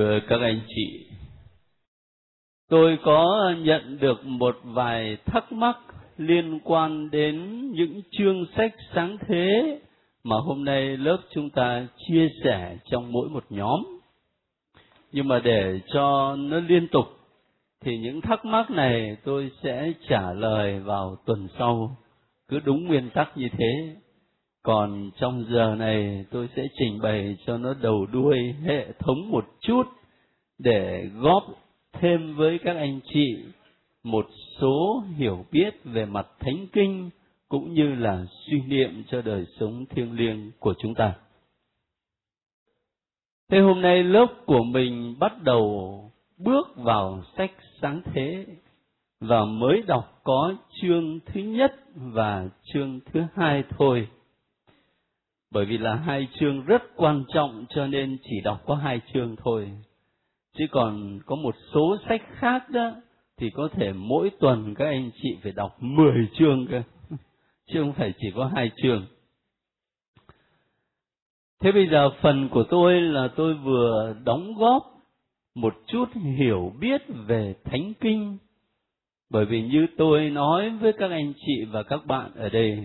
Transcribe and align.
Thưa 0.00 0.20
các 0.28 0.40
anh 0.40 0.60
chị, 0.68 1.06
tôi 2.68 2.98
có 3.04 3.52
nhận 3.58 3.98
được 4.00 4.24
một 4.24 4.58
vài 4.64 5.16
thắc 5.26 5.52
mắc 5.52 5.78
liên 6.16 6.60
quan 6.64 7.10
đến 7.10 7.66
những 7.72 8.02
chương 8.10 8.46
sách 8.56 8.74
sáng 8.94 9.16
thế 9.28 9.78
mà 10.24 10.36
hôm 10.36 10.64
nay 10.64 10.96
lớp 10.96 11.18
chúng 11.34 11.50
ta 11.50 11.86
chia 11.98 12.28
sẻ 12.44 12.76
trong 12.90 13.12
mỗi 13.12 13.28
một 13.28 13.44
nhóm. 13.50 13.82
Nhưng 15.12 15.28
mà 15.28 15.38
để 15.38 15.80
cho 15.92 16.36
nó 16.36 16.60
liên 16.60 16.88
tục 16.88 17.06
thì 17.80 17.98
những 17.98 18.20
thắc 18.20 18.44
mắc 18.44 18.70
này 18.70 19.16
tôi 19.24 19.50
sẽ 19.62 19.92
trả 20.08 20.32
lời 20.32 20.80
vào 20.80 21.16
tuần 21.26 21.48
sau, 21.58 21.96
cứ 22.48 22.60
đúng 22.64 22.86
nguyên 22.86 23.10
tắc 23.10 23.38
như 23.38 23.48
thế. 23.58 23.96
Còn 24.62 25.10
trong 25.20 25.44
giờ 25.50 25.74
này 25.78 26.24
tôi 26.30 26.48
sẽ 26.56 26.66
trình 26.78 26.98
bày 27.02 27.36
cho 27.46 27.58
nó 27.58 27.74
đầu 27.82 28.06
đuôi 28.12 28.38
hệ 28.64 28.92
thống 28.98 29.30
một 29.30 29.44
chút 29.60 29.82
để 30.58 31.08
góp 31.14 31.44
thêm 31.92 32.36
với 32.36 32.58
các 32.64 32.76
anh 32.76 33.00
chị 33.12 33.36
một 34.02 34.26
số 34.60 35.04
hiểu 35.16 35.44
biết 35.52 35.74
về 35.84 36.06
mặt 36.06 36.26
thánh 36.40 36.66
kinh 36.72 37.10
cũng 37.48 37.74
như 37.74 37.94
là 37.94 38.24
suy 38.46 38.60
niệm 38.60 39.04
cho 39.10 39.22
đời 39.22 39.46
sống 39.60 39.86
thiêng 39.86 40.12
liêng 40.12 40.50
của 40.58 40.74
chúng 40.78 40.94
ta. 40.94 41.14
Thế 43.50 43.58
hôm 43.58 43.80
nay 43.80 44.02
lớp 44.02 44.26
của 44.46 44.62
mình 44.64 45.16
bắt 45.18 45.42
đầu 45.42 46.10
bước 46.38 46.76
vào 46.76 47.22
sách 47.36 47.52
sáng 47.82 48.02
thế 48.14 48.46
và 49.20 49.44
mới 49.44 49.82
đọc 49.86 50.20
có 50.24 50.54
chương 50.82 51.20
thứ 51.26 51.40
nhất 51.40 51.74
và 51.94 52.48
chương 52.72 53.00
thứ 53.12 53.22
hai 53.34 53.64
thôi. 53.78 54.08
Bởi 55.50 55.64
vì 55.64 55.78
là 55.78 55.94
hai 55.94 56.28
chương 56.40 56.64
rất 56.64 56.82
quan 56.96 57.24
trọng 57.34 57.64
cho 57.68 57.86
nên 57.86 58.18
chỉ 58.22 58.40
đọc 58.44 58.62
có 58.66 58.74
hai 58.74 59.00
chương 59.12 59.36
thôi. 59.36 59.70
Chứ 60.58 60.64
còn 60.70 61.20
có 61.26 61.36
một 61.36 61.54
số 61.74 61.96
sách 62.08 62.22
khác 62.30 62.70
đó, 62.70 62.92
thì 63.36 63.50
có 63.50 63.68
thể 63.72 63.92
mỗi 63.92 64.30
tuần 64.40 64.74
các 64.74 64.84
anh 64.84 65.10
chị 65.22 65.36
phải 65.42 65.52
đọc 65.52 65.76
10 65.82 66.28
chương 66.38 66.66
cơ. 66.70 66.82
Chứ 67.66 67.80
không 67.80 67.92
phải 67.92 68.12
chỉ 68.18 68.30
có 68.34 68.50
hai 68.54 68.70
chương. 68.82 69.06
Thế 71.60 71.72
bây 71.72 71.88
giờ 71.88 72.10
phần 72.20 72.48
của 72.48 72.64
tôi 72.70 73.00
là 73.00 73.28
tôi 73.36 73.54
vừa 73.54 74.16
đóng 74.24 74.54
góp 74.58 74.82
một 75.54 75.74
chút 75.86 76.08
hiểu 76.36 76.72
biết 76.80 77.02
về 77.26 77.54
thánh 77.64 77.92
kinh 78.00 78.38
bởi 79.30 79.44
vì 79.44 79.62
như 79.62 79.86
tôi 79.96 80.30
nói 80.30 80.70
với 80.70 80.92
các 80.92 81.10
anh 81.10 81.32
chị 81.36 81.64
và 81.64 81.82
các 81.82 82.06
bạn 82.06 82.30
ở 82.34 82.48
đây 82.48 82.78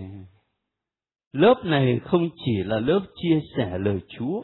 lớp 1.38 1.64
này 1.64 2.00
không 2.04 2.28
chỉ 2.44 2.62
là 2.64 2.80
lớp 2.80 3.00
chia 3.16 3.40
sẻ 3.56 3.78
lời 3.78 4.00
chúa 4.08 4.42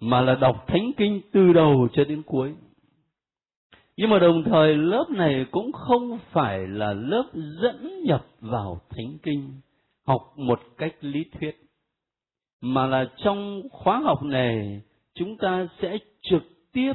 mà 0.00 0.20
là 0.20 0.34
đọc 0.34 0.64
thánh 0.66 0.90
kinh 0.96 1.20
từ 1.32 1.52
đầu 1.52 1.88
cho 1.92 2.04
đến 2.04 2.22
cuối 2.22 2.54
nhưng 3.96 4.10
mà 4.10 4.18
đồng 4.18 4.44
thời 4.44 4.76
lớp 4.76 5.04
này 5.10 5.46
cũng 5.50 5.72
không 5.72 6.18
phải 6.30 6.66
là 6.66 6.92
lớp 6.92 7.24
dẫn 7.62 8.04
nhập 8.04 8.26
vào 8.40 8.80
thánh 8.90 9.18
kinh 9.22 9.60
học 10.06 10.32
một 10.36 10.60
cách 10.78 10.94
lý 11.00 11.24
thuyết 11.24 11.62
mà 12.60 12.86
là 12.86 13.10
trong 13.24 13.62
khóa 13.70 13.98
học 13.98 14.22
này 14.22 14.82
chúng 15.14 15.36
ta 15.36 15.68
sẽ 15.82 15.98
trực 16.22 16.42
tiếp 16.72 16.92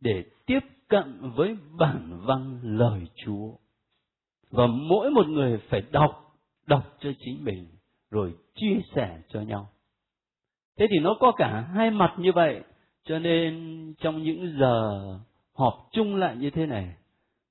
để 0.00 0.24
tiếp 0.46 0.60
cận 0.88 1.30
với 1.36 1.56
bản 1.78 2.20
văn 2.24 2.60
lời 2.62 3.00
Chúa. 3.24 3.52
Và 4.50 4.66
mỗi 4.66 5.10
một 5.10 5.26
người 5.26 5.58
phải 5.68 5.82
đọc, 5.90 6.25
đọc 6.66 6.96
cho 7.00 7.10
chính 7.18 7.44
mình, 7.44 7.66
rồi 8.10 8.34
chia 8.54 8.76
sẻ 8.94 9.18
cho 9.28 9.40
nhau. 9.40 9.68
Thế 10.78 10.86
thì 10.90 10.98
nó 10.98 11.16
có 11.20 11.32
cả 11.32 11.60
hai 11.74 11.90
mặt 11.90 12.14
như 12.18 12.32
vậy, 12.32 12.60
cho 13.04 13.18
nên 13.18 13.94
trong 13.98 14.22
những 14.22 14.56
giờ 14.60 15.00
họp 15.54 15.88
chung 15.92 16.16
lại 16.16 16.36
như 16.36 16.50
thế 16.50 16.66
này, 16.66 16.94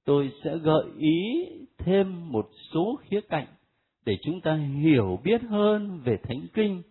tôi 0.06 0.32
sẽ 0.44 0.58
gợi 0.58 0.86
ý 0.98 1.46
thêm 1.78 2.32
một 2.32 2.50
số 2.74 3.00
khía 3.02 3.22
cạnh 3.22 3.48
để 4.06 4.18
chúng 4.22 4.42
ta 4.42 4.56
hiểu 4.56 5.20
biết 5.24 5.42
hơn 5.42 6.02
về 6.06 6.18
Thánh 6.24 6.48
Kinh 6.54 6.82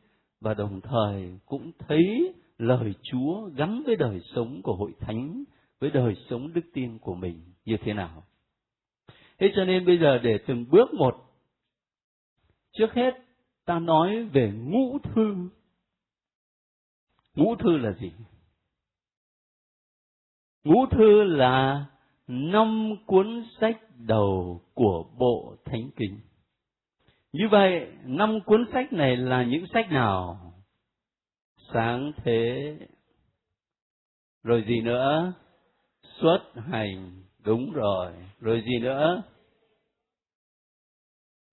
và 0.41 0.55
đồng 0.55 0.81
thời 0.81 1.39
cũng 1.47 1.73
thấy 1.79 2.35
lời 2.59 2.95
Chúa 3.03 3.51
gắn 3.57 3.83
với 3.87 3.97
đời 3.97 4.21
sống 4.35 4.63
của 4.63 4.75
hội 4.75 4.93
thánh, 5.01 5.45
với 5.81 5.91
đời 5.91 6.15
sống 6.31 6.53
đức 6.53 6.65
tin 6.73 6.99
của 6.99 7.15
mình 7.15 7.41
như 7.65 7.77
thế 7.85 7.93
nào. 7.93 8.23
Thế 9.39 9.53
cho 9.57 9.65
nên 9.65 9.87
bây 9.87 9.99
giờ 9.99 10.19
để 10.19 10.39
từng 10.47 10.65
bước 10.71 10.95
một, 10.95 11.15
trước 12.79 12.93
hết 12.93 13.15
ta 13.65 13.79
nói 13.79 14.25
về 14.25 14.53
ngũ 14.57 14.99
thư. 14.99 15.35
Ngũ 17.35 17.57
thư 17.57 17.77
là 17.77 17.93
gì? 17.93 18.13
Ngũ 20.65 20.87
thư 20.91 21.23
là 21.23 21.87
năm 22.27 22.91
cuốn 23.07 23.45
sách 23.61 23.81
đầu 23.97 24.61
của 24.75 25.05
bộ 25.19 25.57
Thánh 25.65 25.91
Kinh. 25.97 26.21
Như 27.33 27.49
vậy, 27.51 27.93
năm 28.05 28.41
cuốn 28.47 28.65
sách 28.73 28.93
này 28.93 29.17
là 29.17 29.45
những 29.45 29.65
sách 29.73 29.91
nào? 29.91 30.45
sáng 31.75 32.13
thế 32.17 32.75
rồi 34.43 34.65
gì 34.69 34.81
nữa 34.81 35.33
xuất 36.21 36.41
hành 36.55 37.23
đúng 37.45 37.73
rồi 37.73 38.13
rồi 38.41 38.63
gì 38.67 38.79
nữa 38.79 39.23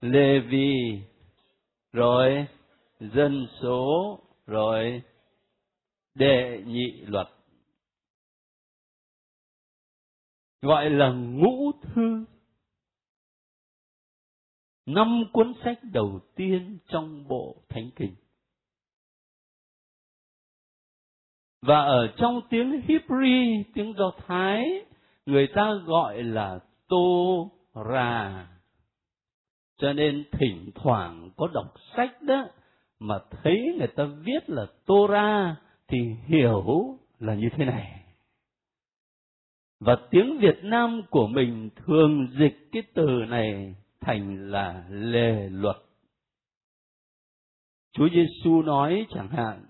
lê 0.02 0.40
vi 0.40 1.02
rồi 1.94 2.47
dân 3.00 3.47
số 3.62 4.19
rồi 4.46 5.03
đệ 6.13 6.63
nhị 6.66 7.02
luật. 7.07 7.28
Gọi 10.62 10.90
là 10.90 11.12
ngũ 11.12 11.72
thư. 11.81 12.25
Năm 14.85 15.24
cuốn 15.34 15.53
sách 15.63 15.79
đầu 15.84 16.19
tiên 16.35 16.78
trong 16.88 17.28
bộ 17.28 17.63
thánh 17.69 17.90
kinh. 17.96 18.16
Và 21.62 21.81
ở 21.81 22.13
trong 22.18 22.41
tiếng 22.50 22.81
Hebrew, 22.88 23.63
tiếng 23.73 23.94
Do 23.97 24.12
Thái, 24.28 24.66
người 25.25 25.47
ta 25.56 25.73
gọi 25.85 26.23
là 26.23 26.59
Tô 26.88 27.52
Ra. 27.73 28.47
Cho 29.81 29.94
nên 29.94 30.24
thỉnh 30.31 30.72
thoảng 30.75 31.30
có 31.38 31.47
đọc 31.53 31.74
sách 31.96 32.22
đó, 32.22 32.47
mà 33.00 33.19
thấy 33.31 33.75
người 33.78 33.88
ta 33.88 34.03
viết 34.03 34.50
là 34.50 34.66
Torah 34.86 35.56
thì 35.88 35.97
hiểu 36.25 36.97
là 37.19 37.36
như 37.36 37.47
thế 37.58 37.66
này. 37.66 38.03
Và 39.80 39.97
tiếng 40.09 40.40
Việt 40.40 40.64
Nam 40.64 41.02
của 41.09 41.28
mình 41.28 41.70
thường 41.75 42.28
dịch 42.40 42.70
cái 42.72 42.84
từ 42.94 43.08
này 43.28 43.75
thành 44.02 44.52
là 44.52 44.86
lề 44.90 45.50
luật. 45.50 45.78
Chúa 47.94 48.09
Giêsu 48.09 48.62
nói 48.62 49.06
chẳng 49.09 49.30
hạn 49.30 49.66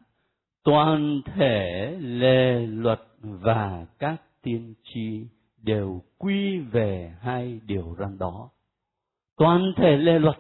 toàn 0.64 1.22
thể 1.26 1.98
lề 2.00 2.68
luật 2.68 3.00
và 3.22 3.86
các 4.00 4.22
tiên 4.42 4.74
tri 4.84 5.26
đều 5.58 6.02
quy 6.18 6.60
về 6.60 7.16
hai 7.22 7.60
điều 7.66 7.96
răn 8.00 8.18
đó. 8.18 8.50
Toàn 9.42 9.74
thể 9.78 9.98
lề 9.98 10.20
luật, 10.20 10.36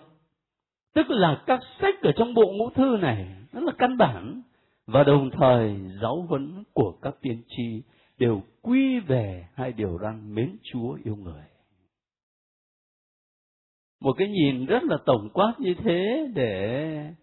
tức 0.94 1.10
là 1.10 1.44
các 1.48 1.60
sách 1.82 2.02
ở 2.02 2.12
trong 2.16 2.34
bộ 2.34 2.54
ngũ 2.54 2.70
thư 2.70 2.98
này, 3.02 3.36
nó 3.54 3.62
là 3.62 3.72
căn 3.78 3.98
bản, 3.98 4.42
và 4.86 5.04
đồng 5.04 5.30
thời 5.32 5.80
giáo 6.02 6.26
huấn 6.30 6.64
của 6.74 6.94
các 7.02 7.16
tiên 7.22 7.44
tri 7.48 7.82
đều 8.18 8.42
quy 8.62 9.00
về 9.00 9.48
hai 9.54 9.72
điều 9.72 9.98
răn 10.02 10.36
mến 10.36 10.58
Chúa 10.64 10.98
yêu 11.04 11.16
người. 11.16 11.44
Một 14.02 14.14
cái 14.18 14.28
nhìn 14.28 14.66
rất 14.66 14.84
là 14.84 14.98
tổng 15.06 15.30
quát 15.34 15.54
như 15.60 15.74
thế 15.84 16.28
để 16.36 17.14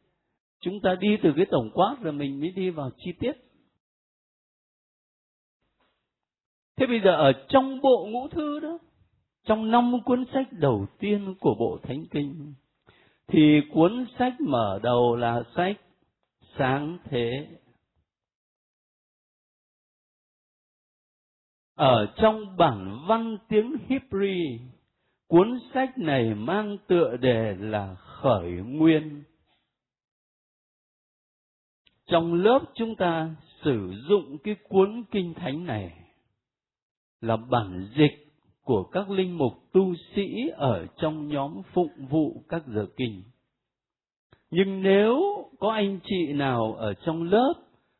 chúng 0.60 0.80
ta 0.80 0.94
đi 1.00 1.16
từ 1.22 1.32
cái 1.36 1.46
tổng 1.50 1.70
quát 1.74 1.96
rồi 2.00 2.12
mình 2.12 2.40
mới 2.40 2.50
đi 2.50 2.70
vào 2.70 2.90
chi 2.96 3.12
tiết 3.18 3.32
thế 6.76 6.86
bây 6.86 7.00
giờ 7.00 7.10
ở 7.10 7.32
trong 7.48 7.80
bộ 7.80 8.06
ngũ 8.10 8.28
thư 8.28 8.60
đó 8.60 8.78
trong 9.48 9.70
năm 9.70 9.92
cuốn 10.04 10.24
sách 10.32 10.46
đầu 10.52 10.86
tiên 10.98 11.34
của 11.40 11.54
bộ 11.58 11.78
thánh 11.82 12.04
kinh, 12.10 12.54
thì 13.26 13.60
cuốn 13.72 14.06
sách 14.18 14.40
mở 14.40 14.80
đầu 14.82 15.16
là 15.16 15.42
sách 15.56 15.76
sáng 16.58 16.98
thế. 17.04 17.48
Ở 21.74 22.14
trong 22.16 22.56
bản 22.56 22.98
văn 23.08 23.38
tiếng 23.48 23.76
Hebrew, 23.88 24.58
cuốn 25.26 25.58
sách 25.74 25.98
này 25.98 26.34
mang 26.34 26.78
tựa 26.86 27.16
đề 27.16 27.56
là 27.58 27.94
khởi 27.94 28.50
nguyên. 28.50 29.22
Trong 32.06 32.34
lớp 32.34 32.60
chúng 32.74 32.96
ta 32.96 33.34
sử 33.64 33.92
dụng 34.08 34.38
cái 34.44 34.56
cuốn 34.68 35.04
kinh 35.10 35.34
thánh 35.34 35.66
này 35.66 36.04
là 37.20 37.36
bản 37.36 37.88
dịch 37.96 38.27
của 38.68 38.84
các 38.84 39.10
linh 39.10 39.38
mục 39.38 39.52
tu 39.72 39.94
sĩ 40.14 40.48
ở 40.56 40.86
trong 40.96 41.28
nhóm 41.28 41.62
phụng 41.72 42.06
vụ 42.10 42.42
các 42.48 42.62
giờ 42.66 42.86
kinh. 42.96 43.22
Nhưng 44.50 44.82
nếu 44.82 45.20
có 45.58 45.72
anh 45.72 45.98
chị 46.04 46.32
nào 46.32 46.74
ở 46.74 46.94
trong 46.94 47.22
lớp 47.22 47.54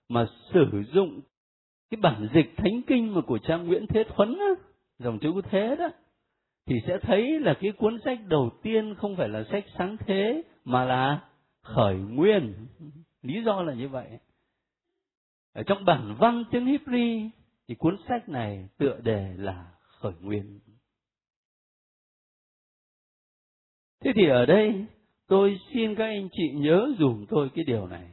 mà 0.08 0.26
sử 0.52 0.84
dụng 0.92 1.20
cái 1.90 2.00
bản 2.02 2.28
dịch 2.34 2.54
thánh 2.56 2.82
kinh 2.86 3.14
mà 3.14 3.20
của 3.20 3.38
cha 3.38 3.56
Nguyễn 3.56 3.86
Thế 3.86 4.04
Thuấn 4.08 4.38
á, 4.38 4.64
dòng 4.98 5.18
chữ 5.18 5.32
thế 5.50 5.76
đó 5.78 5.88
thì 6.66 6.74
sẽ 6.86 6.98
thấy 7.02 7.40
là 7.40 7.54
cái 7.60 7.72
cuốn 7.72 7.98
sách 8.04 8.18
đầu 8.28 8.50
tiên 8.62 8.94
không 8.94 9.16
phải 9.16 9.28
là 9.28 9.44
sách 9.50 9.64
sáng 9.78 9.96
thế 10.06 10.42
mà 10.64 10.84
là 10.84 11.20
khởi 11.62 11.94
nguyên 11.96 12.54
lý 13.22 13.42
do 13.44 13.62
là 13.62 13.74
như 13.74 13.88
vậy 13.88 14.08
ở 15.52 15.62
trong 15.62 15.84
bản 15.84 16.16
văn 16.18 16.44
tiếng 16.50 16.66
Hebrew 16.66 17.28
thì 17.68 17.74
cuốn 17.74 17.96
sách 18.08 18.28
này 18.28 18.68
tựa 18.78 19.00
đề 19.02 19.34
là 19.36 19.66
khởi 20.00 20.12
nguyên 20.20 20.60
thế 24.00 24.12
thì 24.14 24.28
ở 24.28 24.46
đây, 24.46 24.86
tôi 25.26 25.60
xin 25.72 25.94
các 25.94 26.04
anh 26.04 26.28
chị 26.32 26.52
nhớ 26.54 26.88
dùm 26.98 27.26
tôi 27.28 27.50
cái 27.54 27.64
điều 27.64 27.86
này 27.86 28.10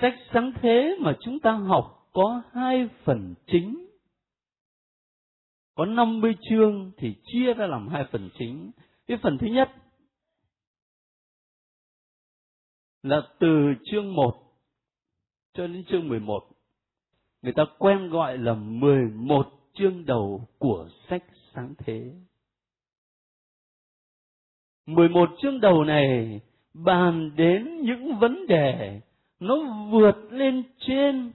sách 0.00 0.14
sáng 0.32 0.52
thế 0.62 0.96
mà 1.00 1.16
chúng 1.20 1.40
ta 1.40 1.52
học 1.52 2.10
có 2.12 2.42
hai 2.52 2.88
phần 3.04 3.34
chính 3.46 3.84
có 5.74 5.84
50 5.84 6.34
chương 6.50 6.92
thì 6.96 7.14
chia 7.24 7.54
ra 7.54 7.66
làm 7.66 7.88
hai 7.88 8.04
phần 8.12 8.30
chính. 8.38 8.70
Cái 9.06 9.18
phần 9.22 9.38
thứ 9.38 9.46
nhất 9.46 9.70
là 13.02 13.22
từ 13.38 13.74
chương 13.84 14.14
1 14.14 14.34
cho 15.54 15.66
đến 15.66 15.84
chương 15.88 16.08
11. 16.08 16.48
Người 17.42 17.52
ta 17.52 17.62
quen 17.78 18.08
gọi 18.10 18.38
là 18.38 18.54
11 18.54 19.63
chương 19.74 20.06
đầu 20.06 20.48
của 20.58 20.88
sách 21.08 21.24
sáng 21.54 21.74
thế. 21.78 22.12
11 24.86 25.30
chương 25.42 25.60
đầu 25.60 25.84
này 25.84 26.40
bàn 26.74 27.30
đến 27.36 27.80
những 27.80 28.18
vấn 28.18 28.46
đề 28.46 29.00
nó 29.40 29.86
vượt 29.90 30.16
lên 30.30 30.62
trên 30.78 31.32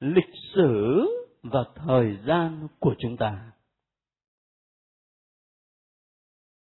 lịch 0.00 0.34
sử 0.54 1.06
và 1.42 1.64
thời 1.74 2.16
gian 2.26 2.68
của 2.78 2.94
chúng 2.98 3.16
ta. 3.16 3.50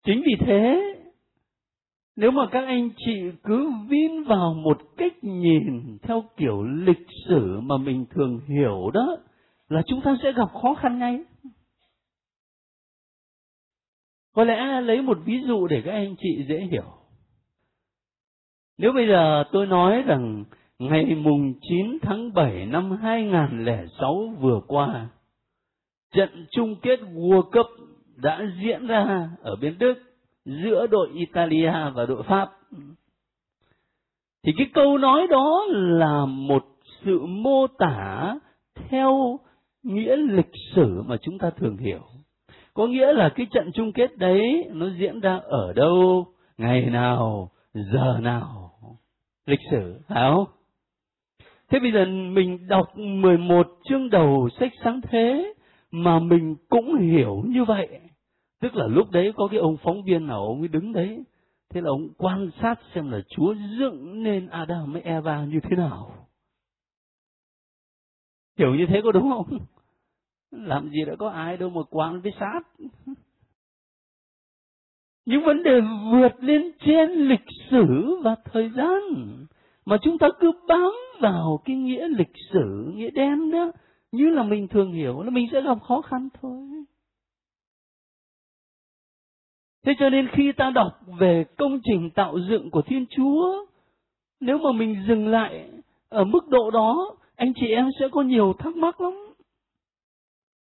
Chính 0.04 0.22
vì 0.26 0.46
thế, 0.46 0.82
nếu 2.16 2.32
mà 2.32 2.48
các 2.52 2.66
anh 2.66 2.90
chị 2.98 3.32
cứ 3.44 3.72
vin 3.88 4.24
vào 4.24 4.54
một 4.54 4.82
cách 4.98 5.14
nhìn 5.22 5.98
theo 6.02 6.24
kiểu 6.38 6.64
lịch 6.64 7.08
sử 7.28 7.60
mà 7.60 7.78
mình 7.78 8.06
thường 8.10 8.40
hiểu 8.48 8.92
đó, 8.94 9.18
là 9.70 9.82
chúng 9.88 10.02
ta 10.02 10.18
sẽ 10.24 10.32
gặp 10.32 10.54
khó 10.62 10.76
khăn 10.76 11.00
ngay. 11.00 11.20
Có 14.34 14.44
lẽ 14.44 14.82
lấy 14.82 15.02
một 15.02 15.18
ví 15.26 15.42
dụ 15.48 15.68
để 15.68 15.82
các 15.86 15.92
anh 15.92 16.16
chị 16.20 16.46
dễ 16.50 16.60
hiểu. 16.72 16.92
Nếu 18.78 18.92
bây 18.92 19.08
giờ 19.08 19.44
tôi 19.52 19.68
nói 19.68 20.02
rằng 20.02 20.44
ngày 20.80 21.16
mùng 21.16 21.54
9 21.62 21.98
tháng 22.02 22.34
7 22.34 22.66
năm 22.66 22.92
2006 23.02 24.36
vừa 24.40 24.62
qua, 24.68 25.08
trận 26.12 26.46
chung 26.52 26.76
kết 26.82 27.00
World 27.00 27.52
Cup 27.52 27.68
đã 28.16 28.42
diễn 28.64 28.88
ra 28.88 29.30
ở 29.42 29.56
bên 29.56 29.78
Đức 29.78 29.94
giữa 30.46 30.88
đội 30.88 31.10
Italia 31.14 31.72
và 31.96 32.06
đội 32.06 32.24
Pháp. 32.24 32.52
Thì 34.44 34.52
cái 34.58 34.68
câu 34.74 34.98
nói 34.98 35.28
đó 35.28 35.66
là 35.70 36.26
một 36.26 36.66
sự 37.06 37.26
mô 37.26 37.68
tả 37.68 38.36
theo 38.76 39.40
nghĩa 39.86 40.16
lịch 40.16 40.52
sử 40.76 41.02
mà 41.02 41.18
chúng 41.22 41.38
ta 41.38 41.50
thường 41.50 41.78
hiểu. 41.78 42.02
Có 42.74 42.88
nghĩa 42.88 43.14
là 43.14 43.30
cái 43.36 43.48
trận 43.52 43.72
chung 43.74 43.92
kết 43.92 44.18
đấy 44.18 44.70
nó 44.74 44.90
diễn 45.00 45.20
ra 45.20 45.40
ở 45.44 45.74
đâu, 45.74 46.28
ngày 46.58 46.86
nào, 46.86 47.52
giờ 47.74 48.20
nào. 48.22 48.72
Lịch 49.46 49.60
sử, 49.72 50.00
phải 50.08 50.32
không? 50.32 50.46
Thế 51.70 51.80
bây 51.80 51.92
giờ 51.92 52.06
mình 52.06 52.68
đọc 52.68 52.98
11 52.98 53.68
chương 53.90 54.10
đầu 54.10 54.50
sách 54.60 54.72
sáng 54.84 55.02
thế 55.02 55.54
mà 55.92 56.20
mình 56.20 56.56
cũng 56.70 56.96
hiểu 56.96 57.44
như 57.48 57.66
vậy. 57.66 58.00
Tức 58.62 58.76
là 58.76 58.88
lúc 58.88 59.12
đấy 59.12 59.32
có 59.36 59.48
cái 59.52 59.60
ông 59.60 59.78
phóng 59.84 60.04
viên 60.04 60.28
nào 60.28 60.46
ông 60.46 60.60
ấy 60.60 60.68
đứng 60.68 60.94
đấy. 60.94 61.24
Thế 61.70 61.82
là 61.82 61.90
ông 61.90 62.08
quan 62.18 62.50
sát 62.62 62.76
xem 62.94 63.12
là 63.12 63.22
Chúa 63.30 63.56
dựng 63.80 64.24
nên 64.24 64.48
Adam 64.48 64.94
với 64.94 65.02
Eva 65.02 65.46
như 65.46 65.60
thế 65.64 65.76
nào. 65.76 66.12
Hiểu 68.58 68.76
như 68.76 68.86
thế 68.90 69.02
có 69.04 69.12
đúng 69.12 69.30
không? 69.30 69.60
Làm 70.56 70.90
gì 70.90 71.06
đã 71.08 71.16
có 71.20 71.30
ai 71.30 71.58
đâu 71.58 71.70
mà 71.70 71.82
quan 71.90 72.22
với 72.22 72.32
sát. 72.40 72.60
Những 75.26 75.46
vấn 75.46 75.64
đề 75.64 75.82
vượt 76.12 76.44
lên 76.44 76.72
trên 76.86 77.12
lịch 77.12 77.46
sử 77.72 78.18
và 78.24 78.36
thời 78.46 78.70
gian 78.70 79.00
mà 79.86 79.98
chúng 80.02 80.18
ta 80.18 80.28
cứ 80.40 80.52
bám 80.68 80.92
vào 81.20 81.62
cái 81.66 81.76
nghĩa 81.76 82.08
lịch 82.08 82.34
sử, 82.54 82.92
nghĩa 82.96 83.10
đen 83.10 83.52
đó, 83.52 83.72
như 84.12 84.30
là 84.30 84.44
mình 84.44 84.68
thường 84.68 84.94
hiểu 84.94 85.22
là 85.22 85.30
mình 85.30 85.48
sẽ 85.52 85.62
gặp 85.62 85.78
khó 85.84 86.02
khăn 86.02 86.30
thôi 86.42 86.86
thế 89.86 89.94
cho 90.00 90.10
nên 90.10 90.28
khi 90.28 90.52
ta 90.52 90.70
đọc 90.70 91.00
về 91.20 91.46
công 91.58 91.80
trình 91.84 92.10
tạo 92.10 92.38
dựng 92.50 92.70
của 92.72 92.82
thiên 92.82 93.06
chúa, 93.10 93.66
nếu 94.40 94.58
mà 94.58 94.72
mình 94.72 95.04
dừng 95.08 95.28
lại 95.28 95.70
ở 96.10 96.24
mức 96.24 96.48
độ 96.48 96.72
đó, 96.72 97.16
anh 97.36 97.54
chị 97.56 97.68
em 97.68 97.90
sẽ 98.00 98.08
có 98.12 98.22
nhiều 98.22 98.54
thắc 98.60 98.76
mắc 98.76 99.02
lắm 99.02 99.14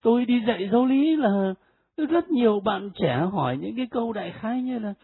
tôi 0.03 0.25
đi 0.25 0.43
dạy 0.47 0.69
giáo 0.73 0.87
lý 0.87 1.17
là 1.17 1.55
rất 1.97 2.31
nhiều 2.31 2.61
bạn 2.61 2.91
trẻ 2.95 3.27
hỏi 3.33 3.57
những 3.57 3.77
cái 3.77 3.87
câu 3.91 4.13
đại 4.13 4.33
khái 4.41 4.63
như 4.63 4.79
là 4.79 4.95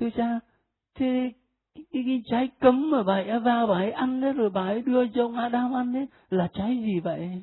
thưa 0.00 0.10
cha 0.16 0.40
thế 0.94 1.32
cái, 1.92 2.02
cái 2.06 2.22
trái 2.30 2.48
cấm 2.60 2.90
mà 2.90 3.02
bà 3.02 3.14
Eva 3.14 3.66
bà 3.66 3.74
ấy 3.74 3.92
ăn 3.92 4.20
đấy 4.20 4.32
rồi 4.32 4.50
bà 4.50 4.60
ấy 4.60 4.82
đưa 4.82 5.08
cho 5.08 5.22
ông 5.22 5.36
Adam 5.36 5.74
ăn 5.74 5.92
đấy 5.92 6.06
là 6.30 6.48
trái 6.52 6.76
gì 6.76 7.00
vậy? 7.00 7.42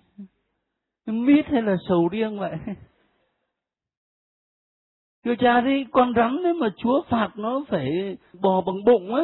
Mít 1.06 1.46
hay 1.46 1.62
là 1.62 1.76
sầu 1.88 2.10
riêng 2.12 2.40
vậy? 2.40 2.52
Thưa 5.26 5.36
cha 5.40 5.62
đi, 5.62 5.86
con 5.92 6.14
rắn 6.16 6.44
đấy 6.44 6.54
mà 6.54 6.68
Chúa 6.78 7.02
phạt 7.10 7.30
nó 7.36 7.64
phải 7.68 8.18
bò 8.42 8.62
bằng 8.62 8.84
bụng 8.86 9.16
á. 9.16 9.24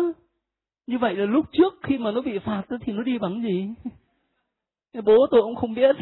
Như 0.87 0.97
vậy 0.97 1.15
là 1.15 1.25
lúc 1.25 1.45
trước 1.51 1.73
khi 1.83 1.97
mà 1.97 2.11
nó 2.11 2.21
bị 2.21 2.39
phạt 2.39 2.63
thì 2.81 2.93
nó 2.93 3.03
đi 3.03 3.17
bằng 3.17 3.41
gì? 3.41 3.69
Bố 5.05 5.27
tôi 5.31 5.41
cũng 5.41 5.55
không 5.55 5.73
biết. 5.73 5.95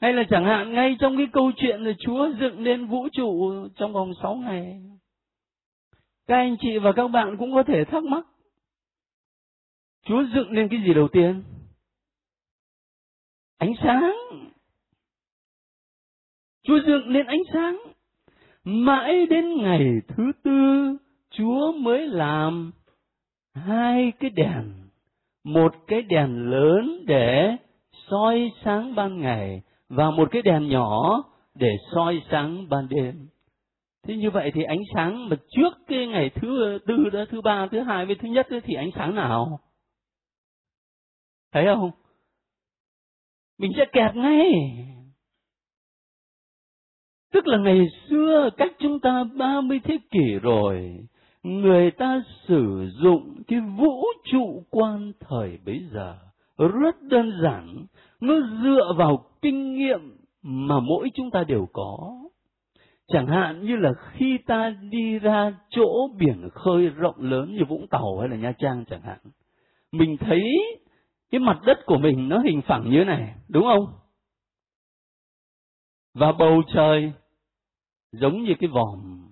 Hay 0.00 0.12
là 0.12 0.22
chẳng 0.30 0.44
hạn 0.44 0.72
ngay 0.72 0.96
trong 1.00 1.16
cái 1.16 1.26
câu 1.32 1.52
chuyện 1.56 1.80
là 1.80 1.92
Chúa 1.98 2.30
dựng 2.40 2.60
lên 2.60 2.86
vũ 2.86 3.08
trụ 3.12 3.52
trong 3.76 3.92
vòng 3.92 4.12
6 4.22 4.34
ngày. 4.34 4.80
Các 6.26 6.36
anh 6.36 6.56
chị 6.60 6.78
và 6.78 6.92
các 6.92 7.08
bạn 7.08 7.36
cũng 7.38 7.54
có 7.54 7.62
thể 7.62 7.84
thắc 7.84 8.04
mắc. 8.04 8.26
Chúa 10.06 10.24
dựng 10.34 10.50
lên 10.50 10.68
cái 10.68 10.80
gì 10.86 10.94
đầu 10.94 11.08
tiên? 11.08 11.42
Ánh 13.58 13.72
sáng. 13.82 14.14
Chúa 16.62 16.78
dựng 16.86 17.08
lên 17.08 17.26
ánh 17.26 17.42
sáng. 17.52 17.78
Mãi 18.64 19.26
đến 19.26 19.56
ngày 19.56 19.84
thứ 20.08 20.32
tư, 20.42 20.96
Chúa 21.30 21.72
mới 21.72 22.08
làm 22.08 22.72
hai 23.54 24.12
cái 24.20 24.30
đèn. 24.30 24.72
Một 25.44 25.74
cái 25.86 26.02
đèn 26.02 26.50
lớn 26.50 27.04
để 27.06 27.56
soi 28.10 28.52
sáng 28.64 28.94
ban 28.94 29.20
ngày 29.20 29.62
và 29.88 30.10
một 30.10 30.28
cái 30.30 30.42
đèn 30.42 30.68
nhỏ 30.68 31.22
để 31.54 31.76
soi 31.94 32.22
sáng 32.30 32.68
ban 32.68 32.88
đêm. 32.88 33.28
Thế 34.06 34.16
như 34.16 34.30
vậy 34.30 34.50
thì 34.54 34.62
ánh 34.62 34.82
sáng 34.94 35.28
mà 35.28 35.36
trước 35.48 35.72
cái 35.86 36.06
ngày 36.06 36.30
thứ 36.34 36.78
tư 36.86 36.96
đó, 37.12 37.24
thứ 37.30 37.40
ba, 37.40 37.68
thứ 37.70 37.80
hai 37.80 38.06
với 38.06 38.14
thứ 38.14 38.28
nhất 38.28 38.46
đó, 38.50 38.58
thì 38.64 38.74
ánh 38.74 38.90
sáng 38.94 39.14
nào? 39.14 39.60
Thấy 41.52 41.64
không? 41.74 41.90
Mình 43.58 43.72
sẽ 43.76 43.84
kẹt 43.92 44.16
ngay. 44.16 44.52
Tức 47.32 47.46
là 47.46 47.58
ngày 47.58 47.86
xưa 48.08 48.50
cách 48.56 48.72
chúng 48.78 49.00
ta 49.00 49.24
30 49.38 49.80
thế 49.84 49.98
kỷ 50.10 50.34
rồi, 50.42 50.98
người 51.42 51.90
ta 51.90 52.22
sử 52.48 52.90
dụng 53.02 53.42
cái 53.46 53.60
vũ 53.60 54.04
trụ 54.24 54.64
quan 54.70 55.12
thời 55.20 55.58
bấy 55.64 55.80
giờ 55.92 56.18
rất 56.66 57.02
đơn 57.02 57.32
giản, 57.42 57.86
nó 58.20 58.34
dựa 58.62 58.92
vào 58.96 59.24
kinh 59.42 59.74
nghiệm 59.74 60.16
mà 60.42 60.80
mỗi 60.80 61.10
chúng 61.14 61.30
ta 61.30 61.44
đều 61.44 61.68
có. 61.72 62.14
Chẳng 63.12 63.26
hạn 63.26 63.64
như 63.64 63.76
là 63.76 63.92
khi 64.12 64.38
ta 64.46 64.76
đi 64.90 65.18
ra 65.18 65.54
chỗ 65.70 66.08
biển 66.18 66.48
khơi 66.52 66.88
rộng 66.88 67.16
lớn 67.18 67.54
như 67.54 67.64
Vũng 67.68 67.86
Tàu 67.86 68.18
hay 68.20 68.28
là 68.28 68.36
Nha 68.36 68.52
Trang 68.58 68.84
chẳng 68.90 69.02
hạn, 69.02 69.18
mình 69.92 70.16
thấy 70.20 70.42
cái 71.30 71.38
mặt 71.38 71.58
đất 71.66 71.78
của 71.86 71.98
mình 71.98 72.28
nó 72.28 72.38
hình 72.38 72.62
phẳng 72.66 72.90
như 72.90 72.98
thế 72.98 73.04
này, 73.04 73.34
đúng 73.48 73.64
không? 73.64 73.86
Và 76.14 76.32
bầu 76.32 76.62
trời 76.74 77.12
giống 78.12 78.42
như 78.42 78.52
cái 78.60 78.68
vòm. 78.68 79.28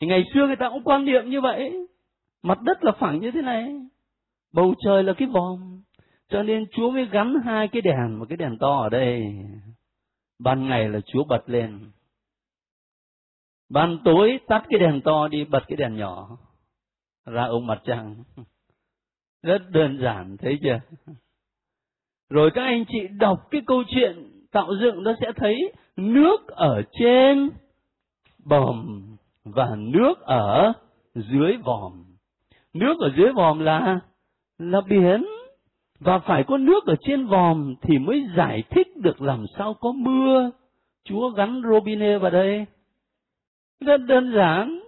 Thì 0.00 0.06
ngày 0.06 0.24
xưa 0.34 0.46
người 0.46 0.56
ta 0.56 0.68
cũng 0.68 0.84
quan 0.84 1.04
niệm 1.04 1.30
như 1.30 1.40
vậy, 1.40 1.86
mặt 2.42 2.58
đất 2.62 2.84
là 2.84 2.92
phẳng 2.92 3.20
như 3.20 3.30
thế 3.30 3.42
này, 3.42 3.74
bầu 4.52 4.74
trời 4.84 5.02
là 5.02 5.12
cái 5.12 5.28
vòm. 5.28 5.82
Cho 6.28 6.42
nên 6.42 6.66
Chúa 6.72 6.90
mới 6.90 7.06
gắn 7.06 7.34
hai 7.44 7.68
cái 7.68 7.82
đèn, 7.82 8.18
một 8.18 8.24
cái 8.28 8.36
đèn 8.36 8.58
to 8.58 8.80
ở 8.80 8.88
đây. 8.88 9.36
Ban 10.38 10.68
ngày 10.68 10.88
là 10.88 11.00
Chúa 11.06 11.24
bật 11.24 11.42
lên. 11.46 11.90
Ban 13.70 13.98
tối 14.04 14.40
tắt 14.48 14.62
cái 14.68 14.80
đèn 14.80 15.00
to 15.00 15.28
đi, 15.28 15.44
bật 15.44 15.62
cái 15.68 15.76
đèn 15.76 15.96
nhỏ. 15.96 16.38
Ra 17.26 17.44
ông 17.44 17.66
mặt 17.66 17.80
trăng. 17.84 18.16
Rất 19.42 19.62
đơn 19.70 19.98
giản, 20.02 20.36
thấy 20.36 20.58
chưa? 20.62 20.80
Rồi 22.30 22.50
các 22.54 22.62
anh 22.62 22.84
chị 22.88 23.08
đọc 23.18 23.38
cái 23.50 23.62
câu 23.66 23.82
chuyện 23.88 24.32
tạo 24.52 24.68
dựng 24.80 25.02
nó 25.02 25.14
sẽ 25.20 25.32
thấy 25.36 25.72
nước 25.96 26.48
ở 26.48 26.82
trên 26.92 27.50
bòm 28.44 29.02
và 29.44 29.76
nước 29.76 30.20
ở 30.20 30.72
dưới 31.14 31.56
vòm. 31.56 32.04
Nước 32.72 32.94
ở 33.00 33.10
dưới 33.16 33.32
vòm 33.32 33.58
là 33.58 34.00
là 34.58 34.80
biển 34.80 35.24
và 36.00 36.18
phải 36.18 36.44
có 36.44 36.58
nước 36.58 36.86
ở 36.86 36.94
trên 37.00 37.26
vòm 37.26 37.74
thì 37.82 37.98
mới 37.98 38.26
giải 38.36 38.62
thích 38.70 38.96
được 38.96 39.22
làm 39.22 39.44
sao 39.58 39.74
có 39.74 39.92
mưa. 39.92 40.50
Chúa 41.04 41.30
gắn 41.30 41.62
robinet 41.70 42.20
vào 42.22 42.30
đây. 42.30 42.66
Rất 43.80 43.96
đơn 43.96 44.32
giản. 44.36 44.80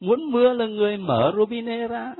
Muốn 0.00 0.30
mưa 0.30 0.52
là 0.52 0.66
người 0.66 0.96
mở 0.96 1.32
robinet 1.36 1.90
ra. 1.90 2.14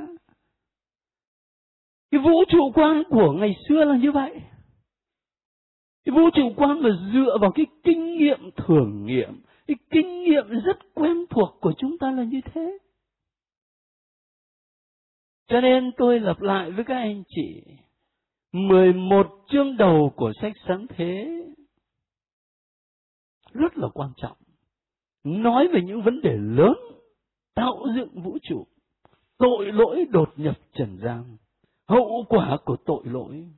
Cái 2.11 2.21
vũ 2.21 2.45
trụ 2.49 2.71
quan 2.75 3.03
của 3.11 3.33
ngày 3.33 3.57
xưa 3.69 3.85
là 3.85 3.97
như 3.97 4.13
vậy. 4.13 4.41
Cái 6.05 6.15
vũ 6.15 6.31
trụ 6.31 6.53
quan 6.57 6.81
là 6.81 6.91
dựa 7.13 7.39
vào 7.41 7.53
cái 7.53 7.67
kinh 7.85 8.19
nghiệm 8.19 8.51
thử 8.57 8.87
nghiệm, 8.87 9.43
cái 9.67 9.77
kinh 9.91 10.23
nghiệm 10.23 10.49
rất 10.65 10.79
quen 10.95 11.17
thuộc 11.31 11.59
của 11.61 11.73
chúng 11.79 11.99
ta 11.99 12.11
là 12.11 12.23
như 12.23 12.41
thế. 12.55 12.79
Cho 15.51 15.61
nên 15.61 15.93
tôi 15.97 16.21
lặp 16.21 16.41
lại 16.41 16.71
với 16.71 16.85
các 16.85 16.95
anh 16.95 17.23
chị, 17.29 17.63
11 18.53 19.27
chương 19.49 19.77
đầu 19.77 20.13
của 20.17 20.33
sách 20.43 20.53
sáng 20.69 20.87
thế 20.89 21.41
rất 23.53 23.79
là 23.79 23.89
quan 23.95 24.11
trọng. 24.17 24.37
Nói 25.25 25.69
về 25.69 25.81
những 25.83 26.03
vấn 26.03 26.21
đề 26.21 26.37
lớn, 26.37 26.75
tạo 27.55 27.85
dựng 27.97 28.23
vũ 28.23 28.39
trụ, 28.43 28.67
tội 29.39 29.73
lỗi 29.73 30.07
đột 30.11 30.33
nhập 30.37 30.59
trần 30.73 30.99
gian, 31.03 31.37
hậu 31.89 32.25
quả 32.29 32.57
của 32.65 32.77
tội 32.87 33.03
lỗi, 33.05 33.49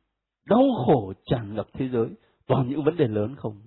đau 0.47 0.85
khổ 0.87 1.13
tràn 1.25 1.55
ngập 1.55 1.67
thế 1.73 1.89
giới, 1.89 2.09
toàn 2.47 2.69
những 2.69 2.85
vấn 2.85 2.97
đề 2.97 3.09
lớn 3.09 3.35
không. 3.37 3.63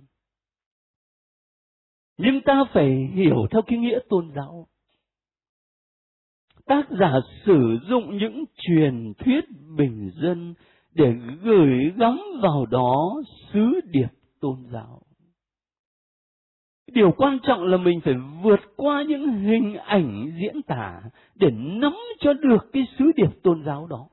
Nhưng 2.18 2.42
ta 2.46 2.64
phải 2.74 3.10
hiểu 3.14 3.48
theo 3.52 3.62
cái 3.68 3.80
nghĩa 3.80 4.00
tôn 4.10 4.32
giáo. 4.36 4.68
Tác 6.68 6.90
giả 7.00 7.14
sử 7.46 7.80
dụng 7.90 8.18
những 8.18 8.46
truyền 8.58 9.14
thuyết 9.18 9.46
bình 9.78 10.12
dân 10.22 10.54
để 10.94 11.14
gửi 11.44 11.92
gắm 11.98 12.20
vào 12.42 12.66
đó 12.66 13.22
sứ 13.54 13.82
điệp 13.86 14.10
tôn 14.42 14.56
giáo. 14.72 15.02
Điều 16.92 17.12
quan 17.18 17.40
trọng 17.48 17.64
là 17.64 17.78
mình 17.78 18.00
phải 18.04 18.14
vượt 18.44 18.60
qua 18.76 19.04
những 19.08 19.28
hình 19.28 19.76
ảnh 19.76 20.32
diễn 20.42 20.62
tả 20.62 21.02
để 21.36 21.52
nắm 21.52 21.96
cho 22.20 22.34
được 22.34 22.70
cái 22.74 22.88
sứ 23.00 23.12
điệp 23.16 23.30
tôn 23.44 23.64
giáo 23.66 23.88
đó. 23.88 24.08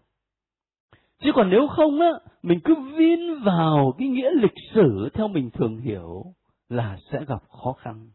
Chứ 1.23 1.31
còn 1.35 1.51
nếu 1.51 1.67
không 1.69 2.01
á, 2.01 2.11
mình 2.43 2.61
cứ 2.65 2.75
vin 2.97 3.21
vào 3.45 3.93
cái 3.99 4.09
nghĩa 4.09 4.31
lịch 4.31 4.55
sử 4.75 5.09
theo 5.15 5.29
mình 5.29 5.51
thường 5.51 5.81
hiểu 5.81 6.25
là 6.69 6.99
sẽ 7.13 7.25
gặp 7.29 7.43
khó 7.49 7.73
khăn. 7.73 8.11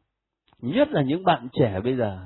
Nhất 0.62 0.90
là 0.92 1.02
những 1.02 1.24
bạn 1.24 1.48
trẻ 1.54 1.80
bây 1.84 1.96
giờ 1.96 2.20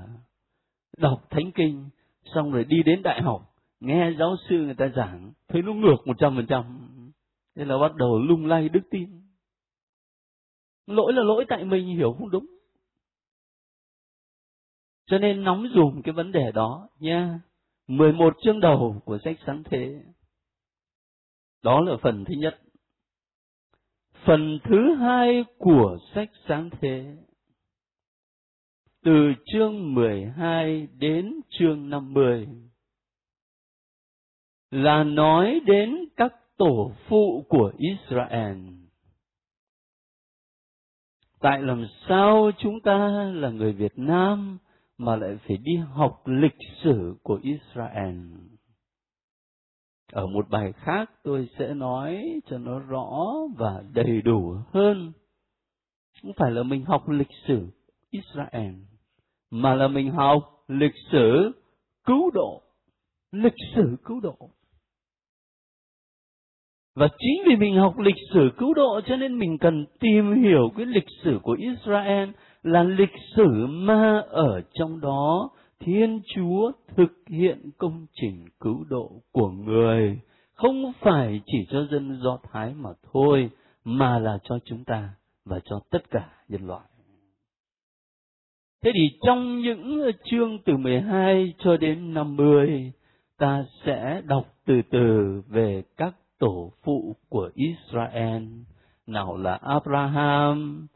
đọc 0.98 1.24
thánh 1.30 1.51
kinh 1.51 1.89
xong 2.35 2.51
rồi 2.51 2.63
đi 2.63 2.83
đến 2.83 3.03
đại 3.03 3.21
học, 3.21 3.53
nghe 3.79 4.11
giáo 4.19 4.35
sư 4.50 4.55
người 4.55 4.75
ta 4.75 4.88
giảng, 4.95 5.31
thấy 5.47 5.61
nó 5.61 5.73
ngược 5.73 5.97
một 6.05 6.13
trăm 6.19 6.35
phần 6.35 6.47
trăm. 6.47 6.63
Thế 7.55 7.65
là 7.65 7.77
bắt 7.77 7.95
đầu 7.95 8.19
lung 8.19 8.45
lay 8.45 8.69
đức 8.69 8.81
tin. 8.91 9.21
Lỗi 10.88 11.13
là 11.13 11.23
lỗi 11.23 11.45
tại 11.50 11.65
mình, 11.65 11.88
hiểu 11.88 12.15
không 12.17 12.29
đúng? 12.29 12.45
Cho 15.05 15.17
nên 15.17 15.43
nóng 15.43 15.67
dùm 15.75 16.01
cái 16.01 16.13
vấn 16.13 16.31
đề 16.31 16.51
đó 16.51 16.89
nha. 17.00 17.39
11 17.88 18.33
chương 18.43 18.59
đầu 18.59 19.01
của 19.05 19.17
sách 19.23 19.38
sáng 19.45 19.63
thế. 19.63 20.01
Đó 21.63 21.81
là 21.81 21.97
phần 22.01 22.25
thứ 22.25 22.33
nhất. 22.38 22.61
Phần 24.25 24.59
thứ 24.63 24.95
hai 24.95 25.43
của 25.57 25.97
sách 26.15 26.29
sáng 26.47 26.69
thế 26.81 27.17
từ 29.05 29.34
chương 29.46 29.93
12 29.93 30.88
đến 30.98 31.34
chương 31.50 31.89
50 31.89 32.48
là 34.72 35.03
nói 35.03 35.62
đến 35.65 35.96
các 36.17 36.34
tổ 36.58 36.91
phụ 37.08 37.46
của 37.50 37.74
Israel. 37.77 38.58
Tại 41.39 41.62
làm 41.62 41.86
sao 42.08 42.51
chúng 42.58 42.81
ta 42.81 43.31
là 43.36 43.50
người 43.50 43.74
Việt 43.74 43.93
Nam 43.96 44.58
mà 44.98 45.15
lại 45.15 45.38
phải 45.48 45.58
đi 45.58 45.75
học 45.75 46.22
lịch 46.25 46.58
sử 46.84 47.15
của 47.24 47.39
Israel? 47.43 48.17
Ở 50.12 50.27
một 50.27 50.50
bài 50.50 50.74
khác 50.75 51.12
tôi 51.24 51.50
sẽ 51.60 51.74
nói 51.74 52.39
cho 52.46 52.58
nó 52.58 52.79
rõ 52.79 53.34
và 53.58 53.84
đầy 53.93 54.22
đủ 54.22 54.55
hơn. 54.74 55.12
Không 56.22 56.34
phải 56.38 56.51
là 56.51 56.63
mình 56.63 56.86
học 56.86 57.10
lịch 57.10 57.31
sử 57.48 57.67
Israel, 58.10 58.74
mà 59.51 59.75
là 59.75 59.88
mình 59.88 60.12
học 60.12 60.63
lịch 60.67 60.96
sử 61.12 61.51
cứu 62.05 62.31
độ. 62.34 62.62
Lịch 63.31 63.55
sử 63.75 63.98
cứu 64.05 64.20
độ. 64.20 64.38
Và 66.96 67.08
chính 67.17 67.43
vì 67.48 67.55
mình 67.55 67.75
học 67.75 68.00
lịch 68.00 68.15
sử 68.34 68.50
cứu 68.58 68.74
độ 68.74 69.01
cho 69.08 69.15
nên 69.15 69.39
mình 69.39 69.58
cần 69.58 69.86
tìm 70.00 70.43
hiểu 70.43 70.72
cái 70.77 70.86
lịch 70.86 71.08
sử 71.24 71.39
của 71.43 71.58
Israel 71.60 72.29
là 72.63 72.84
lịch 72.84 73.15
sử 73.36 73.67
mà 73.67 74.20
ở 74.29 74.62
trong 74.74 75.00
đó 75.00 75.50
Thiên 75.79 76.22
Chúa 76.36 76.72
thực 76.96 77.12
hiện 77.27 77.70
công 77.77 78.05
trình 78.13 78.46
cứu 78.60 78.86
độ 78.89 79.12
của 79.31 79.50
người, 79.50 80.20
không 80.53 80.91
phải 81.00 81.41
chỉ 81.46 81.58
cho 81.70 81.88
dân 81.91 82.20
Do 82.24 82.39
Thái 82.51 82.74
mà 82.74 82.89
thôi, 83.13 83.50
mà 83.84 84.20
là 84.20 84.38
cho 84.43 84.60
chúng 84.65 84.84
ta 84.84 85.10
và 85.46 85.60
cho 85.65 85.79
tất 85.89 86.12
cả 86.12 86.29
nhân 86.48 86.67
loại. 86.67 86.90
Thế 88.83 88.91
thì 88.93 89.17
trong 89.25 89.61
những 89.61 90.11
chương 90.23 90.59
từ 90.65 90.77
12 90.77 91.53
cho 91.59 91.77
đến 91.77 92.13
50, 92.13 92.91
ta 93.38 93.65
sẽ 93.85 94.21
đọc 94.25 94.53
từ 94.65 94.81
từ 94.91 95.41
về 95.47 95.83
các 95.97 96.15
tổ 96.39 96.71
phụ 96.83 97.15
của 97.29 97.50
Israel, 97.55 98.43
nào 99.07 99.38
là 99.38 99.55
Abraham, 99.55 100.88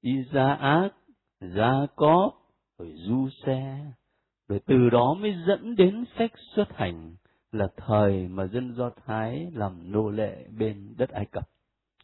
Isaac, 0.00 0.92
Jacob, 1.40 2.30
rồi 2.78 2.92
Giuse, 2.94 3.78
rồi 4.48 4.60
từ 4.66 4.90
đó 4.90 5.14
mới 5.14 5.34
dẫn 5.46 5.76
đến 5.76 6.04
sách 6.18 6.32
xuất 6.54 6.76
hành 6.76 7.14
là 7.52 7.68
thời 7.76 8.28
mà 8.28 8.46
dân 8.46 8.74
Do 8.74 8.90
Thái 9.06 9.50
làm 9.54 9.92
nô 9.92 10.10
lệ 10.10 10.44
bên 10.58 10.94
đất 10.98 11.10
Ai 11.10 11.26
Cập. 11.26 11.48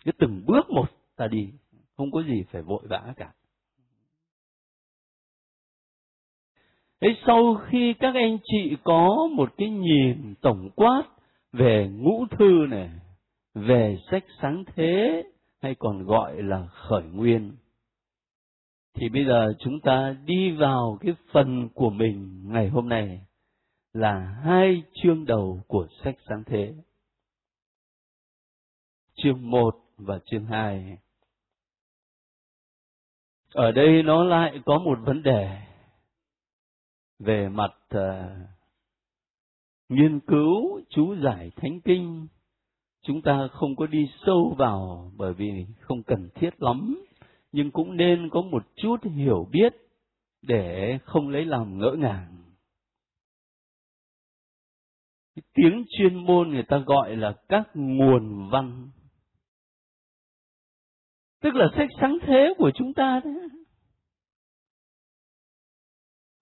Cứ 0.04 0.12
từng 0.18 0.42
bước 0.46 0.70
một 0.70 0.90
ta 1.16 1.26
đi, 1.26 1.52
không 1.96 2.10
có 2.10 2.22
gì 2.22 2.44
phải 2.50 2.62
vội 2.62 2.82
vã 2.88 3.14
cả. 3.16 3.32
Thế 7.00 7.08
sau 7.26 7.60
khi 7.68 7.94
các 8.00 8.14
anh 8.14 8.38
chị 8.44 8.76
có 8.84 9.28
một 9.34 9.52
cái 9.56 9.70
nhìn 9.70 10.34
tổng 10.40 10.70
quát 10.76 11.02
về 11.52 11.88
ngũ 11.92 12.26
thư 12.30 12.66
này, 12.70 12.90
về 13.54 13.98
sách 14.10 14.24
sáng 14.42 14.64
thế 14.74 15.22
hay 15.62 15.74
còn 15.74 16.04
gọi 16.04 16.42
là 16.42 16.66
khởi 16.66 17.02
nguyên, 17.02 17.56
thì 18.94 19.08
bây 19.08 19.24
giờ 19.24 19.54
chúng 19.58 19.80
ta 19.80 20.16
đi 20.24 20.50
vào 20.50 20.98
cái 21.00 21.14
phần 21.32 21.68
của 21.74 21.90
mình 21.90 22.42
ngày 22.52 22.68
hôm 22.68 22.88
nay 22.88 23.20
là 23.92 24.18
hai 24.44 24.82
chương 25.02 25.24
đầu 25.24 25.60
của 25.66 25.86
sách 26.04 26.16
sáng 26.28 26.42
thế. 26.46 26.74
Chương 29.14 29.50
1 29.50 29.76
và 29.96 30.18
chương 30.26 30.44
2. 30.44 30.98
Ở 33.54 33.72
đây 33.72 34.02
nó 34.02 34.24
lại 34.24 34.60
có 34.64 34.78
một 34.78 34.98
vấn 35.04 35.22
đề 35.22 35.67
về 37.18 37.48
mặt 37.48 37.78
uh, 37.94 38.48
nghiên 39.88 40.20
cứu 40.20 40.80
chú 40.90 41.14
giải 41.22 41.50
thánh 41.56 41.80
kinh 41.80 42.28
chúng 43.02 43.22
ta 43.22 43.48
không 43.52 43.76
có 43.76 43.86
đi 43.86 44.10
sâu 44.26 44.54
vào 44.58 45.10
bởi 45.16 45.34
vì 45.34 45.66
không 45.80 46.02
cần 46.02 46.28
thiết 46.34 46.62
lắm. 46.62 47.04
Nhưng 47.52 47.70
cũng 47.70 47.96
nên 47.96 48.28
có 48.30 48.42
một 48.42 48.66
chút 48.76 48.96
hiểu 49.04 49.48
biết 49.52 49.72
để 50.42 50.98
không 51.04 51.28
lấy 51.28 51.44
làm 51.44 51.78
ngỡ 51.78 51.96
ngàng. 51.98 52.34
Tiếng 55.54 55.84
chuyên 55.88 56.14
môn 56.26 56.48
người 56.48 56.62
ta 56.62 56.78
gọi 56.78 57.16
là 57.16 57.34
các 57.48 57.68
nguồn 57.74 58.48
văn. 58.50 58.90
Tức 61.42 61.54
là 61.54 61.66
sách 61.76 61.88
sáng 62.00 62.18
thế 62.22 62.54
của 62.58 62.70
chúng 62.74 62.94
ta 62.94 63.20
đấy 63.24 63.34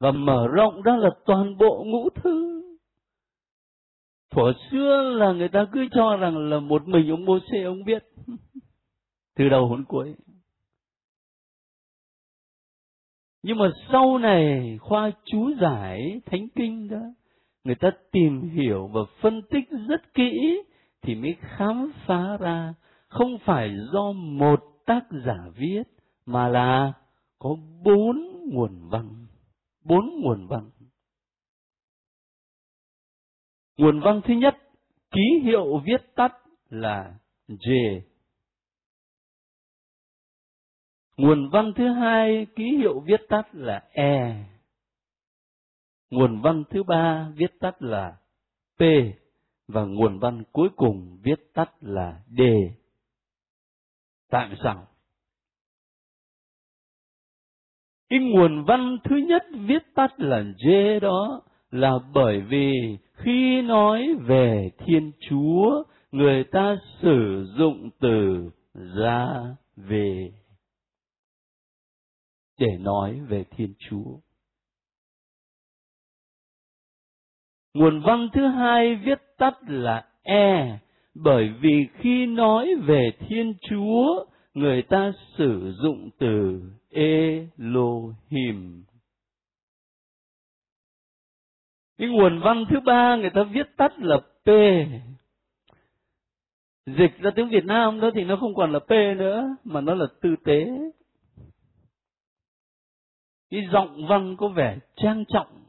và 0.01 0.11
mở 0.11 0.47
rộng 0.53 0.83
ra 0.83 0.97
là 0.97 1.11
toàn 1.27 1.57
bộ 1.57 1.85
ngũ 1.87 2.09
thư. 2.11 2.63
Thuở 4.31 4.53
xưa 4.71 5.03
là 5.17 5.33
người 5.33 5.49
ta 5.49 5.67
cứ 5.73 5.87
cho 5.93 6.17
rằng 6.17 6.51
là 6.51 6.61
một 6.61 6.89
mình 6.89 7.11
ông 7.11 7.25
mô 7.25 7.39
xê 7.53 7.63
ông 7.63 7.85
biết. 7.85 8.05
Từ 9.37 9.49
đầu 9.49 9.77
đến 9.77 9.85
cuối. 9.85 10.15
Nhưng 13.43 13.59
mà 13.59 13.71
sau 13.93 14.19
này 14.19 14.79
khoa 14.81 15.11
chú 15.25 15.51
giải 15.61 16.21
thánh 16.27 16.49
kinh 16.55 16.89
đó, 16.89 17.03
người 17.65 17.75
ta 17.75 17.91
tìm 18.13 18.43
hiểu 18.49 18.87
và 18.87 19.01
phân 19.21 19.43
tích 19.51 19.65
rất 19.89 20.15
kỹ 20.15 20.63
thì 21.03 21.15
mới 21.15 21.37
khám 21.41 21.93
phá 22.07 22.37
ra 22.41 22.75
không 23.09 23.39
phải 23.45 23.77
do 23.93 24.13
một 24.13 24.61
tác 24.87 25.05
giả 25.27 25.39
viết 25.57 25.83
mà 26.27 26.49
là 26.49 26.93
có 27.39 27.57
bốn 27.85 28.17
nguồn 28.53 28.89
văn 28.89 29.26
bốn 29.89 30.21
nguồn 30.21 30.47
văn 30.47 30.71
nguồn 33.77 34.01
văn 34.01 34.21
thứ 34.25 34.35
nhất, 34.35 34.57
ký 35.11 35.41
hiệu 35.43 35.79
viết 35.79 36.15
tắt 36.15 36.33
là 36.71 37.19
J 37.49 38.01
nguồn 41.17 41.51
văn 41.51 41.73
thứ 41.77 41.93
hai, 41.93 42.47
ký 42.57 42.65
hiệu 42.79 43.01
viết 43.01 43.21
tắt 43.29 43.49
là 43.53 43.89
E 43.93 44.45
nguồn 46.11 46.41
văn 46.43 46.65
thứ 46.71 46.83
ba, 46.83 47.33
viết 47.35 47.61
tắt 47.61 47.83
là 47.83 48.17
P 48.79 48.83
và 49.69 49.85
nguồn 49.85 50.19
văn 50.19 50.43
cuối 50.53 50.69
cùng 50.77 51.19
viết 51.23 51.55
tắt 51.55 51.71
là 51.81 52.23
D. 52.29 52.41
Tại 54.31 54.57
sao? 54.63 54.89
Cái 58.09 58.19
nguồn 58.19 58.65
văn 58.65 58.99
thứ 59.05 59.17
nhất 59.17 59.43
viết 59.67 59.95
tắt 59.95 60.21
là 60.21 60.43
J 60.43 61.01
đó 61.01 61.43
là 61.71 61.93
bởi 62.15 62.41
vì 62.41 62.99
khi 63.15 63.63
nói 63.63 64.15
về 64.15 64.71
Thiên 64.79 65.13
Chúa, 65.29 65.83
người 66.13 66.45
ta 66.45 66.77
sử 67.03 67.47
dụng 67.59 67.91
từ 68.01 68.51
ra 68.97 69.29
về 69.77 70.33
để 72.59 72.77
nói 72.81 73.21
về 73.29 73.45
Thiên 73.51 73.75
Chúa. 73.79 74.19
Nguồn 77.75 78.01
văn 78.01 78.29
thứ 78.33 78.49
hai 78.49 78.95
viết 78.95 79.19
tắt 79.39 79.55
là 79.67 80.09
E, 80.23 80.79
bởi 81.15 81.49
vì 81.61 81.87
khi 81.95 82.27
nói 82.27 82.75
về 82.75 83.11
Thiên 83.19 83.55
Chúa, 83.71 84.25
người 84.55 84.83
ta 84.83 85.13
sử 85.39 85.73
dụng 85.83 86.11
từ 86.19 86.63
Elohim. 86.97 88.85
Cái 91.99 92.09
nguồn 92.09 92.41
văn 92.41 92.65
thứ 92.71 92.81
ba 92.81 93.17
người 93.17 93.31
ta 93.35 93.43
viết 93.43 93.67
tắt 93.77 93.93
là 93.99 94.17
P. 94.45 94.49
Dịch 96.87 97.19
ra 97.19 97.31
tiếng 97.37 97.49
Việt 97.49 97.65
Nam 97.65 98.01
đó 98.01 98.11
thì 98.15 98.25
nó 98.25 98.37
không 98.37 98.55
còn 98.55 98.73
là 98.73 98.79
P 98.79 98.91
nữa, 98.91 99.57
mà 99.65 99.81
nó 99.81 99.95
là 99.95 100.07
tư 100.21 100.37
tế. 100.45 100.67
Cái 103.51 103.69
giọng 103.73 104.07
văn 104.09 104.37
có 104.39 104.49
vẻ 104.49 104.79
trang 104.97 105.25
trọng 105.29 105.67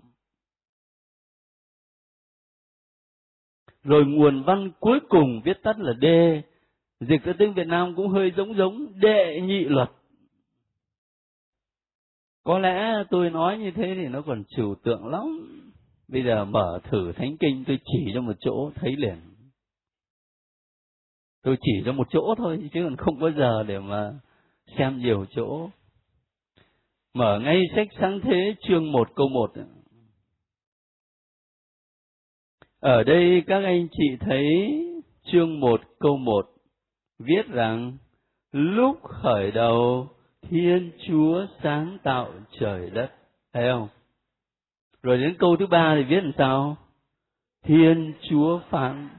Rồi 3.84 4.05
nguồn 4.05 4.43
văn 4.43 4.72
cuối 4.79 5.00
cùng 5.10 5.41
viết 5.46 5.63
tắt 5.63 5.79
là 5.79 5.93
D, 6.01 6.05
dịch 7.00 7.24
ra 7.24 7.34
tiếng 7.39 7.53
Việt 7.53 7.67
Nam 7.67 7.93
cũng 7.96 8.07
hơi 8.07 8.31
giống 8.38 8.55
giống 8.57 9.00
đệ 9.00 9.41
nhị 9.41 9.63
luật. 9.63 9.89
Có 12.48 12.60
lẽ 12.60 13.04
tôi 13.10 13.30
nói 13.30 13.58
như 13.58 13.72
thế 13.72 13.96
thì 13.96 14.08
nó 14.08 14.22
còn 14.22 14.44
trừu 14.48 14.75
tượng 14.84 15.08
lắm. 15.08 15.48
Bây 16.08 16.24
giờ 16.24 16.46
mở 16.46 16.80
thử 16.84 17.12
thánh 17.12 17.38
kinh, 17.38 17.63
tôi 17.68 17.79
chỉ 17.86 18.12
cho 18.14 18.22
một 18.22 18.33
chỗ, 18.40 18.72
thấy 18.75 18.96
liền. 18.96 19.16
Tôi 21.44 21.57
chỉ 21.62 21.72
cho 21.86 21.92
một 21.92 22.07
chỗ 22.10 22.36
thôi, 22.38 22.70
chứ 22.74 22.83
còn 22.83 22.96
không 22.96 23.20
có 23.20 23.31
giờ 23.31 23.64
để 23.64 23.79
mà 23.79 24.14
xem 24.77 24.98
nhiều 24.98 25.25
chỗ. 25.36 25.70
Mở 27.14 27.40
ngay 27.40 27.62
sách 27.75 27.88
sáng 28.00 28.20
thế, 28.24 28.55
chương 28.68 28.92
một, 28.92 29.10
câu 29.16 29.29
một 29.29 29.53
Ở 32.79 33.03
đây 33.03 33.44
các 33.48 33.64
anh 33.64 33.88
chị 33.92 34.18
thấy 34.20 34.46
chương 35.31 35.60
một, 35.60 35.81
câu 36.00 36.18
một 36.18 36.46
viết 37.20 37.48
rằng, 37.48 37.98
lúc 38.51 39.03
khởi 39.03 39.51
đầu 39.51 40.07
Thiên 40.50 40.92
Chúa 41.07 41.46
sáng 41.64 41.98
tạo 42.03 42.33
trời 42.60 42.90
đất. 42.90 43.12
Thấy 43.53 43.70
không? 43.72 43.88
Rồi 45.03 45.18
đến 45.18 45.36
câu 45.40 45.55
thứ 45.60 45.68
ba 45.68 45.96
thì 45.96 46.03
viết 46.03 46.24
làm 46.24 46.31
sao? 46.38 46.77
Thiên 47.64 48.14
Chúa 48.29 48.60
phán 48.70 49.10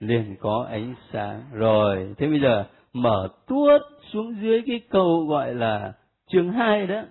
liền 0.00 0.36
có 0.40 0.66
ánh 0.70 0.94
sáng. 1.12 1.42
Rồi, 1.52 2.14
thế 2.18 2.26
bây 2.26 2.40
giờ 2.40 2.64
mở 2.92 3.28
tuốt 3.46 3.80
xuống 4.10 4.36
dưới 4.42 4.62
cái 4.66 4.80
câu 4.90 5.26
gọi 5.26 5.54
là 5.54 5.92
chương 6.26 6.52
2 6.52 6.86
đó, 6.86 7.02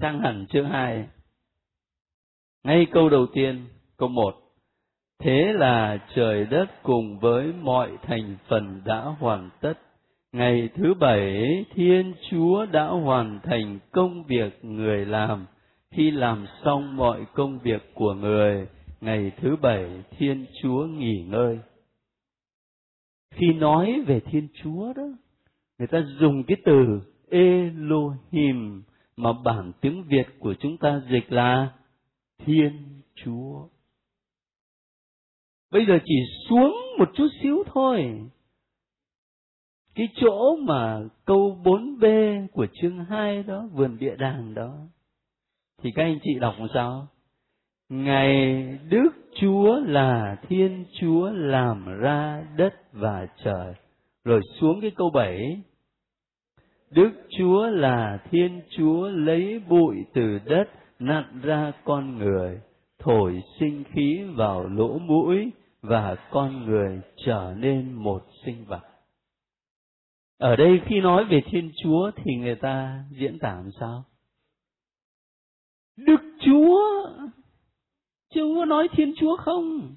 sang 0.00 0.20
hẳn 0.20 0.46
chương 0.46 0.68
2. 0.68 1.08
Ngay 2.64 2.86
câu 2.92 3.08
đầu 3.08 3.26
tiên, 3.32 3.66
Câu 3.98 4.08
1. 4.08 4.34
Thế 5.18 5.52
là 5.52 6.06
trời 6.14 6.44
đất 6.44 6.66
cùng 6.82 7.18
với 7.18 7.52
mọi 7.52 7.90
thành 8.02 8.36
phần 8.48 8.82
đã 8.84 9.00
hoàn 9.00 9.50
tất. 9.60 9.74
Ngày 10.32 10.68
thứ 10.74 10.94
bảy, 10.94 11.64
Thiên 11.74 12.14
Chúa 12.30 12.66
đã 12.66 12.86
hoàn 12.86 13.40
thành 13.42 13.78
công 13.92 14.24
việc 14.24 14.64
người 14.64 15.06
làm. 15.06 15.46
Khi 15.90 16.10
làm 16.10 16.46
xong 16.64 16.96
mọi 16.96 17.26
công 17.34 17.58
việc 17.58 17.94
của 17.94 18.14
người, 18.14 18.66
ngày 19.00 19.32
thứ 19.36 19.56
bảy, 19.56 20.04
Thiên 20.10 20.46
Chúa 20.62 20.86
nghỉ 20.86 21.24
ngơi. 21.28 21.58
Khi 23.30 23.52
nói 23.52 24.02
về 24.06 24.20
Thiên 24.20 24.48
Chúa 24.62 24.92
đó, 24.92 25.08
người 25.78 25.88
ta 25.88 26.04
dùng 26.20 26.44
cái 26.44 26.56
từ 26.64 27.00
Elohim 27.30 28.82
mà 29.16 29.32
bản 29.44 29.72
tiếng 29.80 30.04
Việt 30.08 30.26
của 30.38 30.54
chúng 30.54 30.76
ta 30.76 31.02
dịch 31.10 31.32
là 31.32 31.72
Thiên 32.38 32.72
Chúa. 33.14 33.68
Bây 35.70 35.86
giờ 35.86 35.98
chỉ 36.04 36.14
xuống 36.48 36.76
một 36.98 37.10
chút 37.14 37.28
xíu 37.42 37.64
thôi. 37.66 38.20
Cái 39.98 40.08
chỗ 40.16 40.56
mà 40.56 41.00
câu 41.24 41.58
4B 41.64 42.46
của 42.52 42.66
chương 42.80 43.04
2 43.04 43.42
đó, 43.42 43.68
vườn 43.72 43.98
địa 43.98 44.16
đàng 44.16 44.54
đó. 44.54 44.74
Thì 45.82 45.90
các 45.94 46.02
anh 46.02 46.18
chị 46.22 46.38
đọc 46.40 46.54
làm 46.58 46.68
sao? 46.74 47.06
Ngày 47.88 48.62
Đức 48.90 49.10
Chúa 49.40 49.80
là 49.80 50.36
Thiên 50.48 50.84
Chúa 51.00 51.30
làm 51.30 51.98
ra 51.98 52.46
đất 52.56 52.74
và 52.92 53.26
trời. 53.44 53.74
Rồi 54.24 54.40
xuống 54.60 54.80
cái 54.80 54.90
câu 54.90 55.10
7. 55.10 55.62
Đức 56.90 57.10
Chúa 57.38 57.66
là 57.66 58.18
Thiên 58.30 58.60
Chúa 58.76 59.08
lấy 59.08 59.60
bụi 59.68 59.96
từ 60.14 60.38
đất 60.44 60.64
nặn 60.98 61.40
ra 61.42 61.72
con 61.84 62.18
người 62.18 62.60
thổi 62.98 63.42
sinh 63.60 63.84
khí 63.92 64.24
vào 64.34 64.68
lỗ 64.68 64.98
mũi 64.98 65.50
và 65.82 66.16
con 66.30 66.66
người 66.66 67.00
trở 67.16 67.54
nên 67.56 67.92
một 67.92 68.22
sinh 68.44 68.64
vật. 68.64 68.87
Ở 70.38 70.56
đây 70.56 70.80
khi 70.86 71.00
nói 71.00 71.24
về 71.24 71.40
Thiên 71.46 71.70
Chúa 71.82 72.10
thì 72.16 72.34
người 72.34 72.54
ta 72.54 73.04
diễn 73.10 73.38
tả 73.38 73.54
làm 73.54 73.70
sao? 73.80 74.04
Đức 75.96 76.20
Chúa, 76.40 77.08
chứ 78.34 78.54
có 78.56 78.64
nói 78.64 78.88
Thiên 78.92 79.14
Chúa 79.16 79.36
không? 79.36 79.94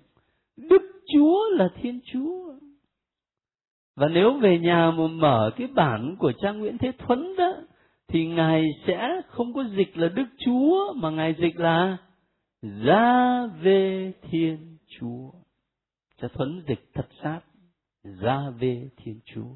Đức 0.58 1.02
Chúa 1.14 1.50
là 1.50 1.70
Thiên 1.82 2.00
Chúa. 2.14 2.54
Và 3.96 4.08
nếu 4.08 4.34
về 4.34 4.60
nhà 4.60 4.92
mà 4.92 5.08
mở 5.08 5.52
cái 5.58 5.68
bản 5.68 6.16
của 6.20 6.32
cha 6.42 6.52
Nguyễn 6.52 6.78
Thế 6.78 6.92
Thuấn 6.98 7.36
đó, 7.38 7.54
thì 8.08 8.28
Ngài 8.28 8.70
sẽ 8.88 9.22
không 9.28 9.54
có 9.54 9.64
dịch 9.64 9.98
là 9.98 10.10
Đức 10.10 10.28
Chúa, 10.46 10.94
mà 10.94 11.10
Ngài 11.10 11.36
dịch 11.40 11.60
là 11.60 11.98
ra 12.62 13.46
về 13.62 14.14
Thiên 14.22 14.78
Chúa. 15.00 15.32
Cha 16.22 16.28
Thuấn 16.34 16.64
dịch 16.68 16.90
thật 16.94 17.08
sát, 17.24 17.42
ra 18.04 18.50
về 18.50 18.90
Thiên 18.98 19.20
Chúa. 19.26 19.56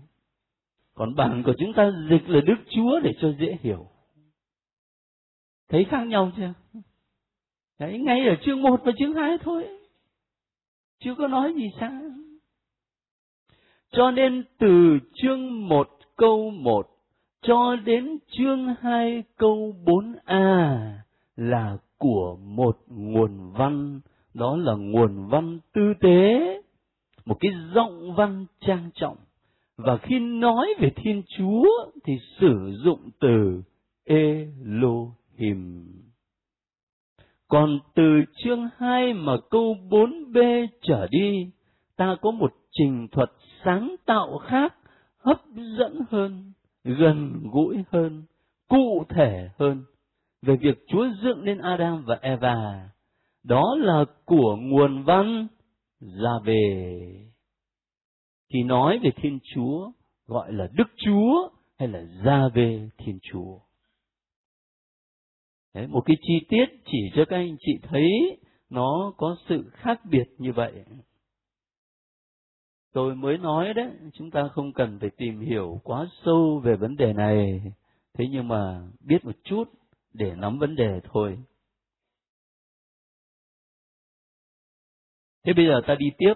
Còn 0.96 1.16
bản 1.16 1.44
của 1.46 1.54
chúng 1.60 1.74
ta 1.74 1.92
dịch 2.10 2.30
là 2.30 2.42
Đức 2.42 2.56
Chúa 2.70 3.00
để 3.00 3.14
cho 3.22 3.34
dễ 3.40 3.58
hiểu. 3.62 3.88
Thấy 5.70 5.84
khác 5.84 6.08
nhau 6.08 6.32
chưa? 6.38 6.54
Đấy, 7.80 8.00
ngay 8.00 8.28
ở 8.28 8.36
chương 8.46 8.62
1 8.62 8.82
và 8.86 8.92
chương 9.00 9.14
2 9.14 9.38
thôi. 9.38 9.68
Chưa 11.00 11.16
có 11.16 11.28
nói 11.28 11.54
gì 11.54 11.70
xa. 11.80 12.02
Cho 13.92 14.12
nên 14.12 14.44
từ 14.60 15.00
chương 15.14 15.68
1 15.68 15.90
câu 16.16 16.50
1 16.52 16.88
cho 17.42 17.76
đến 17.76 18.18
chương 18.28 18.76
2 18.82 19.24
câu 19.38 19.76
4a 19.86 20.94
là 21.36 21.78
của 21.98 22.38
một 22.42 22.78
nguồn 22.88 23.52
văn, 23.52 24.00
đó 24.34 24.58
là 24.58 24.74
nguồn 24.74 25.28
văn 25.28 25.60
tư 25.74 25.94
tế, 26.02 26.62
một 27.26 27.38
cái 27.40 27.52
giọng 27.74 28.16
văn 28.16 28.46
trang 28.60 28.90
trọng. 28.94 29.18
Và 29.78 29.98
khi 29.98 30.20
nói 30.20 30.68
về 30.80 30.90
Thiên 30.96 31.24
Chúa 31.38 31.68
thì 32.04 32.14
sử 32.40 32.78
dụng 32.84 33.10
từ 33.20 33.62
Elohim. 34.06 35.88
Còn 37.48 37.80
từ 37.96 38.24
chương 38.44 38.70
2 38.78 39.14
mà 39.14 39.34
câu 39.50 39.76
4b 39.90 40.68
trở 40.82 41.08
đi, 41.12 41.52
ta 41.96 42.16
có 42.22 42.32
một 42.32 42.54
trình 42.72 43.08
thuật 43.12 43.32
sáng 43.66 43.96
tạo 44.06 44.38
khác, 44.38 44.76
hấp 45.18 45.42
dẫn 45.78 46.00
hơn, 46.10 46.54
gần 46.84 47.34
gũi 47.52 47.84
hơn, 47.92 48.24
cụ 48.70 49.04
thể 49.10 49.50
hơn 49.60 49.84
về 50.42 50.56
việc 50.56 50.86
Chúa 50.88 51.08
dựng 51.24 51.46
nên 51.46 51.58
Adam 51.58 52.04
và 52.06 52.20
Eva 52.22 52.90
đó 53.44 53.76
là 53.80 54.06
của 54.26 54.56
nguồn 54.56 55.04
văn 55.04 55.48
ra 56.02 56.32
về. 56.46 57.35
Thì 58.50 58.64
nói 58.64 59.00
về 59.04 59.10
Thiên 59.16 59.40
Chúa 59.54 59.92
gọi 60.28 60.54
là 60.54 60.68
Đức 60.74 60.88
Chúa 60.98 61.50
hay 61.78 61.88
là 61.88 62.02
Ra-vê 62.24 62.90
Thiên 62.98 63.20
Chúa. 63.22 63.60
Đấy, 65.74 65.88
một 65.88 66.02
cái 66.06 66.18
chi 66.22 66.34
tiết 66.50 66.66
chỉ 66.86 66.98
cho 67.16 67.26
các 67.26 67.36
anh 67.36 67.56
chị 67.60 67.72
thấy 67.82 68.10
nó 68.70 69.14
có 69.18 69.38
sự 69.50 69.70
khác 69.74 70.02
biệt 70.10 70.26
như 70.38 70.54
vậy. 70.54 70.74
Tôi 72.94 73.16
mới 73.16 73.38
nói 73.38 73.74
đấy, 73.74 73.92
chúng 74.14 74.32
ta 74.32 74.48
không 74.52 74.74
cần 74.74 74.98
phải 75.00 75.10
tìm 75.18 75.40
hiểu 75.40 75.82
quá 75.84 76.08
sâu 76.26 76.62
về 76.64 76.76
vấn 76.76 76.96
đề 76.96 77.14
này. 77.14 77.62
Thế 78.14 78.26
nhưng 78.32 78.48
mà 78.48 78.88
biết 79.00 79.26
một 79.26 79.36
chút 79.44 79.64
để 80.14 80.36
nắm 80.36 80.60
vấn 80.60 80.76
đề 80.76 81.02
thôi. 81.04 81.38
Thế 85.44 85.54
bây 85.54 85.66
giờ 85.66 85.82
ta 85.88 85.96
đi 85.96 86.06
tiếp. 86.18 86.34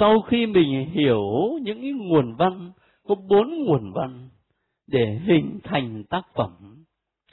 Sau 0.00 0.20
khi 0.20 0.46
mình 0.46 0.90
hiểu 0.90 1.22
những 1.62 1.80
cái 1.80 1.92
nguồn 1.92 2.34
văn, 2.34 2.72
có 3.08 3.14
bốn 3.14 3.64
nguồn 3.64 3.92
văn 3.92 4.28
để 4.86 5.20
hình 5.26 5.60
thành 5.64 6.04
tác 6.04 6.22
phẩm, 6.34 6.84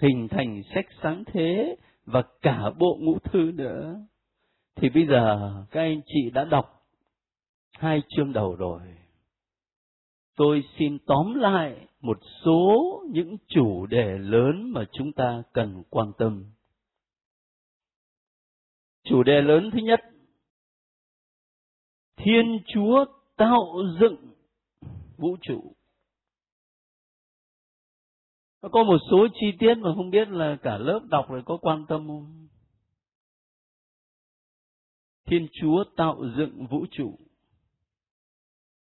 hình 0.02 0.28
thành 0.28 0.62
sách 0.76 0.86
sáng 1.04 1.24
thế 1.26 1.76
và 2.06 2.24
cả 2.42 2.70
bộ 2.80 2.98
ngũ 3.02 3.20
thư 3.20 3.52
nữa. 3.56 3.96
Thì 4.76 4.90
bây 4.90 5.08
giờ 5.08 5.54
các 5.72 5.82
anh 5.82 6.02
chị 6.06 6.30
đã 6.34 6.46
đọc 6.46 6.84
hai 7.78 8.02
chương 8.10 8.34
đầu 8.34 8.56
rồi. 8.56 8.82
Tôi 10.36 10.64
xin 10.80 10.98
tóm 11.06 11.34
lại 11.36 11.88
một 12.02 12.20
số 12.46 13.04
những 13.12 13.38
chủ 13.48 13.86
đề 13.86 14.18
lớn 14.18 14.72
mà 14.72 14.86
chúng 14.92 15.12
ta 15.14 15.44
cần 15.54 15.84
quan 15.90 16.12
tâm. 16.18 16.46
Chủ 19.04 19.24
đề 19.24 19.42
lớn 19.42 19.70
thứ 19.74 19.80
nhất, 19.80 20.00
Thiên 22.16 22.60
Chúa 22.68 23.06
tạo 23.36 23.74
dựng 24.00 24.34
vũ 25.18 25.38
trụ. 25.42 25.76
Nó 28.62 28.70
có 28.70 28.84
một 28.84 28.98
số 29.12 29.28
chi 29.34 29.48
tiết 29.60 29.76
mà 29.76 29.94
không 29.96 30.10
biết 30.10 30.28
là 30.30 30.58
cả 30.64 30.78
lớp 30.78 31.00
đọc 31.10 31.30
rồi 31.30 31.44
có 31.46 31.58
quan 31.62 31.86
tâm 31.86 32.08
không? 32.08 32.48
Thiên 35.26 35.48
Chúa 35.62 35.84
tạo 35.96 36.26
dựng 36.38 36.68
vũ 36.68 36.86
trụ 36.92 37.18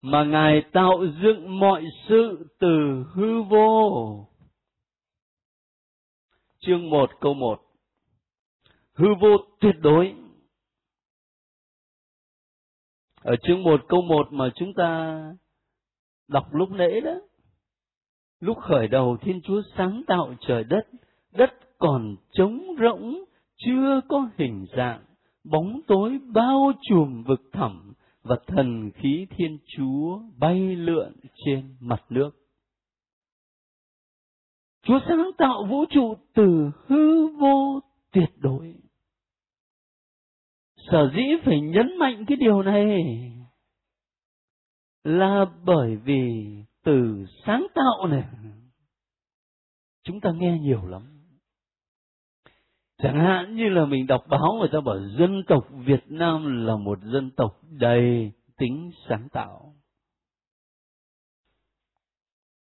mà 0.05 0.25
Ngài 0.25 0.63
tạo 0.73 1.07
dựng 1.23 1.61
mọi 1.61 1.85
sự 2.09 2.47
từ 2.59 3.05
hư 3.15 3.43
vô. 3.43 4.29
Chương 6.59 6.91
1 6.91 7.11
câu 7.21 7.35
1 7.35 7.63
Hư 8.93 9.07
vô 9.21 9.37
tuyệt 9.61 9.75
đối 9.81 10.15
ở 13.25 13.37
chương 13.43 13.63
1 13.63 13.81
câu 13.89 14.03
1 14.03 14.33
mà 14.33 14.51
chúng 14.55 14.75
ta 14.75 15.21
đọc 16.29 16.55
lúc 16.55 16.71
nãy 16.71 17.01
đó, 17.01 17.15
Lúc 18.41 18.59
khởi 18.61 18.89
đầu 18.89 19.17
Thiên 19.21 19.41
Chúa 19.43 19.63
sáng 19.77 20.03
tạo 20.07 20.35
trời 20.41 20.65
đất 20.65 20.87
Đất 21.33 21.51
còn 21.79 22.17
trống 22.33 22.63
rỗng, 22.81 23.25
Chưa 23.57 24.01
có 24.09 24.29
hình 24.39 24.67
dạng, 24.77 25.05
Bóng 25.45 25.81
tối 25.87 26.19
bao 26.35 26.73
trùm 26.89 27.23
vực 27.23 27.41
thẳm 27.53 27.93
và 28.23 28.37
thần 28.47 28.91
khí 28.95 29.27
Thiên 29.31 29.59
Chúa 29.77 30.21
bay 30.39 30.77
lượn 30.77 31.13
trên 31.45 31.77
mặt 31.81 32.05
nước. 32.09 32.31
Chúa 34.83 34.99
sáng 35.09 35.31
tạo 35.39 35.67
vũ 35.71 35.85
trụ 35.91 36.15
từ 36.35 36.71
hư 36.87 37.27
vô 37.27 37.81
tuyệt 38.13 38.31
đối. 38.39 38.75
Sở 40.91 41.11
dĩ 41.15 41.23
phải 41.45 41.61
nhấn 41.61 41.99
mạnh 41.99 42.25
cái 42.27 42.37
điều 42.37 42.63
này 42.63 43.05
là 45.05 45.45
bởi 45.65 45.97
vì 45.97 46.45
từ 46.85 47.27
sáng 47.47 47.67
tạo 47.75 48.07
này 48.07 48.25
chúng 50.05 50.21
ta 50.21 50.31
nghe 50.37 50.59
nhiều 50.59 50.87
lắm. 50.87 51.03
Chẳng 52.99 53.21
hạn 53.21 53.57
như 53.57 53.69
là 53.69 53.85
mình 53.85 54.07
đọc 54.07 54.25
báo 54.29 54.57
người 54.59 54.69
ta 54.73 54.81
bảo 54.81 54.99
dân 55.19 55.43
tộc 55.47 55.69
Việt 55.71 56.05
Nam 56.07 56.67
là 56.67 56.77
một 56.77 56.99
dân 57.03 57.31
tộc 57.31 57.61
đầy 57.71 58.33
tính 58.57 58.91
sáng 59.09 59.29
tạo. 59.33 59.75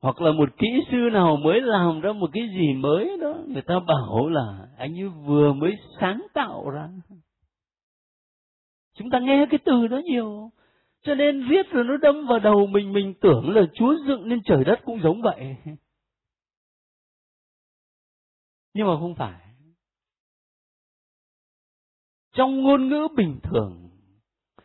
Hoặc 0.02 0.22
là 0.22 0.32
một 0.32 0.50
kỹ 0.58 0.68
sư 0.92 0.98
nào 1.14 1.38
mới 1.38 1.62
làm 1.62 2.02
ra 2.02 2.14
một 2.14 2.30
cái 2.34 2.44
gì 2.50 2.74
mới 2.74 3.18
đó, 3.22 3.34
người 3.48 3.62
ta 3.62 3.80
bảo 3.88 4.30
là 4.30 4.68
anh 4.78 5.00
ấy 5.00 5.08
vừa 5.08 5.54
mới 5.54 5.76
sáng 6.00 6.22
tạo 6.34 6.70
ra. 6.70 6.90
Chúng 8.94 9.10
ta 9.10 9.20
nghe 9.20 9.46
cái 9.50 9.60
từ 9.66 9.88
đó 9.88 9.98
nhiều. 9.98 10.52
Cho 11.02 11.16
nên 11.16 11.48
viết 11.50 11.72
rồi 11.72 11.84
nó 11.84 11.98
đâm 11.98 12.28
vào 12.28 12.40
đầu 12.40 12.68
mình, 12.68 12.94
mình 12.94 13.14
tưởng 13.22 13.50
là 13.56 13.62
Chúa 13.74 13.96
dựng 14.08 14.30
nên 14.30 14.42
trời 14.46 14.64
đất 14.64 14.80
cũng 14.86 15.02
giống 15.04 15.22
vậy. 15.22 15.56
Nhưng 18.74 18.88
mà 18.88 19.00
không 19.00 19.16
phải 19.16 19.44
trong 22.34 22.62
ngôn 22.62 22.90
ngữ 22.90 23.08
bình 23.16 23.40
thường 23.44 23.90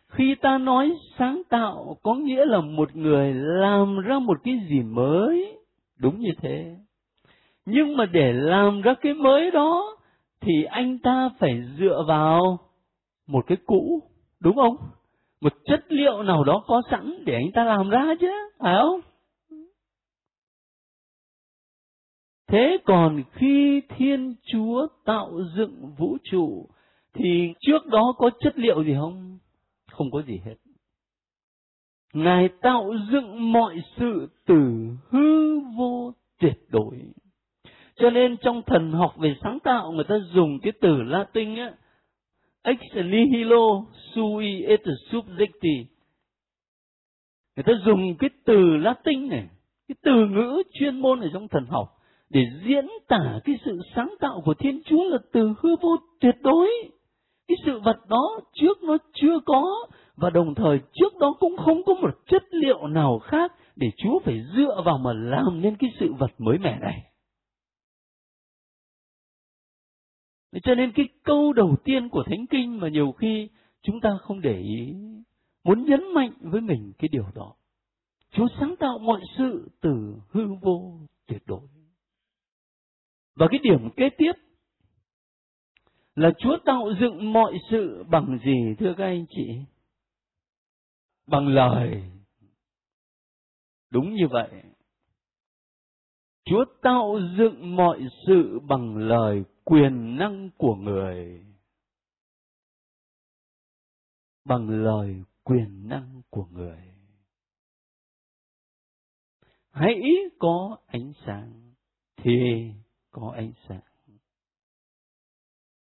khi 0.07 0.35
ta 0.41 0.57
nói 0.57 0.97
sáng 1.17 1.41
tạo 1.49 1.97
có 2.03 2.15
nghĩa 2.15 2.45
là 2.45 2.61
một 2.61 2.95
người 2.95 3.33
làm 3.33 3.99
ra 3.99 4.19
một 4.19 4.37
cái 4.43 4.59
gì 4.69 4.81
mới 4.81 5.57
đúng 5.99 6.19
như 6.19 6.29
thế 6.41 6.75
nhưng 7.65 7.97
mà 7.97 8.05
để 8.05 8.33
làm 8.33 8.81
ra 8.81 8.93
cái 9.01 9.13
mới 9.13 9.51
đó 9.51 9.97
thì 10.41 10.63
anh 10.63 10.99
ta 10.99 11.29
phải 11.39 11.61
dựa 11.79 12.03
vào 12.07 12.59
một 13.27 13.45
cái 13.47 13.57
cũ 13.65 14.08
đúng 14.39 14.55
không 14.55 14.75
một 15.41 15.53
chất 15.65 15.85
liệu 15.89 16.23
nào 16.23 16.43
đó 16.43 16.63
có 16.67 16.81
sẵn 16.91 17.23
để 17.25 17.33
anh 17.33 17.51
ta 17.53 17.63
làm 17.63 17.89
ra 17.89 18.15
chứ 18.19 18.27
phải 18.59 18.75
không 18.81 19.01
thế 22.47 22.77
còn 22.85 23.23
khi 23.31 23.81
thiên 23.89 24.35
chúa 24.51 24.87
tạo 25.05 25.31
dựng 25.55 25.93
vũ 25.97 26.17
trụ 26.23 26.67
thì 27.13 27.53
trước 27.59 27.85
đó 27.85 28.13
có 28.17 28.29
chất 28.39 28.57
liệu 28.57 28.83
gì 28.83 28.93
không? 28.99 29.37
Không 29.91 30.11
có 30.11 30.21
gì 30.21 30.41
hết. 30.45 30.55
Ngài 32.13 32.49
tạo 32.61 32.91
dựng 33.11 33.51
mọi 33.51 33.81
sự 33.97 34.27
từ 34.45 34.87
hư 35.09 35.59
vô 35.59 36.13
tuyệt 36.39 36.59
đối. 36.69 37.01
Cho 37.95 38.09
nên 38.09 38.37
trong 38.37 38.61
thần 38.61 38.91
học 38.91 39.13
về 39.17 39.35
sáng 39.43 39.59
tạo 39.59 39.91
người 39.91 40.03
ta 40.03 40.15
dùng 40.33 40.59
cái 40.59 40.73
từ 40.81 41.01
Latin 41.01 41.55
á, 41.55 41.71
ex 42.63 42.79
nihilo 43.05 43.85
sui 44.15 44.63
et 44.63 44.81
subjecti. 45.11 45.85
Người 47.55 47.63
ta 47.63 47.73
dùng 47.85 48.15
cái 48.19 48.29
từ 48.45 48.77
Latin 48.77 49.29
này, 49.29 49.47
cái 49.87 49.95
từ 50.01 50.25
ngữ 50.25 50.63
chuyên 50.73 50.99
môn 50.99 51.19
ở 51.19 51.29
trong 51.33 51.47
thần 51.47 51.65
học 51.65 51.87
để 52.29 52.41
diễn 52.65 52.87
tả 53.07 53.39
cái 53.43 53.59
sự 53.65 53.79
sáng 53.95 54.13
tạo 54.19 54.41
của 54.45 54.53
Thiên 54.53 54.81
Chúa 54.85 55.03
là 55.03 55.17
từ 55.31 55.53
hư 55.59 55.75
vô 55.81 55.97
tuyệt 56.19 56.35
đối 56.41 56.69
cái 57.47 57.55
sự 57.65 57.79
vật 57.79 57.97
đó 58.09 58.39
trước 58.53 58.83
nó 58.83 58.97
chưa 59.13 59.39
có 59.45 59.87
và 60.15 60.29
đồng 60.29 60.55
thời 60.55 60.79
trước 60.93 61.17
đó 61.19 61.35
cũng 61.39 61.57
không 61.57 61.83
có 61.83 61.93
một 61.93 62.11
chất 62.27 62.43
liệu 62.51 62.87
nào 62.87 63.19
khác 63.19 63.53
để 63.75 63.87
Chúa 63.97 64.19
phải 64.19 64.41
dựa 64.55 64.81
vào 64.85 64.97
mà 64.97 65.13
làm 65.13 65.61
nên 65.61 65.75
cái 65.75 65.89
sự 65.99 66.13
vật 66.13 66.31
mới 66.37 66.57
mẻ 66.57 66.79
này. 66.81 67.08
Cho 70.51 70.75
nên 70.75 70.91
cái 70.91 71.07
câu 71.23 71.53
đầu 71.53 71.75
tiên 71.83 72.09
của 72.09 72.23
Thánh 72.23 72.45
Kinh 72.47 72.79
mà 72.79 72.89
nhiều 72.89 73.11
khi 73.11 73.49
chúng 73.81 74.01
ta 74.01 74.09
không 74.21 74.41
để 74.41 74.59
ý, 74.59 74.93
muốn 75.63 75.85
nhấn 75.85 76.13
mạnh 76.13 76.33
với 76.41 76.61
mình 76.61 76.91
cái 76.97 77.07
điều 77.07 77.25
đó. 77.35 77.55
Chúa 78.31 78.47
sáng 78.59 78.75
tạo 78.79 78.99
mọi 78.99 79.21
sự 79.37 79.69
từ 79.81 80.15
hư 80.29 80.53
vô 80.61 80.99
tuyệt 81.27 81.41
đối. 81.45 81.67
Và 83.35 83.47
cái 83.51 83.59
điểm 83.63 83.89
kế 83.97 84.09
tiếp 84.17 84.31
là 86.15 86.31
Chúa 86.37 86.57
tạo 86.65 86.89
dựng 86.99 87.33
mọi 87.33 87.57
sự 87.71 88.03
bằng 88.09 88.39
gì 88.45 88.75
thưa 88.79 88.93
các 88.97 89.05
anh 89.05 89.25
chị? 89.29 89.61
Bằng 91.27 91.47
lời. 91.47 92.03
Đúng 93.91 94.13
như 94.13 94.27
vậy. 94.27 94.49
Chúa 96.45 96.65
tạo 96.81 97.19
dựng 97.37 97.75
mọi 97.75 98.07
sự 98.27 98.59
bằng 98.59 98.97
lời 98.97 99.43
quyền 99.63 100.17
năng 100.17 100.49
của 100.57 100.75
người. 100.75 101.45
Bằng 104.45 104.69
lời 104.69 105.23
quyền 105.43 105.89
năng 105.89 106.21
của 106.29 106.45
người. 106.45 106.89
Hãy 109.71 110.01
có 110.39 110.77
ánh 110.87 111.13
sáng 111.25 111.73
thì 112.17 112.71
có 113.11 113.33
ánh 113.35 113.51
sáng. 113.67 113.81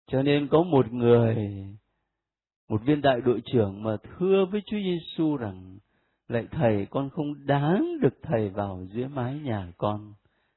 Cho 0.06 0.22
nên 0.22 0.48
có 0.48 0.62
một 0.62 0.92
người, 0.92 1.66
một 2.68 2.82
viên 2.84 3.00
đại 3.00 3.20
đội 3.20 3.42
trưởng 3.44 3.82
mà 3.82 3.96
thưa 4.02 4.46
với 4.50 4.60
Chúa 4.66 4.76
Giêsu 4.76 5.36
rằng, 5.36 5.78
lại 6.28 6.46
thầy 6.50 6.86
con 6.90 7.10
không 7.10 7.46
đáng 7.46 7.86
được 8.00 8.14
thầy 8.22 8.48
vào 8.48 8.86
dưới 8.92 9.08
mái 9.08 9.34
nhà 9.34 9.72
con, 9.78 10.14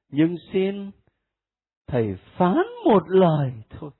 nhưng 0.09 0.35
xin 0.53 0.91
thầy 1.87 2.15
phán 2.37 2.57
một 2.85 3.03
lời 3.07 3.53
thôi. 3.69 3.91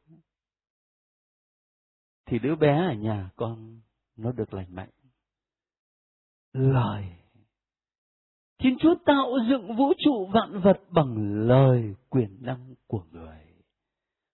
thì 2.26 2.39
đứa 2.39 2.56
bé 2.56 2.88
ở 2.88 2.93
nhà 2.93 3.30
con, 3.36 3.80
nó 4.17 4.32
được 4.32 4.54
lành 4.54 4.76
mạnh. 4.76 4.89
Lời 6.54 7.06
Thiên 8.60 8.78
Chúa 8.80 8.95
tạo 9.06 9.32
dựng 9.50 9.76
vũ 9.76 9.93
trụ 9.98 10.26
vạn 10.26 10.62
vật 10.62 10.80
bằng 10.89 11.15
lời 11.48 11.95
quyền 12.10 12.38
năng 12.41 12.76
của 12.88 13.04
người. 13.12 13.39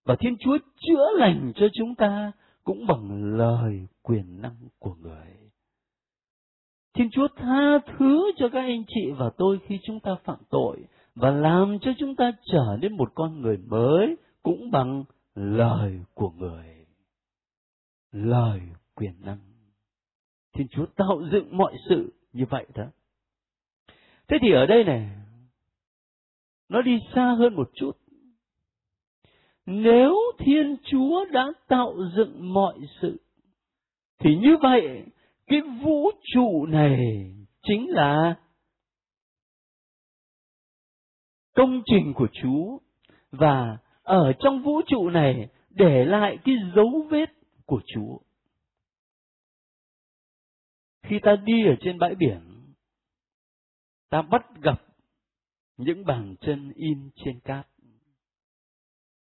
Và 0.06 0.16
Thiên 0.20 0.38
Chúa 0.40 0.58
chữa 0.76 1.08
lành 1.18 1.52
cho 1.56 1.68
chúng 1.74 1.96
ta 1.96 2.32
cũng 2.64 2.88
bằng 2.88 3.36
lời 3.38 3.88
quyền 4.02 4.42
năng 4.42 4.56
của 4.80 4.96
người. 4.96 5.36
Thiên 6.94 7.10
Chúa 7.12 7.28
tha 7.36 7.80
thứ 7.98 8.32
cho 8.38 8.50
các 8.50 8.60
anh 8.60 8.84
chị 8.88 9.12
và 9.18 9.30
tôi 9.38 9.60
khi 9.68 9.80
chúng 9.84 10.00
ta 10.00 10.16
phạm 10.24 10.40
tội 10.50 10.86
và 11.16 11.32
làm 11.32 11.80
cho 11.82 11.92
chúng 12.00 12.16
ta 12.16 12.32
trở 12.52 12.78
nên 12.82 12.98
một 12.98 13.12
con 13.16 13.42
người 13.42 13.58
mới 13.58 14.16
cũng 14.44 14.72
bằng 14.72 15.04
lời 15.36 16.00
của 16.14 16.30
người. 16.30 16.86
Lời 18.12 18.62
quyền 18.96 19.14
năng. 19.22 19.40
Thiên 20.54 20.68
Chúa 20.68 20.86
tạo 20.86 21.22
dựng 21.32 21.58
mọi 21.58 21.74
sự 21.90 22.14
như 22.34 22.46
vậy 22.50 22.66
đó. 22.76 22.86
Thế 24.28 24.38
thì 24.42 24.52
ở 24.52 24.66
đây 24.66 24.84
này, 24.84 25.10
nó 26.70 26.82
đi 26.82 27.00
xa 27.16 27.36
hơn 27.38 27.56
một 27.56 27.72
chút. 27.76 27.92
Nếu 29.66 30.16
Thiên 30.40 30.78
Chúa 30.84 31.26
đã 31.32 31.52
tạo 31.68 31.96
dựng 32.16 32.54
mọi 32.54 32.80
sự, 33.02 33.18
thì 34.20 34.36
như 34.36 34.58
vậy, 34.62 35.04
cái 35.48 35.62
vũ 35.62 36.12
trụ 36.34 36.66
này 36.66 37.00
chính 37.64 37.90
là 37.90 38.36
công 41.56 41.82
trình 41.86 42.14
của 42.14 42.28
Chúa 42.42 42.78
và 43.32 43.78
ở 44.04 44.34
trong 44.40 44.64
vũ 44.64 44.82
trụ 44.88 45.10
này 45.10 45.50
để 45.70 46.06
lại 46.06 46.38
cái 46.46 46.56
dấu 46.76 47.08
vết 47.10 47.30
của 47.66 47.82
Chúa. 47.86 48.18
Khi 51.04 51.20
ta 51.24 51.36
đi 51.36 51.66
ở 51.68 51.76
trên 51.82 52.00
bãi 52.00 52.16
biển, 52.16 52.42
ta 54.10 54.22
bắt 54.22 54.46
gặp 54.62 54.82
những 55.78 56.06
bàn 56.06 56.36
chân 56.42 56.72
in 56.76 57.10
trên 57.16 57.40
cát. 57.40 57.68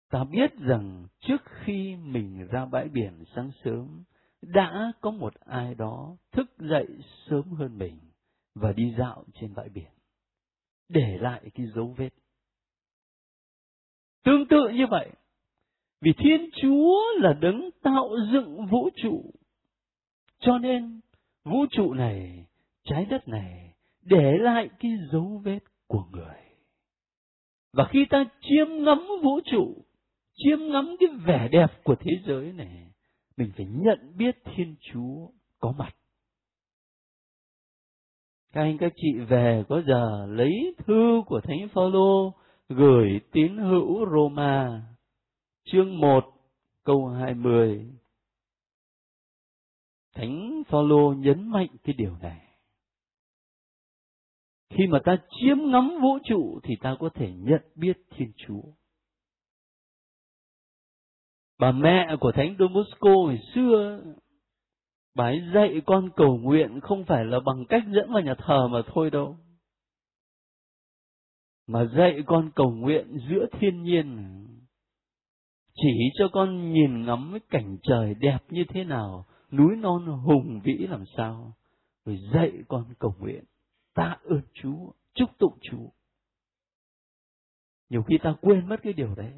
Ta 0.10 0.24
biết 0.24 0.54
rằng 0.58 1.08
trước 1.20 1.42
khi 1.46 1.96
mình 1.96 2.48
ra 2.48 2.66
bãi 2.66 2.90
biển 2.90 3.24
sáng 3.36 3.52
sớm, 3.64 4.04
đã 4.42 4.92
có 5.02 5.12
một 5.12 5.34
ai 5.40 5.76
đó 5.76 6.18
thức 6.32 6.52
dậy 6.60 6.88
sớm 7.30 7.44
hơn 7.52 7.78
mình 7.78 8.00
và 8.56 8.72
đi 8.72 8.96
dạo 8.98 9.26
trên 9.34 9.54
bãi 9.56 9.70
biển, 9.70 9.92
để 10.90 11.18
lại 11.22 11.42
cái 11.54 11.66
dấu 11.76 11.94
vết. 11.98 12.10
Tương 14.24 14.48
tự 14.48 14.70
như 14.74 14.88
vậy, 14.88 15.10
vì 16.02 16.14
Thiên 16.18 16.50
Chúa 16.62 17.02
là 17.20 17.34
đấng 17.34 17.70
tạo 17.82 18.10
dựng 18.34 18.66
vũ 18.66 18.90
trụ, 18.96 19.34
cho 20.40 20.58
nên 20.58 21.00
vũ 21.44 21.66
trụ 21.72 21.94
này, 21.94 22.46
trái 22.84 23.06
đất 23.06 23.28
này 23.28 23.74
để 24.02 24.38
lại 24.40 24.70
cái 24.80 24.92
dấu 25.12 25.42
vết 25.44 25.60
của 25.88 26.04
người. 26.12 26.36
Và 27.74 27.86
khi 27.90 28.06
ta 28.10 28.26
chiêm 28.42 28.68
ngắm 28.84 29.08
vũ 29.24 29.40
trụ, 29.46 29.76
chiêm 30.34 30.60
ngắm 30.60 30.96
cái 31.00 31.10
vẻ 31.26 31.48
đẹp 31.52 31.84
của 31.84 31.96
thế 32.00 32.12
giới 32.26 32.54
này, 32.54 32.92
mình 33.38 33.52
phải 33.58 33.66
nhận 33.66 34.18
biết 34.18 34.36
Thiên 34.46 34.76
Chúa 34.82 35.28
có 35.60 35.74
mặt. 35.78 35.96
Các 38.56 38.62
anh 38.62 38.78
các 38.78 38.94
chị 38.96 39.14
về 39.30 39.64
có 39.70 39.82
giờ 39.88 40.28
lấy 40.30 40.76
thư 40.78 41.22
của 41.26 41.42
Thánh 41.44 41.68
Phaolô 41.74 42.34
gửi 42.70 43.20
tín 43.32 43.58
hữu 43.58 44.10
Roma 44.10 44.82
chương 45.66 46.00
1 46.00 46.24
câu 46.84 47.08
20. 47.08 47.86
Thánh 50.14 50.64
Phaolô 50.68 51.14
nhấn 51.14 51.48
mạnh 51.48 51.68
cái 51.84 51.96
điều 51.98 52.18
này. 52.22 52.42
Khi 54.70 54.88
mà 54.88 55.00
ta 55.06 55.18
chiếm 55.30 55.58
ngắm 55.58 55.98
vũ 56.02 56.20
trụ 56.24 56.60
thì 56.64 56.76
ta 56.82 56.96
có 57.00 57.10
thể 57.14 57.32
nhận 57.38 57.62
biết 57.76 57.98
Thiên 58.10 58.32
Chúa. 58.38 58.64
Bà 61.60 61.72
mẹ 61.72 62.16
của 62.20 62.32
Thánh 62.32 62.56
Don 62.60 62.74
Bosco 62.74 63.10
ngày 63.28 63.40
xưa, 63.56 64.04
bà 65.16 65.26
ấy 65.26 65.42
dạy 65.54 65.82
con 65.86 66.10
cầu 66.16 66.38
nguyện 66.38 66.80
không 66.82 67.06
phải 67.06 67.26
là 67.26 67.40
bằng 67.40 67.66
cách 67.70 67.84
dẫn 67.96 68.14
vào 68.14 68.22
nhà 68.22 68.36
thờ 68.38 68.68
mà 68.68 68.82
thôi 68.88 69.10
đâu. 69.10 69.38
Mà 71.68 71.86
dạy 71.86 72.24
con 72.26 72.52
cầu 72.56 72.72
nguyện 72.72 73.18
giữa 73.30 73.46
thiên 73.60 73.84
nhiên, 73.84 74.28
chỉ 75.76 76.12
cho 76.14 76.28
con 76.34 76.74
nhìn 76.74 77.06
ngắm 77.06 77.30
cái 77.32 77.40
cảnh 77.50 77.78
trời 77.84 78.14
đẹp 78.20 78.40
như 78.50 78.64
thế 78.70 78.84
nào, 78.84 79.26
núi 79.52 79.76
non 79.76 80.06
hùng 80.06 80.62
vĩ 80.64 80.88
làm 80.90 81.04
sao, 81.18 81.54
rồi 82.06 82.20
dạy 82.34 82.52
con 82.68 82.86
cầu 83.00 83.16
nguyện 83.20 83.44
tạ 83.96 84.18
ơn 84.24 84.42
Chúa, 84.54 84.92
chúc 85.14 85.30
tụng 85.38 85.58
Chúa. 85.62 85.90
Nhiều 87.90 88.04
khi 88.04 88.18
ta 88.24 88.36
quên 88.42 88.70
mất 88.70 88.78
cái 88.84 88.94
điều 88.94 89.16
đấy. 89.16 89.34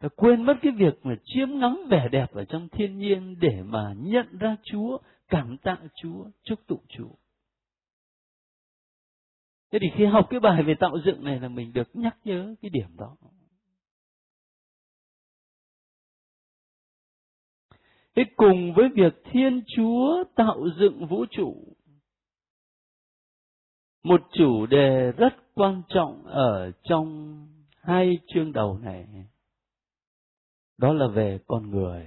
Ta 0.00 0.08
quên 0.16 0.42
mất 0.42 0.54
cái 0.62 0.72
việc 0.72 1.06
mà 1.06 1.14
chiêm 1.24 1.48
ngắm 1.58 1.78
vẻ 1.90 2.08
đẹp 2.12 2.32
ở 2.32 2.44
trong 2.44 2.68
thiên 2.68 2.98
nhiên 2.98 3.36
để 3.40 3.62
mà 3.62 3.94
nhận 3.98 4.38
ra 4.38 4.56
Chúa, 4.62 4.98
cảm 5.28 5.56
tạ 5.58 5.78
Chúa, 5.94 6.24
chúc 6.42 6.66
tụng 6.66 6.84
Chúa. 6.88 7.10
Thế 9.70 9.78
thì 9.82 9.86
khi 9.96 10.04
học 10.04 10.26
cái 10.30 10.40
bài 10.40 10.62
về 10.62 10.74
tạo 10.80 10.98
dựng 11.04 11.24
này 11.24 11.40
là 11.40 11.48
mình 11.48 11.72
được 11.72 11.88
nhắc 11.96 12.16
nhớ 12.24 12.54
cái 12.62 12.70
điểm 12.70 12.96
đó. 12.96 13.16
Thế 18.14 18.24
cùng 18.36 18.74
với 18.74 18.88
việc 18.94 19.22
Thiên 19.24 19.62
Chúa 19.76 20.24
tạo 20.34 20.64
dựng 20.78 21.06
vũ 21.06 21.26
trụ 21.30 21.74
một 24.02 24.20
chủ 24.32 24.66
đề 24.66 25.12
rất 25.12 25.34
quan 25.54 25.82
trọng 25.88 26.26
ở 26.26 26.72
trong 26.82 27.38
hai 27.82 28.18
chương 28.34 28.52
đầu 28.52 28.78
này 28.78 29.06
đó 30.80 30.92
là 30.92 31.06
về 31.06 31.38
con 31.46 31.70
người 31.70 32.06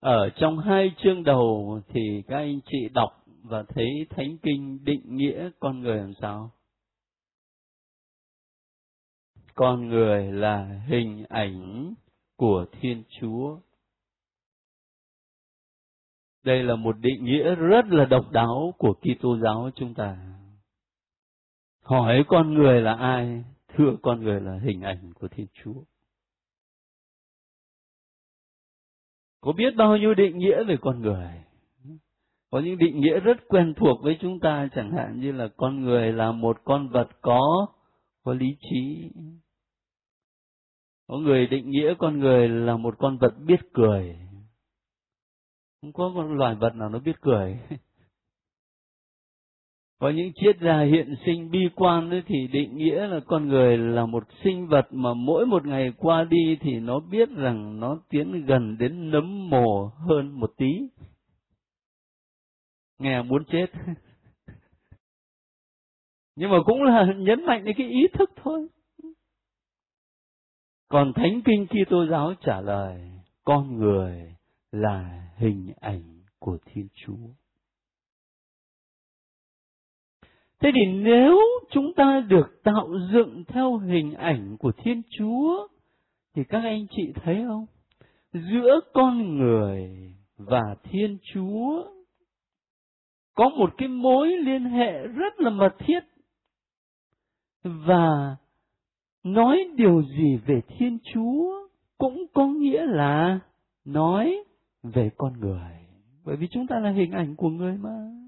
ở 0.00 0.30
trong 0.36 0.58
hai 0.58 0.94
chương 1.02 1.24
đầu 1.24 1.80
thì 1.88 2.22
các 2.28 2.36
anh 2.36 2.60
chị 2.66 2.88
đọc 2.94 3.24
và 3.42 3.64
thấy 3.68 4.06
thánh 4.10 4.36
kinh 4.42 4.84
định 4.84 5.16
nghĩa 5.16 5.50
con 5.60 5.80
người 5.80 5.96
làm 5.96 6.12
sao 6.20 6.50
con 9.54 9.88
người 9.88 10.32
là 10.32 10.80
hình 10.86 11.24
ảnh 11.28 11.94
của 12.36 12.66
thiên 12.72 13.02
chúa 13.20 13.58
đây 16.42 16.62
là 16.62 16.76
một 16.76 16.98
định 16.98 17.24
nghĩa 17.24 17.54
rất 17.54 17.84
là 17.86 18.04
độc 18.04 18.30
đáo 18.30 18.74
của 18.78 18.94
Kitô 18.94 19.38
giáo 19.38 19.70
chúng 19.74 19.94
ta. 19.94 20.16
Hỏi 21.82 22.24
con 22.28 22.54
người 22.54 22.80
là 22.80 22.94
ai? 22.94 23.44
Thưa 23.76 23.96
con 24.02 24.22
người 24.22 24.40
là 24.40 24.58
hình 24.62 24.80
ảnh 24.80 25.12
của 25.14 25.28
Thiên 25.28 25.46
Chúa. 25.52 25.82
Có 29.40 29.52
biết 29.52 29.74
bao 29.76 29.96
nhiêu 29.96 30.14
định 30.14 30.38
nghĩa 30.38 30.64
về 30.64 30.76
con 30.80 31.02
người? 31.02 31.30
Có 32.50 32.60
những 32.60 32.78
định 32.78 33.00
nghĩa 33.00 33.20
rất 33.20 33.36
quen 33.48 33.74
thuộc 33.76 34.02
với 34.02 34.18
chúng 34.20 34.40
ta, 34.40 34.68
chẳng 34.74 34.92
hạn 34.92 35.20
như 35.20 35.32
là 35.32 35.48
con 35.56 35.80
người 35.80 36.12
là 36.12 36.32
một 36.32 36.58
con 36.64 36.88
vật 36.88 37.08
có 37.20 37.66
có 38.24 38.34
lý 38.34 38.56
trí. 38.60 39.10
Có 41.06 41.16
người 41.18 41.46
định 41.46 41.70
nghĩa 41.70 41.94
con 41.98 42.18
người 42.18 42.48
là 42.48 42.76
một 42.76 42.94
con 42.98 43.18
vật 43.18 43.34
biết 43.46 43.60
cười 43.74 44.18
không 45.82 45.92
có 45.92 46.12
con 46.14 46.36
loài 46.36 46.54
vật 46.54 46.74
nào 46.74 46.88
nó 46.88 46.98
biết 46.98 47.20
cười 47.20 47.58
có 50.02 50.10
những 50.10 50.32
triết 50.34 50.56
gia 50.60 50.80
hiện 50.80 51.14
sinh 51.26 51.50
bi 51.50 51.68
quan 51.74 52.10
đấy 52.10 52.22
thì 52.26 52.46
định 52.52 52.76
nghĩa 52.76 53.06
là 53.06 53.20
con 53.26 53.48
người 53.48 53.78
là 53.78 54.06
một 54.06 54.24
sinh 54.44 54.66
vật 54.66 54.86
mà 54.90 55.14
mỗi 55.14 55.46
một 55.46 55.66
ngày 55.66 55.92
qua 55.98 56.24
đi 56.24 56.56
thì 56.60 56.80
nó 56.80 57.00
biết 57.00 57.28
rằng 57.30 57.80
nó 57.80 57.98
tiến 58.08 58.46
gần 58.46 58.78
đến 58.78 59.10
nấm 59.10 59.50
mồ 59.50 59.86
hơn 59.86 60.40
một 60.40 60.52
tí. 60.56 60.88
Nghe 62.98 63.22
muốn 63.22 63.44
chết. 63.44 63.66
Nhưng 66.36 66.50
mà 66.50 66.58
cũng 66.66 66.82
là 66.82 67.06
nhấn 67.16 67.46
mạnh 67.46 67.64
đến 67.64 67.74
cái 67.78 67.88
ý 67.88 68.06
thức 68.12 68.30
thôi. 68.36 68.68
Còn 70.88 71.12
thánh 71.12 71.40
kinh 71.44 71.66
Kitô 71.66 72.06
giáo 72.06 72.34
trả 72.40 72.60
lời, 72.60 73.12
con 73.44 73.78
người 73.78 74.34
là 74.72 75.28
hình 75.36 75.72
ảnh 75.80 76.22
của 76.38 76.58
Thiên 76.66 76.88
Chúa. 76.94 77.41
Thế 80.62 80.70
thì 80.74 80.92
nếu 80.92 81.38
chúng 81.70 81.94
ta 81.94 82.24
được 82.28 82.62
tạo 82.64 82.88
dựng 83.12 83.44
theo 83.48 83.76
hình 83.76 84.14
ảnh 84.14 84.56
của 84.58 84.72
Thiên 84.72 85.02
Chúa, 85.10 85.68
thì 86.34 86.42
các 86.48 86.62
anh 86.62 86.86
chị 86.90 87.12
thấy 87.14 87.44
không? 87.46 87.66
Giữa 88.32 88.80
con 88.92 89.38
người 89.38 89.90
và 90.36 90.76
Thiên 90.82 91.18
Chúa 91.34 91.84
có 93.34 93.48
một 93.48 93.70
cái 93.78 93.88
mối 93.88 94.28
liên 94.28 94.64
hệ 94.64 95.06
rất 95.06 95.40
là 95.40 95.50
mật 95.50 95.74
thiết. 95.78 96.00
Và 97.62 98.36
nói 99.24 99.68
điều 99.74 100.02
gì 100.02 100.36
về 100.46 100.60
Thiên 100.68 100.98
Chúa 101.14 101.68
cũng 101.98 102.24
có 102.34 102.46
nghĩa 102.46 102.86
là 102.86 103.40
nói 103.84 104.44
về 104.82 105.10
con 105.16 105.40
người. 105.40 105.86
Bởi 106.24 106.36
vì 106.36 106.48
chúng 106.50 106.66
ta 106.66 106.78
là 106.78 106.90
hình 106.90 107.12
ảnh 107.12 107.36
của 107.36 107.48
người 107.48 107.76
mà 107.76 108.21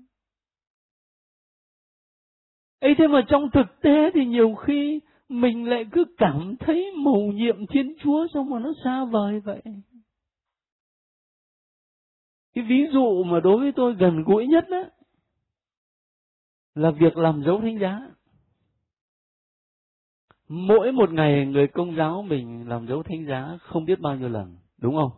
ấy 2.84 2.94
thế 2.98 3.06
mà 3.06 3.20
trong 3.28 3.50
thực 3.50 3.80
tế 3.80 4.10
thì 4.14 4.24
nhiều 4.24 4.54
khi 4.54 5.00
mình 5.28 5.68
lại 5.68 5.86
cứ 5.92 6.04
cảm 6.18 6.56
thấy 6.60 6.92
mầu 6.96 7.32
nhiệm 7.32 7.66
Thiên 7.66 7.94
Chúa 8.02 8.26
xong 8.34 8.50
mà 8.50 8.58
nó 8.58 8.72
xa 8.84 9.04
vời 9.04 9.40
vậy. 9.40 9.62
Cái 12.54 12.64
ví 12.68 12.86
dụ 12.92 13.24
mà 13.24 13.40
đối 13.40 13.58
với 13.58 13.72
tôi 13.72 13.94
gần 13.94 14.22
gũi 14.22 14.46
nhất 14.46 14.64
đó 14.70 14.84
là 16.74 16.90
việc 16.90 17.16
làm 17.16 17.42
dấu 17.46 17.60
thánh 17.60 17.78
giá. 17.78 18.00
Mỗi 20.48 20.92
một 20.92 21.12
ngày 21.12 21.46
người 21.46 21.68
công 21.68 21.96
giáo 21.96 22.22
mình 22.22 22.68
làm 22.68 22.86
dấu 22.86 23.02
thánh 23.02 23.26
giá 23.28 23.58
không 23.60 23.84
biết 23.84 24.00
bao 24.00 24.16
nhiêu 24.16 24.28
lần, 24.28 24.56
đúng 24.78 24.96
không? 24.96 25.10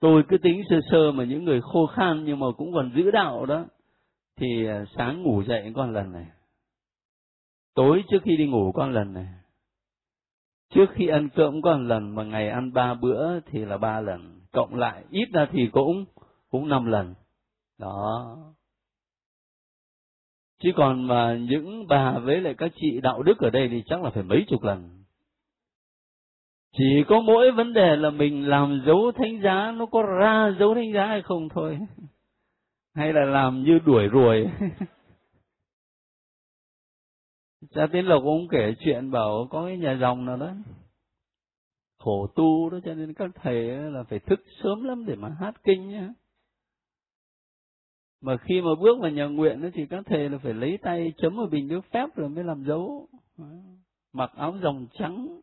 Tôi 0.00 0.22
cứ 0.28 0.38
tính 0.38 0.62
sơ 0.70 0.76
sơ 0.90 1.12
mà 1.12 1.24
những 1.24 1.44
người 1.44 1.60
khô 1.60 1.86
khan 1.86 2.24
nhưng 2.24 2.38
mà 2.38 2.46
cũng 2.56 2.72
còn 2.74 2.92
giữ 2.96 3.10
đạo 3.10 3.46
đó, 3.46 3.64
thì 4.36 4.66
à, 4.66 4.84
sáng 4.96 5.22
ngủ 5.22 5.42
dậy 5.42 5.72
con 5.74 5.92
lần 5.92 6.12
này. 6.12 6.26
Tối 7.74 8.04
trước 8.10 8.18
khi 8.22 8.36
đi 8.36 8.46
ngủ 8.46 8.72
con 8.74 8.92
lần 8.92 9.12
này. 9.12 9.26
Trước 10.74 10.86
khi 10.92 11.06
ăn 11.06 11.28
cơm 11.34 11.62
con 11.62 11.88
lần, 11.88 12.14
mà 12.14 12.24
ngày 12.24 12.48
ăn 12.48 12.72
ba 12.72 12.94
bữa 12.94 13.40
thì 13.40 13.64
là 13.64 13.78
ba 13.78 14.00
lần. 14.00 14.40
Cộng 14.52 14.74
lại, 14.74 15.04
ít 15.10 15.28
ra 15.32 15.46
thì 15.52 15.68
cũng 15.72 16.04
cũng 16.50 16.68
năm 16.68 16.86
lần. 16.86 17.14
Đó. 17.78 18.36
Chứ 20.62 20.70
còn 20.76 21.06
mà 21.06 21.36
những 21.36 21.86
bà 21.86 22.18
với 22.18 22.40
lại 22.40 22.54
các 22.58 22.72
chị 22.74 23.00
đạo 23.02 23.22
đức 23.22 23.38
ở 23.38 23.50
đây 23.50 23.68
thì 23.68 23.82
chắc 23.86 24.02
là 24.02 24.10
phải 24.10 24.22
mấy 24.22 24.44
chục 24.48 24.62
lần. 24.62 25.04
Chỉ 26.76 27.04
có 27.08 27.20
mỗi 27.20 27.52
vấn 27.52 27.72
đề 27.72 27.96
là 27.96 28.10
mình 28.10 28.48
làm 28.48 28.82
dấu 28.86 29.12
thánh 29.12 29.40
giá, 29.42 29.72
nó 29.76 29.86
có 29.86 30.02
ra 30.02 30.56
dấu 30.58 30.74
thánh 30.74 30.92
giá 30.94 31.06
hay 31.06 31.22
không 31.22 31.48
thôi. 31.48 31.78
Hay 32.94 33.12
là 33.12 33.24
làm 33.24 33.62
như 33.62 33.78
đuổi 33.78 34.08
ruồi. 34.08 34.50
Cha 37.74 37.86
Tiến 37.92 38.06
Lộc 38.06 38.22
cũng 38.22 38.48
kể 38.50 38.74
chuyện 38.84 39.10
bảo 39.10 39.48
có 39.50 39.66
cái 39.66 39.78
nhà 39.78 39.98
dòng 40.00 40.24
nào 40.26 40.36
đó, 40.36 40.52
khổ 41.98 42.26
tu 42.36 42.70
đó, 42.70 42.78
cho 42.84 42.94
nên 42.94 43.14
các 43.14 43.30
thầy 43.34 43.62
là 43.66 44.02
phải 44.02 44.18
thức 44.18 44.40
sớm 44.62 44.84
lắm 44.84 45.04
để 45.06 45.14
mà 45.16 45.36
hát 45.40 45.54
kinh 45.64 45.88
nhá 45.88 46.08
mà 48.24 48.36
khi 48.36 48.60
mà 48.60 48.70
bước 48.80 48.98
vào 49.00 49.10
nhà 49.10 49.26
nguyện 49.26 49.62
đó 49.62 49.68
thì 49.74 49.86
các 49.86 50.04
thầy 50.06 50.28
là 50.28 50.38
phải 50.38 50.54
lấy 50.54 50.78
tay 50.82 51.12
chấm 51.16 51.36
vào 51.36 51.46
bình 51.46 51.68
nước 51.68 51.80
phép 51.92 52.06
rồi 52.16 52.28
mới 52.28 52.44
làm 52.44 52.64
dấu. 52.64 53.08
Mặc 54.12 54.30
áo 54.36 54.54
dòng 54.62 54.86
trắng. 54.92 55.40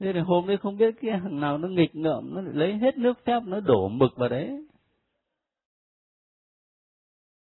Thế 0.00 0.12
là 0.12 0.22
hôm 0.22 0.46
đấy 0.46 0.56
không 0.56 0.76
biết 0.76 0.94
cái 1.00 1.20
thằng 1.22 1.40
nào 1.40 1.58
nó 1.58 1.68
nghịch 1.68 1.96
ngợm, 1.96 2.34
nó 2.34 2.40
lấy 2.40 2.78
hết 2.78 2.98
nước 2.98 3.18
phép, 3.24 3.40
nó 3.46 3.60
đổ 3.60 3.88
mực 3.88 4.10
vào 4.16 4.28
đấy 4.28 4.66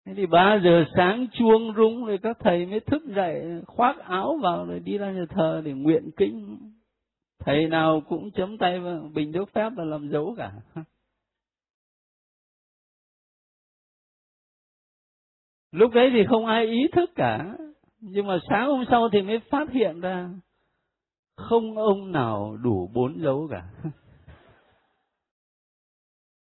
thế 0.07 0.15
thì 0.17 0.27
ba 0.27 0.61
giờ 0.65 0.85
sáng 0.97 1.27
chuông 1.33 1.75
rung 1.77 2.05
rồi 2.05 2.19
các 2.23 2.37
thầy 2.41 2.67
mới 2.67 2.81
thức 2.81 3.03
dậy, 3.17 3.63
khoác 3.67 3.99
áo 3.99 4.39
vào 4.43 4.67
rồi 4.67 4.81
đi 4.81 4.99
ra 4.99 5.11
nhà 5.13 5.25
thờ 5.31 5.63
để 5.65 5.73
nguyện 5.73 6.11
kinh. 6.17 6.59
Thầy 7.39 7.67
nào 7.67 8.03
cũng 8.09 8.31
chấm 8.31 8.59
tay 8.59 8.81
vào, 8.81 9.11
bình 9.15 9.33
nước 9.33 9.53
phép 9.53 9.71
là 9.77 9.85
làm 9.85 10.09
dấu 10.09 10.35
cả. 10.39 10.53
Lúc 15.73 15.93
đấy 15.93 16.11
thì 16.13 16.25
không 16.29 16.47
ai 16.47 16.67
ý 16.67 16.89
thức 16.93 17.11
cả, 17.15 17.57
nhưng 18.01 18.27
mà 18.27 18.39
sáng 18.49 18.67
hôm 18.67 18.85
sau 18.91 19.09
thì 19.13 19.23
mới 19.23 19.41
phát 19.51 19.71
hiện 19.71 20.01
ra, 20.01 20.29
không 21.37 21.79
ông 21.79 22.13
nào 22.13 22.57
đủ 22.63 22.91
bốn 22.95 23.21
dấu 23.23 23.49
cả. 23.51 23.63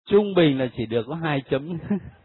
Trung 0.06 0.34
bình 0.36 0.60
là 0.60 0.67
chỉ 0.78 0.86
được 0.86 1.06
có 1.08 1.15
hai 1.15 1.41
chấm. 1.50 1.78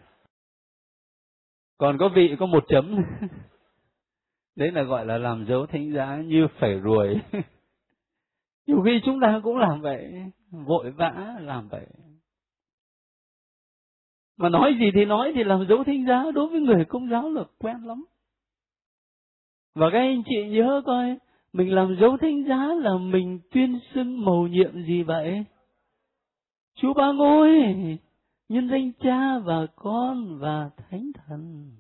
còn 1.79 1.99
có 1.99 2.09
vị, 2.09 2.37
có 2.39 2.47
một 2.47 2.65
chấm. 2.69 2.97
Đấy 4.57 4.71
là 4.71 4.83
gọi 4.83 5.07
là 5.07 5.19
làm 5.19 5.47
dấu 5.49 5.67
thánh 5.67 5.93
giá 5.93 6.17
như 6.17 6.47
phải 6.59 6.75
ruồi. 6.81 7.21
Nhiều 8.67 8.83
khi 8.85 9.01
chúng 9.05 9.21
ta 9.21 9.41
cũng 9.45 9.59
làm 9.59 9.81
vậy, 9.81 10.13
vội 10.51 10.91
vã 10.91 11.37
làm 11.41 11.69
vậy. 11.69 11.87
Mà 14.37 14.49
nói 14.49 14.77
gì 14.81 14.91
thì 14.95 15.05
nói 15.05 15.33
thì 15.35 15.45
làm 15.45 15.67
dấu 15.69 15.85
thánh 15.85 16.07
giá 16.07 16.25
đối 16.35 16.49
với 16.49 16.61
người 16.61 16.85
công 16.89 17.11
giáo 17.11 17.31
là 17.31 17.45
quen 17.59 17.77
lắm. 17.85 18.05
Và 19.75 19.91
các 19.93 19.99
anh 19.99 20.23
chị 20.27 20.49
nhớ 20.49 20.83
coi, 20.87 21.19
mình 21.53 21.75
làm 21.75 21.97
dấu 22.01 22.17
thánh 22.17 22.45
giá 22.49 22.75
là 22.75 22.97
mình 22.99 23.41
tuyên 23.51 23.79
xưng 23.95 24.25
mầu 24.25 24.47
nhiệm 24.47 24.83
gì 24.83 25.03
vậy? 25.03 25.45
Chúa 26.75 26.95
ba 26.95 27.13
ngôi 27.13 27.51
nhân 28.49 28.69
danh 28.69 28.93
cha 29.01 29.39
và 29.39 29.67
con 29.77 30.39
và 30.39 30.71
thánh 30.77 31.11
thần 31.15 31.71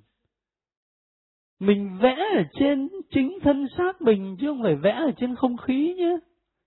mình 1.61 1.99
vẽ 2.01 2.17
ở 2.37 2.43
trên 2.59 2.89
chính 3.11 3.39
thân 3.43 3.67
xác 3.77 4.03
mình 4.03 4.37
chứ 4.41 4.47
không 4.47 4.63
phải 4.63 4.77
vẽ 4.77 4.93
ở 4.93 5.11
trên 5.17 5.37
không 5.37 5.57
khí 5.57 5.95
nhé 5.95 6.17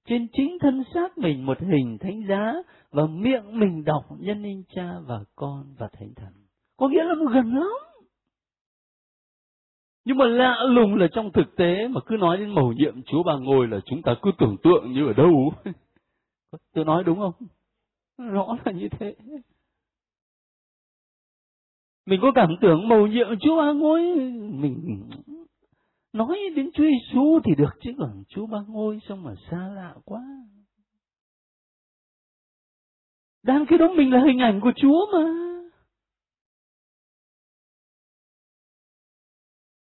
trên 0.08 0.28
chính 0.34 0.58
thân 0.60 0.84
xác 0.94 1.18
mình 1.18 1.46
một 1.46 1.58
hình 1.60 1.98
thánh 2.02 2.22
giá 2.30 2.54
và 2.92 3.06
miệng 3.06 3.60
mình 3.60 3.84
đọc 3.84 4.06
nhân 4.20 4.44
danh 4.44 4.64
cha 4.76 5.00
và 5.08 5.24
con 5.36 5.76
và 5.78 5.88
thánh 5.94 6.14
thần 6.16 6.34
có 6.78 6.88
nghĩa 6.88 7.04
là 7.04 7.14
nó 7.18 7.26
gần 7.26 7.56
lắm 7.56 7.90
nhưng 10.06 10.18
mà 10.18 10.26
lạ 10.26 10.56
lùng 10.70 10.96
là 10.96 11.08
trong 11.12 11.32
thực 11.32 11.56
tế 11.56 11.88
mà 11.88 12.02
cứ 12.06 12.18
nói 12.20 12.38
đến 12.38 12.50
mầu 12.50 12.74
nhiệm 12.74 13.02
Chúa 13.04 13.24
bà 13.24 13.34
ngồi 13.36 13.68
là 13.68 13.80
chúng 13.86 14.02
ta 14.02 14.16
cứ 14.22 14.32
tưởng 14.38 14.58
tượng 14.64 14.92
như 14.92 15.08
ở 15.08 15.14
đâu. 15.14 15.54
Tôi 16.74 16.86
nói 16.86 17.04
đúng 17.04 17.20
không? 17.20 17.34
Rõ 18.18 18.58
là 18.66 18.72
như 18.72 18.90
thế. 18.90 19.16
Mình 22.10 22.20
có 22.22 22.32
cảm 22.36 22.50
tưởng 22.62 22.88
màu 22.88 23.08
nhiệm 23.08 23.28
Chúa 23.42 23.58
ba 23.58 23.72
ngôi, 23.72 24.02
mình 24.52 25.10
nói 26.14 26.38
đến 26.56 26.70
Chúa 26.74 26.84
Giêsu 26.84 27.40
thì 27.44 27.52
được 27.58 27.70
chứ 27.82 27.92
còn 27.98 28.24
Chúa 28.30 28.46
ba 28.46 28.60
ngôi 28.68 29.00
xong 29.08 29.24
mà 29.24 29.36
xa 29.52 29.70
lạ 29.76 29.96
quá. 30.06 30.22
Đang 33.44 33.66
cái 33.66 33.80
đó 33.80 33.88
mình 33.96 34.14
là 34.14 34.22
hình 34.26 34.40
ảnh 34.40 34.60
của 34.62 34.72
Chúa 34.76 35.06
mà. 35.14 35.34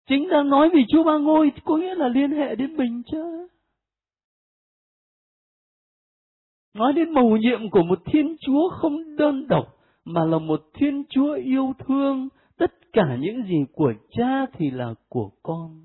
Chính 0.08 0.28
đang 0.28 0.48
nói 0.48 0.70
vì 0.74 0.84
Chúa 0.88 1.04
ba 1.04 1.18
ngôi 1.18 1.52
có 1.64 1.76
nghĩa 1.76 1.94
là 1.94 2.08
liên 2.08 2.30
hệ 2.30 2.54
đến 2.54 2.76
mình 2.76 3.02
chứ. 3.12 3.48
Nói 6.74 6.92
đến 6.92 7.10
mầu 7.10 7.36
nhiệm 7.36 7.70
của 7.70 7.82
một 7.82 7.98
Thiên 8.04 8.36
Chúa 8.40 8.68
không 8.68 9.16
đơn 9.16 9.48
độc, 9.48 9.76
mà 10.04 10.24
là 10.24 10.38
một 10.38 10.62
Thiên 10.74 11.04
Chúa 11.10 11.34
yêu 11.34 11.72
thương, 11.78 12.28
tất 12.56 12.72
cả 12.92 13.16
những 13.20 13.42
gì 13.42 13.64
của 13.72 13.92
cha 14.10 14.46
thì 14.52 14.70
là 14.70 14.94
của 15.08 15.30
con. 15.42 15.80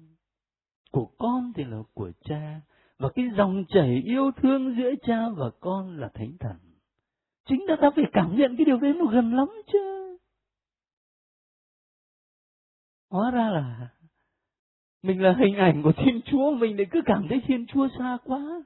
Của 0.91 1.05
con 1.17 1.51
thì 1.55 1.63
là 1.63 1.77
của 1.93 2.11
cha. 2.23 2.61
Và 2.99 3.09
cái 3.15 3.25
dòng 3.37 3.63
chảy 3.69 4.01
yêu 4.05 4.31
thương 4.41 4.75
giữa 4.77 4.91
cha 5.07 5.29
và 5.37 5.49
con 5.59 5.99
là 5.99 6.09
Thánh 6.13 6.31
Thần. 6.39 6.57
Chính 7.49 7.65
là 7.65 7.75
ta 7.81 7.89
phải 7.95 8.05
cảm 8.13 8.35
nhận 8.37 8.57
cái 8.57 8.65
điều 8.65 8.77
đấy 8.77 8.93
nó 8.93 9.05
gần 9.05 9.35
lắm 9.35 9.47
chứ. 9.73 10.17
Hóa 13.09 13.31
ra 13.31 13.49
là 13.49 13.89
mình 15.03 15.21
là 15.21 15.35
hình 15.39 15.55
ảnh 15.55 15.83
của 15.83 15.91
Thiên 15.97 16.21
Chúa, 16.25 16.51
mình 16.51 16.77
lại 16.77 16.87
cứ 16.91 17.01
cảm 17.05 17.25
thấy 17.29 17.41
Thiên 17.47 17.65
Chúa 17.67 17.87
xa 17.97 18.17
quá. 18.23 18.61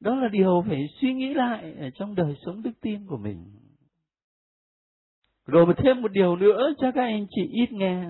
Đó 0.00 0.14
là 0.14 0.28
điều 0.28 0.64
phải 0.68 0.88
suy 1.00 1.14
nghĩ 1.14 1.34
lại 1.34 1.74
ở 1.78 1.90
trong 1.90 2.14
đời 2.14 2.36
sống 2.46 2.62
đức 2.62 2.80
tin 2.80 3.06
của 3.06 3.16
mình. 3.16 3.44
Rồi 5.46 5.74
thêm 5.76 6.02
một 6.02 6.12
điều 6.12 6.36
nữa 6.36 6.74
cho 6.78 6.92
các 6.92 7.02
anh 7.02 7.26
chị 7.30 7.42
ít 7.52 7.72
nghe. 7.72 8.04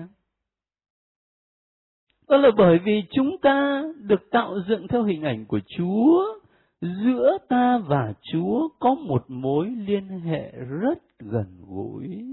Đó 2.27 2.37
là 2.37 2.49
bởi 2.57 2.79
vì 2.79 3.03
chúng 3.11 3.37
ta 3.41 3.83
được 3.97 4.29
tạo 4.31 4.53
dựng 4.67 4.87
theo 4.87 5.03
hình 5.03 5.21
ảnh 5.21 5.45
của 5.45 5.59
Chúa, 5.77 6.39
giữa 6.81 7.37
ta 7.49 7.77
và 7.77 8.13
Chúa 8.31 8.69
có 8.79 8.95
một 8.95 9.25
mối 9.27 9.69
liên 9.69 10.07
hệ 10.07 10.51
rất 10.51 10.99
gần 11.19 11.45
gũi. 11.67 12.25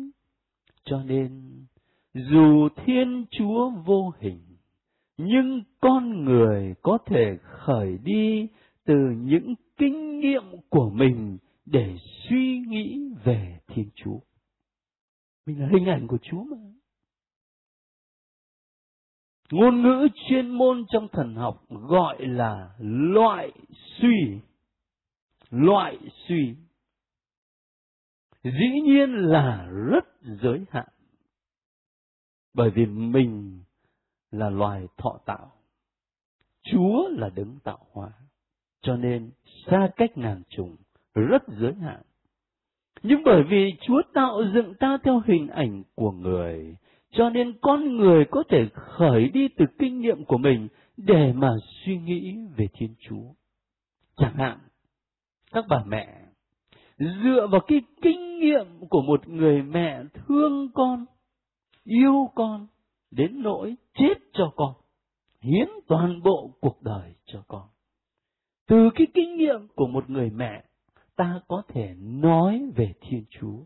Cho 0.84 1.02
nên, 1.02 1.42
dù 2.14 2.68
Thiên 2.76 3.24
Chúa 3.30 3.70
vô 3.70 4.12
hình, 4.18 4.40
nhưng 5.16 5.62
con 5.80 6.24
người 6.24 6.74
có 6.82 6.98
thể 7.06 7.38
khởi 7.42 7.98
đi 8.04 8.48
từ 8.84 8.94
những 9.16 9.54
kinh 9.76 10.20
nghiệm 10.20 10.42
của 10.68 10.90
mình 10.90 11.38
để 11.66 11.96
suy 12.28 12.58
nghĩ 12.58 13.00
về 13.24 13.60
Thiên 13.66 13.90
Chúa. 13.94 14.18
Mình 15.46 15.60
là 15.60 15.68
hình 15.72 15.86
ảnh 15.86 16.06
của 16.06 16.18
Chúa 16.22 16.44
mà. 16.44 16.56
Ngôn 19.50 19.82
ngữ 19.82 20.08
chuyên 20.28 20.50
môn 20.50 20.84
trong 20.88 21.08
thần 21.12 21.34
học 21.34 21.64
gọi 21.68 22.26
là 22.26 22.76
loại 22.78 23.52
suy. 24.00 24.40
Loại 25.50 25.98
suy. 26.28 26.54
Dĩ 28.42 28.80
nhiên 28.84 29.10
là 29.12 29.66
rất 29.66 30.04
giới 30.22 30.64
hạn. 30.70 30.88
Bởi 32.54 32.70
vì 32.70 32.86
mình 32.86 33.62
là 34.30 34.50
loài 34.50 34.88
thọ 34.96 35.20
tạo. 35.26 35.52
Chúa 36.62 37.08
là 37.08 37.28
đứng 37.28 37.58
tạo 37.64 37.86
hóa. 37.92 38.10
Cho 38.84 38.96
nên 38.96 39.30
xa 39.66 39.88
cách 39.96 40.18
ngàn 40.18 40.42
trùng, 40.48 40.76
rất 41.14 41.42
giới 41.48 41.74
hạn. 41.74 42.00
Nhưng 43.02 43.22
bởi 43.24 43.42
vì 43.42 43.72
Chúa 43.80 44.02
tạo 44.14 44.42
dựng 44.54 44.74
ta 44.74 44.98
theo 45.04 45.22
hình 45.26 45.48
ảnh 45.48 45.82
của 45.94 46.10
người, 46.10 46.76
cho 47.10 47.30
nên 47.30 47.52
con 47.60 47.96
người 47.96 48.24
có 48.30 48.42
thể 48.48 48.68
khởi 48.74 49.28
đi 49.28 49.48
từ 49.48 49.64
kinh 49.78 50.00
nghiệm 50.00 50.24
của 50.24 50.38
mình 50.38 50.68
để 50.96 51.32
mà 51.32 51.50
suy 51.84 51.98
nghĩ 51.98 52.36
về 52.56 52.66
Thiên 52.74 52.94
Chúa. 53.08 53.32
Chẳng 54.16 54.34
hạn, 54.34 54.58
các 55.52 55.64
bà 55.68 55.84
mẹ 55.86 56.20
dựa 56.98 57.46
vào 57.50 57.60
cái 57.66 57.80
kinh 58.02 58.38
nghiệm 58.38 58.66
của 58.90 59.02
một 59.02 59.28
người 59.28 59.62
mẹ 59.62 60.02
thương 60.14 60.68
con, 60.74 61.04
yêu 61.84 62.30
con, 62.34 62.66
đến 63.10 63.42
nỗi 63.42 63.74
chết 63.94 64.14
cho 64.32 64.52
con, 64.56 64.72
hiến 65.40 65.68
toàn 65.86 66.22
bộ 66.22 66.50
cuộc 66.60 66.82
đời 66.82 67.14
cho 67.26 67.42
con. 67.48 67.73
Từ 68.66 68.90
cái 68.94 69.06
kinh 69.14 69.36
nghiệm 69.36 69.68
của 69.74 69.86
một 69.86 70.10
người 70.10 70.30
mẹ, 70.30 70.64
ta 71.16 71.40
có 71.48 71.62
thể 71.68 71.94
nói 71.98 72.62
về 72.76 72.92
Thiên 73.00 73.24
Chúa, 73.30 73.58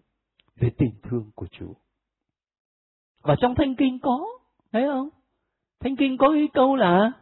về 0.57 0.71
tình 0.79 0.93
thương 1.03 1.31
của 1.35 1.47
Chúa. 1.51 1.73
Và 3.23 3.37
trong 3.41 3.55
thanh 3.55 3.75
Kinh 3.75 3.99
có, 4.03 4.27
thấy 4.73 4.83
không? 4.87 5.09
Thanh 5.81 5.97
Kinh 5.97 6.17
có 6.19 6.29
cái 6.29 6.49
câu 6.53 6.77
là, 6.77 7.13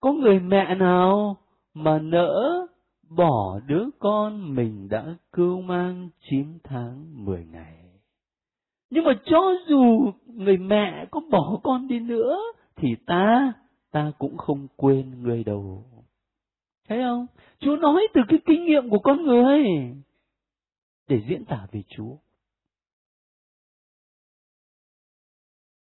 có 0.00 0.12
người 0.12 0.40
mẹ 0.40 0.74
nào 0.74 1.36
mà 1.74 1.98
nỡ 1.98 2.66
bỏ 3.08 3.60
đứa 3.66 3.84
con 3.98 4.54
mình 4.54 4.88
đã 4.88 5.14
cưu 5.32 5.60
mang 5.60 6.08
9 6.30 6.58
tháng 6.64 7.24
10 7.24 7.44
ngày. 7.44 7.76
Nhưng 8.90 9.04
mà 9.04 9.12
cho 9.24 9.52
dù 9.68 10.12
người 10.26 10.56
mẹ 10.56 11.06
có 11.10 11.20
bỏ 11.30 11.60
con 11.62 11.88
đi 11.88 12.00
nữa, 12.00 12.38
thì 12.76 12.88
ta, 13.06 13.52
ta 13.90 14.12
cũng 14.18 14.36
không 14.36 14.66
quên 14.76 15.22
người 15.22 15.44
đâu. 15.44 15.84
Thấy 16.88 16.98
không? 17.02 17.26
Chúa 17.58 17.76
nói 17.76 18.08
từ 18.14 18.20
cái 18.28 18.38
kinh 18.46 18.64
nghiệm 18.64 18.90
của 18.90 18.98
con 18.98 19.22
người 19.22 19.64
để 21.08 21.22
diễn 21.28 21.44
tả 21.44 21.66
về 21.72 21.82
Chúa. 21.88 22.16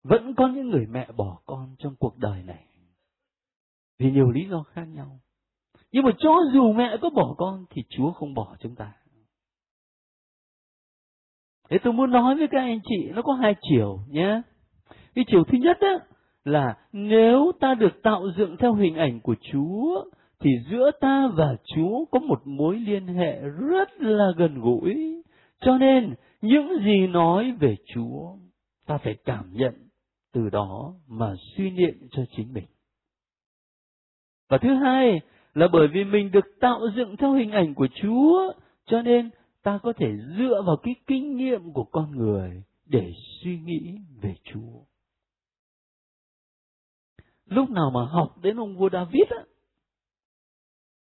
Vẫn 0.04 0.36
có 0.36 0.48
những 0.48 0.70
người 0.70 0.86
mẹ 0.86 1.12
bỏ 1.12 1.40
con 1.46 1.76
trong 1.80 1.96
cuộc 2.00 2.18
đời 2.18 2.44
này. 2.44 2.68
Vì 4.00 4.12
nhiều 4.12 4.32
lý 4.32 4.48
do 4.50 4.64
khác 4.64 4.86
nhau. 4.86 5.20
Nhưng 5.92 6.04
mà 6.04 6.12
cho 6.20 6.36
dù 6.54 6.74
mẹ 6.74 6.98
có 7.02 7.10
bỏ 7.10 7.36
con 7.38 7.66
thì 7.70 7.84
Chúa 7.90 8.12
không 8.12 8.34
bỏ 8.34 8.56
chúng 8.60 8.76
ta. 8.76 8.94
Thế 11.70 11.78
tôi 11.84 11.94
muốn 11.94 12.12
nói 12.12 12.36
với 12.36 12.48
các 12.52 12.60
anh 12.60 12.80
chị 12.84 13.10
nó 13.16 13.22
có 13.22 13.34
hai 13.34 13.56
chiều 13.62 14.00
nhé. 14.10 14.42
Cái 15.16 15.26
chiều 15.28 15.44
thứ 15.44 15.58
nhất 15.58 15.78
á, 15.80 16.06
là 16.44 16.78
nếu 16.92 17.52
ta 17.60 17.74
được 17.74 18.02
tạo 18.04 18.32
dựng 18.38 18.58
theo 18.58 18.74
hình 18.74 18.96
ảnh 18.96 19.20
của 19.20 19.36
Chúa 19.52 20.04
thì 20.46 20.60
giữa 20.70 20.92
ta 21.02 21.28
và 21.34 21.56
Chúa 21.76 22.06
có 22.12 22.20
một 22.20 22.42
mối 22.48 22.80
liên 22.80 23.08
hệ 23.08 23.40
rất 23.42 24.02
là 24.02 24.32
gần 24.38 24.60
gũi. 24.60 25.22
Cho 25.60 25.78
nên 25.78 26.16
những 26.42 26.70
gì 26.86 27.08
nói 27.08 27.52
về 27.60 27.76
Chúa 27.94 28.36
ta 28.86 28.98
phải 28.98 29.16
cảm 29.26 29.54
nhận 29.54 29.74
từ 30.34 30.50
đó 30.50 30.94
mà 31.08 31.34
suy 31.56 31.70
niệm 31.70 32.08
cho 32.12 32.26
chính 32.38 32.54
mình. 32.54 32.66
Và 34.50 34.58
thứ 34.58 34.74
hai 34.74 35.22
là 35.54 35.68
bởi 35.74 35.88
vì 35.88 36.04
mình 36.04 36.32
được 36.32 36.46
tạo 36.60 36.80
dựng 36.96 37.18
theo 37.18 37.34
hình 37.34 37.52
ảnh 37.52 37.74
của 37.74 37.88
Chúa, 38.02 38.54
cho 38.86 39.02
nên 39.02 39.30
ta 39.64 39.80
có 39.84 39.94
thể 39.94 40.08
dựa 40.38 40.62
vào 40.66 40.78
cái 40.84 40.96
kinh 41.08 41.38
nghiệm 41.38 41.72
của 41.74 41.84
con 41.84 42.12
người 42.18 42.64
để 42.86 43.12
suy 43.44 43.60
nghĩ 43.60 43.98
về 44.22 44.36
Chúa. 44.44 44.80
Lúc 47.46 47.70
nào 47.70 47.92
mà 47.94 48.06
học 48.06 48.36
đến 48.42 48.60
ông 48.60 48.78
vua 48.78 48.90
David 48.90 49.30
á, 49.30 49.44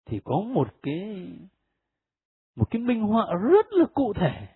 thì 0.06 0.20
có 0.24 0.42
một 0.54 0.68
cái 0.84 1.28
một 2.56 2.66
cái 2.72 2.82
minh 2.82 3.02
họa 3.02 3.26
rất 3.52 3.66
là 3.72 3.86
cụ 3.94 4.14
thể 4.14 4.48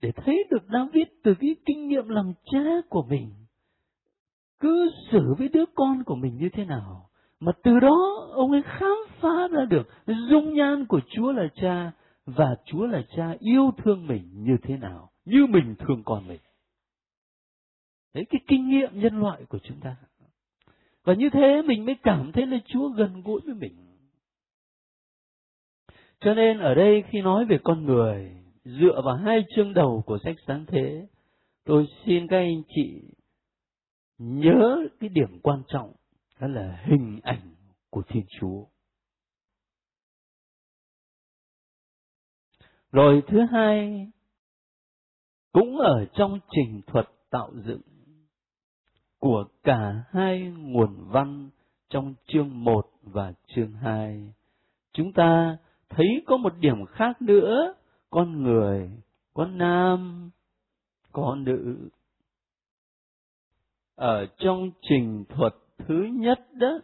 để 0.00 0.12
thấy 0.16 0.44
được 0.50 0.62
David 0.72 1.06
từ 1.22 1.34
cái 1.40 1.56
kinh 1.66 1.88
nghiệm 1.88 2.08
làm 2.08 2.32
cha 2.52 2.64
của 2.88 3.02
mình 3.02 3.34
cư 4.60 4.90
xử 5.10 5.34
với 5.38 5.48
đứa 5.48 5.64
con 5.74 6.04
của 6.04 6.16
mình 6.16 6.36
như 6.36 6.48
thế 6.52 6.64
nào 6.64 7.10
mà 7.40 7.52
từ 7.62 7.80
đó 7.80 8.28
ông 8.32 8.52
ấy 8.52 8.62
khám 8.62 8.96
phá 9.20 9.48
ra 9.48 9.64
được 9.64 9.88
dung 10.06 10.54
nhan 10.54 10.86
của 10.86 11.00
Chúa 11.10 11.32
là 11.32 11.48
cha 11.54 11.92
và 12.26 12.56
Chúa 12.66 12.86
là 12.86 13.02
cha 13.16 13.36
yêu 13.38 13.70
thương 13.84 14.06
mình 14.06 14.44
như 14.44 14.56
thế 14.62 14.76
nào, 14.76 15.10
như 15.24 15.46
mình 15.46 15.74
thương 15.78 16.02
con 16.04 16.28
mình. 16.28 16.40
Đấy 18.14 18.24
cái 18.30 18.40
kinh 18.48 18.68
nghiệm 18.68 19.00
nhân 19.00 19.20
loại 19.20 19.44
của 19.48 19.58
chúng 19.58 19.80
ta. 19.80 19.96
Và 21.04 21.14
như 21.14 21.30
thế 21.30 21.62
mình 21.62 21.84
mới 21.86 21.94
cảm 22.02 22.32
thấy 22.32 22.46
là 22.46 22.58
Chúa 22.66 22.88
gần 22.88 23.22
gũi 23.22 23.40
với 23.44 23.54
mình. 23.54 23.89
Cho 26.20 26.34
nên 26.34 26.58
ở 26.58 26.74
đây 26.74 27.04
khi 27.10 27.20
nói 27.22 27.44
về 27.44 27.58
con 27.64 27.84
người, 27.84 28.30
dựa 28.64 29.00
vào 29.04 29.16
hai 29.16 29.44
chương 29.56 29.74
đầu 29.74 30.02
của 30.06 30.18
sách 30.24 30.36
sáng 30.46 30.66
thế, 30.66 31.06
tôi 31.64 31.86
xin 32.04 32.26
các 32.28 32.36
anh 32.36 32.62
chị 32.74 33.02
nhớ 34.18 34.76
cái 35.00 35.08
điểm 35.08 35.40
quan 35.42 35.62
trọng 35.68 35.92
đó 36.40 36.46
là 36.46 36.82
hình 36.84 37.20
ảnh 37.22 37.54
của 37.90 38.02
Thiên 38.08 38.24
Chúa. 38.40 38.64
Rồi 42.92 43.22
thứ 43.26 43.38
hai, 43.52 44.06
cũng 45.52 45.78
ở 45.78 46.06
trong 46.12 46.38
trình 46.50 46.80
thuật 46.86 47.08
tạo 47.30 47.52
dựng 47.64 47.80
của 49.18 49.44
cả 49.62 50.04
hai 50.10 50.40
nguồn 50.40 51.08
văn 51.08 51.50
trong 51.88 52.14
chương 52.26 52.64
1 52.64 52.90
và 53.02 53.32
chương 53.46 53.72
2. 53.72 54.32
Chúng 54.92 55.12
ta 55.12 55.56
thấy 55.90 56.22
có 56.26 56.36
một 56.36 56.52
điểm 56.60 56.84
khác 56.86 57.22
nữa, 57.22 57.74
con 58.10 58.42
người 58.42 58.90
có 59.34 59.46
nam, 59.46 60.30
có 61.12 61.34
nữ. 61.34 61.88
Ở 63.94 64.26
trong 64.38 64.70
trình 64.82 65.24
thuật 65.28 65.54
thứ 65.78 66.08
nhất 66.12 66.38
đó, 66.52 66.78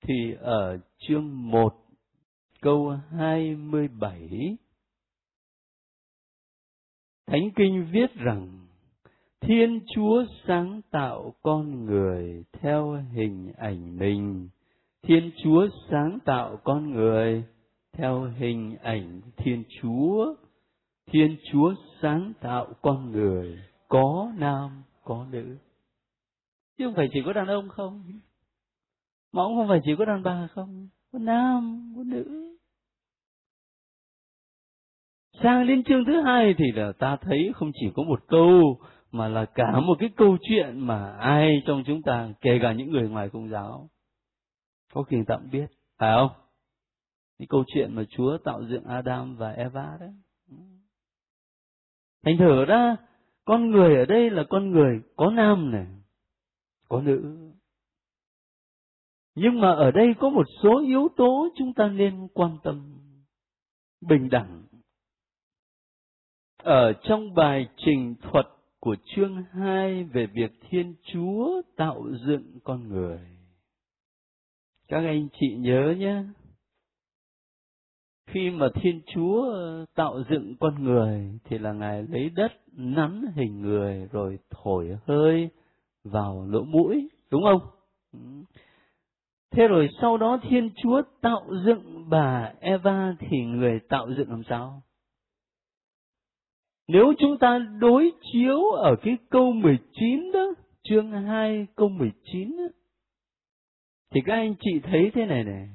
thì 0.00 0.34
ở 0.40 0.78
chương 0.98 1.50
1 1.50 1.74
câu 2.60 2.90
27 3.10 4.56
Thánh 7.26 7.50
Kinh 7.56 7.88
viết 7.92 8.14
rằng 8.14 8.66
Thiên 9.40 9.80
Chúa 9.94 10.24
sáng 10.46 10.80
tạo 10.90 11.34
con 11.42 11.84
người 11.84 12.44
theo 12.52 13.02
hình 13.12 13.52
ảnh 13.56 13.98
mình. 13.98 14.48
Thiên 15.02 15.30
Chúa 15.42 15.68
sáng 15.90 16.18
tạo 16.24 16.56
con 16.64 16.90
người 16.90 17.44
theo 17.92 18.20
hình 18.38 18.76
ảnh 18.82 19.20
Thiên 19.36 19.64
Chúa. 19.80 20.34
Thiên 21.06 21.36
Chúa 21.52 21.74
sáng 22.02 22.32
tạo 22.40 22.72
con 22.82 23.12
người 23.12 23.58
có 23.88 24.32
nam 24.38 24.82
có 25.04 25.26
nữ. 25.30 25.56
Chứ 26.78 26.84
không 26.84 26.94
phải 26.94 27.08
chỉ 27.12 27.20
có 27.24 27.32
đàn 27.32 27.46
ông 27.46 27.68
không? 27.68 28.02
Mà 29.32 29.42
cũng 29.44 29.56
không 29.56 29.68
phải 29.68 29.80
chỉ 29.84 29.90
có 29.98 30.04
đàn 30.04 30.22
bà 30.22 30.46
không? 30.46 30.88
Có 31.12 31.18
nam, 31.18 31.92
có 31.96 32.02
nữ. 32.02 32.56
Sang 35.42 35.66
đến 35.66 35.84
chương 35.84 36.04
thứ 36.04 36.20
hai 36.20 36.54
thì 36.58 36.64
là 36.74 36.92
ta 36.92 37.16
thấy 37.20 37.52
không 37.54 37.70
chỉ 37.74 37.90
có 37.94 38.02
một 38.02 38.20
câu 38.28 38.78
mà 39.12 39.28
là 39.28 39.44
cả 39.44 39.80
một 39.80 39.96
cái 39.98 40.10
câu 40.16 40.36
chuyện 40.42 40.80
mà 40.86 41.10
ai 41.10 41.62
trong 41.66 41.84
chúng 41.86 42.02
ta, 42.02 42.28
kể 42.40 42.58
cả 42.62 42.72
những 42.72 42.90
người 42.90 43.08
ngoài 43.08 43.28
công 43.28 43.48
giáo, 43.48 43.88
có 44.92 45.02
quyền 45.02 45.24
tạm 45.24 45.50
biết, 45.50 45.66
phải 45.98 46.12
không? 46.14 46.30
Cái 47.38 47.46
câu 47.48 47.64
chuyện 47.74 47.94
mà 47.94 48.04
Chúa 48.10 48.38
tạo 48.38 48.64
dựng 48.64 48.84
Adam 48.84 49.36
và 49.36 49.50
Eva 49.50 49.96
đấy. 50.00 50.12
Thành 52.24 52.38
thử 52.38 52.64
ra, 52.64 52.96
con 53.44 53.70
người 53.70 53.96
ở 53.96 54.04
đây 54.04 54.30
là 54.30 54.44
con 54.50 54.70
người 54.70 55.02
có 55.16 55.30
nam 55.30 55.70
này, 55.70 55.86
có 56.88 57.00
nữ. 57.00 57.50
Nhưng 59.34 59.60
mà 59.60 59.72
ở 59.72 59.90
đây 59.90 60.14
có 60.20 60.30
một 60.30 60.46
số 60.62 60.82
yếu 60.86 61.08
tố 61.16 61.48
chúng 61.58 61.72
ta 61.74 61.88
nên 61.88 62.28
quan 62.34 62.58
tâm. 62.62 62.98
Bình 64.00 64.28
đẳng. 64.30 64.62
Ở 66.62 66.92
trong 67.02 67.34
bài 67.34 67.68
trình 67.76 68.14
thuật 68.22 68.46
của 68.80 68.96
chương 69.04 69.44
2 69.52 70.04
về 70.04 70.26
việc 70.26 70.50
Thiên 70.60 70.94
Chúa 71.02 71.62
tạo 71.76 72.04
dựng 72.26 72.58
con 72.64 72.88
người. 72.88 73.37
Các 74.88 75.04
anh 75.04 75.28
chị 75.40 75.54
nhớ 75.56 75.94
nhé. 75.98 76.22
Khi 78.26 78.50
mà 78.50 78.68
Thiên 78.74 79.00
Chúa 79.14 79.50
ờ, 79.50 79.84
tạo 79.94 80.22
dựng 80.30 80.56
con 80.60 80.84
người 80.84 81.38
thì 81.44 81.58
là 81.58 81.72
Ngài 81.72 82.02
lấy 82.02 82.30
đất 82.30 82.52
nắn 82.72 83.24
hình 83.34 83.60
người 83.60 84.08
rồi 84.12 84.38
thổi 84.50 84.98
hơi 85.06 85.48
vào 86.04 86.46
lỗ 86.50 86.62
mũi, 86.62 87.08
đúng 87.30 87.42
không? 87.42 87.70
Ừ. 88.12 88.18
Thế 89.50 89.68
rồi 89.68 89.88
sau 90.00 90.16
đó 90.16 90.38
Thiên 90.42 90.70
Chúa 90.82 91.02
tạo 91.20 91.46
dựng 91.66 92.08
bà 92.08 92.52
Eva 92.60 93.16
thì 93.18 93.44
người 93.44 93.80
tạo 93.88 94.08
dựng 94.16 94.30
làm 94.30 94.42
sao? 94.48 94.82
Nếu 96.88 97.12
chúng 97.18 97.38
ta 97.38 97.58
đối 97.80 98.12
chiếu 98.32 98.70
ở 98.70 98.96
cái 99.02 99.16
câu 99.30 99.52
19 99.52 100.32
đó, 100.32 100.54
chương 100.82 101.12
2 101.12 101.66
câu 101.76 101.88
19 101.88 102.56
đó, 102.56 102.64
thì 104.10 104.20
các 104.24 104.34
anh 104.34 104.54
chị 104.60 104.80
thấy 104.82 105.10
thế 105.14 105.26
này 105.26 105.44
này. 105.44 105.68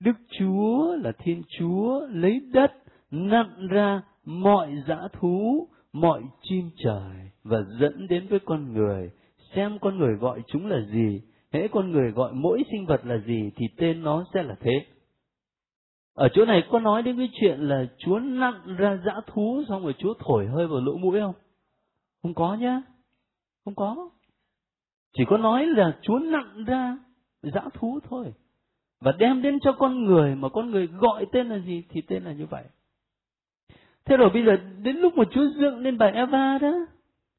Đức 0.00 0.16
chúa 0.38 0.96
là 0.96 1.12
thiên 1.18 1.42
chúa 1.58 2.06
lấy 2.10 2.40
đất, 2.52 2.72
nặn 3.10 3.66
ra 3.70 4.02
mọi 4.24 4.82
dã 4.88 4.98
thú, 5.12 5.68
mọi 5.92 6.22
chim 6.42 6.70
trời 6.84 7.30
và 7.44 7.58
dẫn 7.80 8.06
đến 8.08 8.26
với 8.30 8.38
con 8.44 8.72
người. 8.72 9.10
Xem 9.54 9.78
con 9.78 9.98
người 9.98 10.14
gọi 10.14 10.42
chúng 10.46 10.66
là 10.66 10.80
gì, 10.80 11.22
hễ 11.52 11.68
con 11.68 11.90
người 11.90 12.10
gọi 12.10 12.32
mỗi 12.32 12.62
sinh 12.70 12.86
vật 12.86 13.00
là 13.04 13.18
gì 13.18 13.50
thì 13.56 13.66
tên 13.76 14.02
nó 14.02 14.24
sẽ 14.34 14.42
là 14.42 14.56
thế. 14.60 14.86
Ở 16.14 16.28
chỗ 16.34 16.44
này 16.44 16.62
có 16.70 16.80
nói 16.80 17.02
đến 17.02 17.18
cái 17.18 17.30
chuyện 17.40 17.60
là 17.60 17.86
chúa 17.98 18.18
nặn 18.18 18.76
ra 18.76 18.98
dã 19.06 19.12
thú 19.26 19.62
xong 19.68 19.82
rồi 19.82 19.94
chúa 19.98 20.14
thổi 20.18 20.46
hơi 20.46 20.66
vào 20.66 20.80
lỗ 20.80 20.96
mũi 20.96 21.20
không? 21.20 21.34
Không 22.22 22.34
có 22.34 22.54
nhá. 22.54 22.82
Không 23.64 23.74
có. 23.74 24.10
Chỉ 25.16 25.24
có 25.28 25.36
nói 25.36 25.66
là 25.66 25.98
chúa 26.02 26.18
nặn 26.18 26.64
ra 26.64 26.98
dã 27.54 27.60
thú 27.74 28.00
thôi. 28.08 28.34
Và 29.00 29.12
đem 29.18 29.42
đến 29.42 29.58
cho 29.62 29.72
con 29.72 30.04
người 30.04 30.34
mà 30.34 30.48
con 30.48 30.70
người 30.70 30.86
gọi 30.86 31.26
tên 31.32 31.48
là 31.48 31.58
gì 31.58 31.84
thì 31.88 32.00
tên 32.00 32.24
là 32.24 32.32
như 32.32 32.46
vậy. 32.46 32.64
Thế 34.04 34.16
rồi 34.16 34.30
bây 34.30 34.44
giờ 34.44 34.56
đến 34.82 34.96
lúc 34.96 35.14
mà 35.16 35.24
chúa 35.30 35.50
dựng 35.60 35.78
lên 35.78 35.98
bài 35.98 36.12
eva 36.14 36.58
đó, 36.58 36.86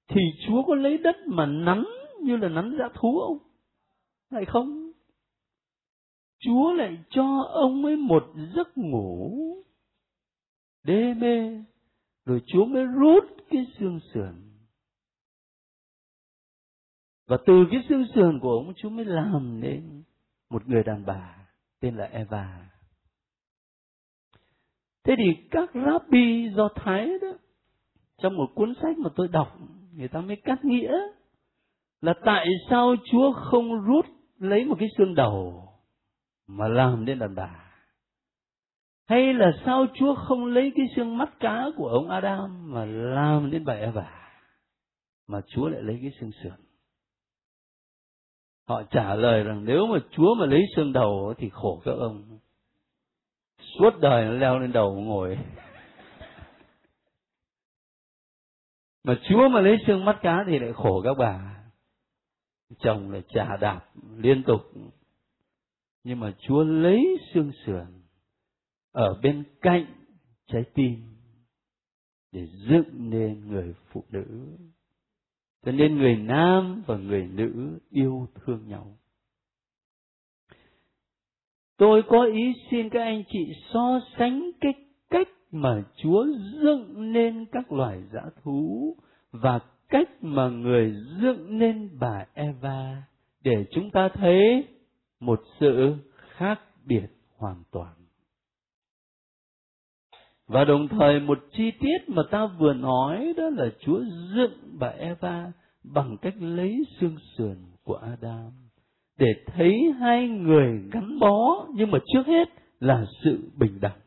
thì 0.07 0.21
chúa 0.47 0.63
có 0.63 0.75
lấy 0.75 0.97
đất 0.97 1.15
mà 1.25 1.45
nắn 1.45 1.83
như 2.21 2.37
là 2.37 2.49
nắn 2.49 2.75
dã 2.79 2.89
thú 2.93 3.19
không? 3.27 3.37
Lại 4.29 4.45
không? 4.45 4.91
Chúa 6.39 6.73
lại 6.73 6.97
cho 7.09 7.41
ông 7.53 7.85
ấy 7.85 7.95
một 7.95 8.23
giấc 8.55 8.77
ngủ 8.77 9.57
đê 10.83 11.13
mê, 11.13 11.63
rồi 12.25 12.41
chúa 12.47 12.65
mới 12.65 12.85
rút 12.85 13.23
cái 13.49 13.67
xương 13.79 13.99
sườn 14.13 14.46
và 17.27 17.37
từ 17.45 17.65
cái 17.71 17.83
xương 17.89 18.05
sườn 18.15 18.39
của 18.39 18.51
ông, 18.51 18.73
chúa 18.77 18.89
mới 18.89 19.05
làm 19.05 19.59
nên 19.61 20.03
một 20.49 20.67
người 20.67 20.83
đàn 20.83 21.05
bà 21.05 21.35
tên 21.79 21.95
là 21.95 22.05
eva. 22.05 22.69
Thế 25.03 25.15
thì 25.17 25.47
các 25.51 25.69
rabbi 25.73 26.49
do 26.55 26.69
thái 26.75 27.09
đó, 27.21 27.27
trong 28.17 28.37
một 28.37 28.47
cuốn 28.55 28.73
sách 28.81 28.97
mà 28.97 29.09
tôi 29.15 29.27
đọc, 29.27 29.57
người 29.93 30.07
ta 30.07 30.21
mới 30.21 30.35
cắt 30.35 30.65
nghĩa 30.65 30.91
là 32.01 32.13
tại 32.25 32.47
sao 32.69 32.95
chúa 33.11 33.31
không 33.33 33.81
rút 33.81 34.05
lấy 34.37 34.65
một 34.65 34.75
cái 34.79 34.89
xương 34.97 35.15
đầu 35.15 35.67
mà 36.47 36.67
làm 36.67 37.05
nên 37.05 37.19
đàn 37.19 37.35
bà? 37.35 37.63
Hay 39.05 39.33
là 39.33 39.51
sao 39.65 39.85
chúa 39.93 40.15
không 40.15 40.45
lấy 40.45 40.71
cái 40.75 40.85
xương 40.95 41.17
mắt 41.17 41.39
cá 41.39 41.65
của 41.77 41.87
ông 41.87 42.09
adam 42.09 42.73
mà 42.73 42.85
làm 42.85 43.51
nên 43.51 43.65
bà 43.65 43.73
eva 43.73 44.33
mà 45.27 45.41
chúa 45.47 45.67
lại 45.67 45.81
lấy 45.81 45.99
cái 46.01 46.11
xương 46.19 46.31
sườn? 46.43 46.66
Họ 48.67 48.83
trả 48.83 49.15
lời 49.15 49.43
rằng, 49.43 49.65
nếu 49.65 49.87
mà 49.87 49.99
chúa 50.11 50.35
mà 50.35 50.45
lấy 50.45 50.61
xương 50.75 50.93
đầu 50.93 51.33
thì 51.37 51.49
khổ 51.49 51.81
các 51.85 51.91
ông. 51.91 52.39
Suốt 53.59 53.99
đời 53.99 54.25
nó 54.25 54.31
leo 54.31 54.59
lên 54.59 54.71
đầu 54.71 55.01
ngồi. 55.01 55.37
Mà 59.03 59.19
chúa 59.29 59.49
mà 59.49 59.61
lấy 59.61 59.77
xương 59.87 60.05
mắt 60.05 60.19
cá 60.21 60.43
thì 60.47 60.59
lại 60.59 60.73
khổ 60.73 61.01
các 61.03 61.13
bà. 61.17 61.63
Chồng 62.79 63.11
là 63.11 63.19
trả 63.29 63.57
đạp 63.57 63.85
liên 64.17 64.43
tục. 64.43 64.61
Nhưng 66.03 66.19
mà 66.19 66.33
chúa 66.39 66.63
lấy 66.63 67.17
xương 67.33 67.51
sườn 67.65 67.85
ở 68.91 69.19
bên 69.23 69.43
cạnh 69.61 69.85
trái 70.47 70.63
tim 70.73 71.17
để 72.31 72.47
dựng 72.69 73.09
nên 73.09 73.47
người 73.47 73.73
phụ 73.91 74.03
nữ 74.09 74.57
cho 75.67 75.73
nên 75.73 75.97
người 75.97 76.15
nam 76.15 76.83
và 76.85 76.97
người 76.97 77.27
nữ 77.27 77.79
yêu 77.89 78.27
thương 78.35 78.67
nhau. 78.67 78.97
Tôi 81.77 82.03
có 82.07 82.23
ý 82.23 82.53
xin 82.71 82.89
các 82.89 83.01
anh 83.01 83.23
chị 83.29 83.53
so 83.73 83.99
sánh 84.17 84.51
cái 84.61 84.73
cách 85.09 85.27
mà 85.51 85.83
chúa 85.95 86.25
dựng 86.61 87.13
nên 87.13 87.45
các 87.51 87.71
loài 87.71 88.01
dã 88.13 88.21
thú 88.43 88.95
và 89.31 89.59
cách 89.89 90.09
mà 90.21 90.49
người 90.49 90.95
dựng 91.21 91.59
nên 91.59 91.89
bà 91.99 92.25
eva 92.33 93.03
để 93.43 93.65
chúng 93.71 93.89
ta 93.89 94.09
thấy 94.13 94.67
một 95.19 95.39
sự 95.59 95.95
khác 96.17 96.59
biệt 96.85 97.07
hoàn 97.37 97.63
toàn 97.71 97.93
và 100.47 100.65
đồng 100.65 100.87
thời 100.87 101.19
một 101.19 101.39
chi 101.51 101.71
tiết 101.71 101.97
mà 102.07 102.23
ta 102.31 102.45
vừa 102.45 102.73
nói 102.73 103.33
đó 103.37 103.49
là 103.49 103.65
Chúa 103.79 104.03
dựng 104.35 104.77
bà 104.79 104.87
Eva 104.87 105.51
bằng 105.83 106.17
cách 106.21 106.33
lấy 106.39 106.83
xương 106.99 107.17
sườn 107.37 107.57
của 107.83 107.95
Adam 107.95 108.51
để 109.17 109.43
thấy 109.45 109.93
hai 109.99 110.27
người 110.27 110.89
gắn 110.91 111.19
bó, 111.19 111.67
nhưng 111.73 111.91
mà 111.91 111.99
trước 112.13 112.27
hết 112.27 112.49
là 112.79 113.05
sự 113.23 113.51
bình 113.55 113.79
đẳng. 113.79 113.99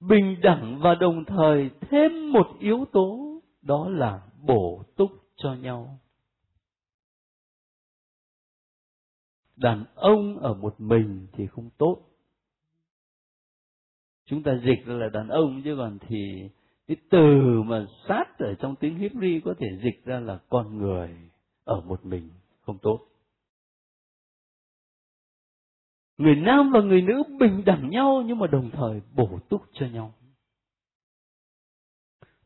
Bình 0.00 0.36
đẳng 0.42 0.78
và 0.82 0.94
đồng 0.94 1.24
thời 1.24 1.70
thêm 1.80 2.32
một 2.32 2.46
yếu 2.60 2.84
tố, 2.92 3.40
đó 3.62 3.88
là 3.88 4.22
bổ 4.42 4.84
túc 4.96 5.10
cho 5.36 5.54
nhau. 5.54 5.98
Đàn 9.56 9.84
ông 9.94 10.38
ở 10.38 10.54
một 10.54 10.80
mình 10.80 11.26
thì 11.32 11.46
không 11.46 11.70
tốt 11.78 12.02
chúng 14.26 14.42
ta 14.42 14.52
dịch 14.64 14.86
ra 14.86 14.94
là 14.94 15.08
đàn 15.08 15.28
ông, 15.28 15.62
chứ 15.64 15.76
còn 15.78 15.98
thì 16.08 16.48
cái 16.86 16.96
từ 17.10 17.62
mà 17.62 17.86
sát 18.08 18.38
ở 18.38 18.54
trong 18.54 18.76
tiếng 18.76 18.98
Hebrew 18.98 19.40
có 19.44 19.54
thể 19.58 19.66
dịch 19.82 20.04
ra 20.04 20.20
là 20.20 20.38
con 20.48 20.78
người 20.78 21.16
ở 21.64 21.80
một 21.80 22.04
mình 22.06 22.30
không 22.60 22.78
tốt. 22.82 23.00
Người 26.18 26.36
nam 26.36 26.70
và 26.72 26.80
người 26.80 27.02
nữ 27.02 27.22
bình 27.40 27.62
đẳng 27.66 27.90
nhau 27.90 28.22
nhưng 28.26 28.38
mà 28.38 28.46
đồng 28.46 28.70
thời 28.70 29.00
bổ 29.14 29.38
túc 29.48 29.62
cho 29.72 29.86
nhau. 29.86 30.14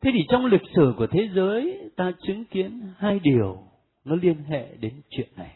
Thế 0.01 0.11
thì 0.13 0.19
trong 0.29 0.45
lịch 0.45 0.61
sử 0.75 0.93
của 0.97 1.07
thế 1.07 1.29
giới, 1.35 1.89
ta 1.95 2.11
chứng 2.27 2.45
kiến 2.45 2.93
hai 2.97 3.19
điều 3.19 3.63
nó 4.03 4.15
liên 4.15 4.43
hệ 4.43 4.75
đến 4.75 5.01
chuyện 5.09 5.29
này. 5.35 5.55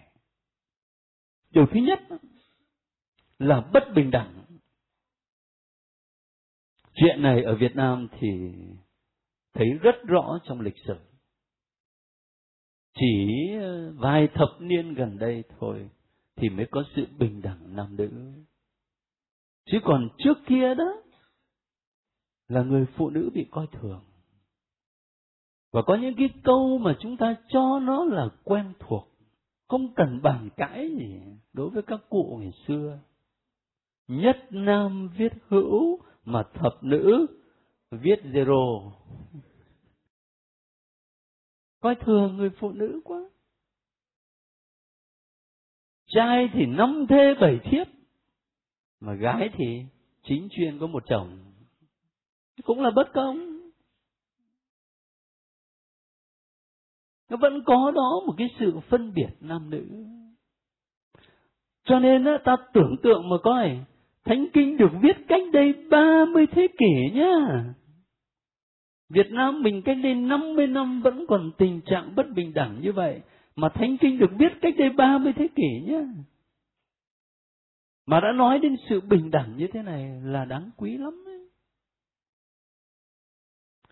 Điều 1.52 1.66
thứ 1.66 1.80
nhất 1.80 2.00
là 3.40 3.70
bất 3.74 3.84
bình 3.96 4.12
đẳng 4.12 4.45
Chuyện 6.96 7.22
này 7.22 7.44
ở 7.44 7.56
Việt 7.56 7.76
Nam 7.76 8.08
thì 8.20 8.54
thấy 9.54 9.68
rất 9.82 9.96
rõ 10.08 10.40
trong 10.44 10.62
lịch 10.62 10.78
sử. 10.88 10.96
Chỉ 13.00 13.28
vài 13.96 14.28
thập 14.34 14.50
niên 14.60 14.94
gần 14.94 15.18
đây 15.20 15.44
thôi 15.60 15.90
thì 16.36 16.50
mới 16.50 16.68
có 16.72 16.84
sự 16.96 17.06
bình 17.18 17.42
đẳng 17.42 17.76
nam 17.76 17.96
nữ. 17.96 18.10
Chứ 19.66 19.78
còn 19.84 20.10
trước 20.18 20.38
kia 20.48 20.76
đó 20.76 21.02
là 22.48 22.64
người 22.64 22.86
phụ 22.96 23.10
nữ 23.10 23.30
bị 23.34 23.48
coi 23.52 23.68
thường. 23.68 24.04
Và 25.72 25.82
có 25.82 25.96
những 25.96 26.16
cái 26.18 26.30
câu 26.44 26.78
mà 26.78 26.96
chúng 27.00 27.18
ta 27.18 27.36
cho 27.48 27.80
nó 27.80 28.06
là 28.06 28.30
quen 28.44 28.74
thuộc, 28.80 29.08
không 29.68 29.94
cần 29.96 30.22
bàn 30.24 30.50
cãi 30.58 30.90
gì 31.00 31.22
đối 31.54 31.70
với 31.70 31.84
các 31.84 32.00
cụ 32.10 32.38
ngày 32.42 32.52
xưa. 32.68 33.00
Nhất 34.08 34.38
nam 34.50 35.10
viết 35.18 35.34
hữu, 35.48 36.00
mà 36.26 36.44
thập 36.54 36.84
nữ 36.84 37.28
viết 37.92 38.20
zero. 38.24 38.92
Coi 41.82 41.96
thường 41.96 42.38
người 42.38 42.50
phụ 42.60 42.72
nữ 42.72 43.02
quá. 43.04 43.30
Trai 46.08 46.50
thì 46.54 46.66
năm 46.66 47.06
thê 47.10 47.34
bảy 47.42 47.60
thiếp 47.64 47.88
mà 49.00 49.14
gái 49.14 49.50
thì 49.58 49.66
chính 50.24 50.48
chuyên 50.52 50.80
có 50.80 50.88
một 50.88 51.04
chồng. 51.08 51.54
Cũng 52.64 52.82
là 52.82 52.92
bất 52.96 53.08
công. 53.14 53.56
Nó 57.30 57.38
vẫn 57.38 57.64
có 57.66 57.92
đó 57.96 58.22
một 58.28 58.34
cái 58.38 58.48
sự 58.60 58.80
phân 58.90 59.14
biệt 59.14 59.30
nam 59.40 59.70
nữ. 59.70 60.06
Cho 61.84 62.00
nên 62.00 62.26
á, 62.26 62.38
ta 62.46 62.56
tưởng 62.74 62.96
tượng 63.04 63.30
mà 63.30 63.36
coi 63.44 63.86
Thánh 64.26 64.46
Kinh 64.54 64.78
được 64.78 64.92
viết 65.02 65.18
cách 65.28 65.42
đây 65.54 65.74
30 65.90 66.46
thế 66.52 66.68
kỷ 66.78 67.12
nhá. 67.14 67.64
Việt 69.10 69.32
Nam 69.32 69.64
mình 69.64 69.82
cách 69.86 69.98
đây 70.04 70.16
50 70.16 70.68
năm 70.68 71.02
vẫn 71.02 71.26
còn 71.28 71.52
tình 71.58 71.82
trạng 71.86 72.16
bất 72.16 72.26
bình 72.36 72.54
đẳng 72.54 72.82
như 72.82 72.92
vậy. 72.92 73.22
Mà 73.56 73.70
Thánh 73.70 73.98
Kinh 73.98 74.18
được 74.18 74.32
viết 74.38 74.52
cách 74.62 74.74
đây 74.78 74.90
30 74.90 75.34
thế 75.34 75.48
kỷ 75.56 75.82
nhá. 75.86 76.02
Mà 78.06 78.20
đã 78.20 78.32
nói 78.32 78.60
đến 78.60 78.76
sự 78.90 79.02
bình 79.02 79.32
đẳng 79.32 79.58
như 79.58 79.68
thế 79.74 79.82
này 79.82 80.22
là 80.24 80.46
đáng 80.46 80.70
quý 80.78 80.98
lắm. 80.98 81.24
Ấy. 81.26 81.50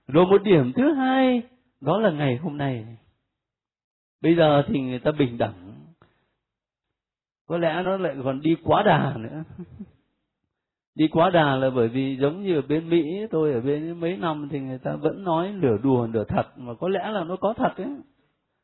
Rồi 0.08 0.26
một 0.26 0.44
điểm 0.44 0.72
thứ 0.76 0.94
hai, 0.94 1.42
đó 1.82 2.00
là 2.00 2.12
ngày 2.12 2.38
hôm 2.38 2.58
nay. 2.58 2.98
Bây 4.22 4.36
giờ 4.36 4.64
thì 4.68 4.80
người 4.82 5.00
ta 5.00 5.12
bình 5.20 5.38
đẳng. 5.38 5.74
Có 7.48 7.58
lẽ 7.58 7.82
nó 7.86 7.98
lại 7.98 8.16
còn 8.24 8.42
đi 8.42 8.56
quá 8.64 8.84
đà 8.84 9.18
nữa 9.18 9.44
đi 10.96 11.08
quá 11.08 11.30
đà 11.30 11.56
là 11.56 11.70
bởi 11.70 11.88
vì 11.88 12.18
giống 12.22 12.44
như 12.44 12.56
ở 12.56 12.62
bên 12.62 12.90
mỹ 12.90 13.04
tôi 13.32 13.54
ở 13.54 13.62
bên 13.62 14.00
mấy 14.00 14.18
năm 14.18 14.48
thì 14.52 14.60
người 14.60 14.80
ta 14.80 14.96
vẫn 14.96 15.24
nói 15.24 15.52
nửa 15.52 15.78
đùa 15.84 16.08
nửa 16.12 16.24
thật 16.24 16.44
mà 16.58 16.74
có 16.80 16.90
lẽ 16.90 17.12
là 17.12 17.24
nó 17.24 17.36
có 17.36 17.54
thật 17.58 17.74
ấy. 17.78 17.96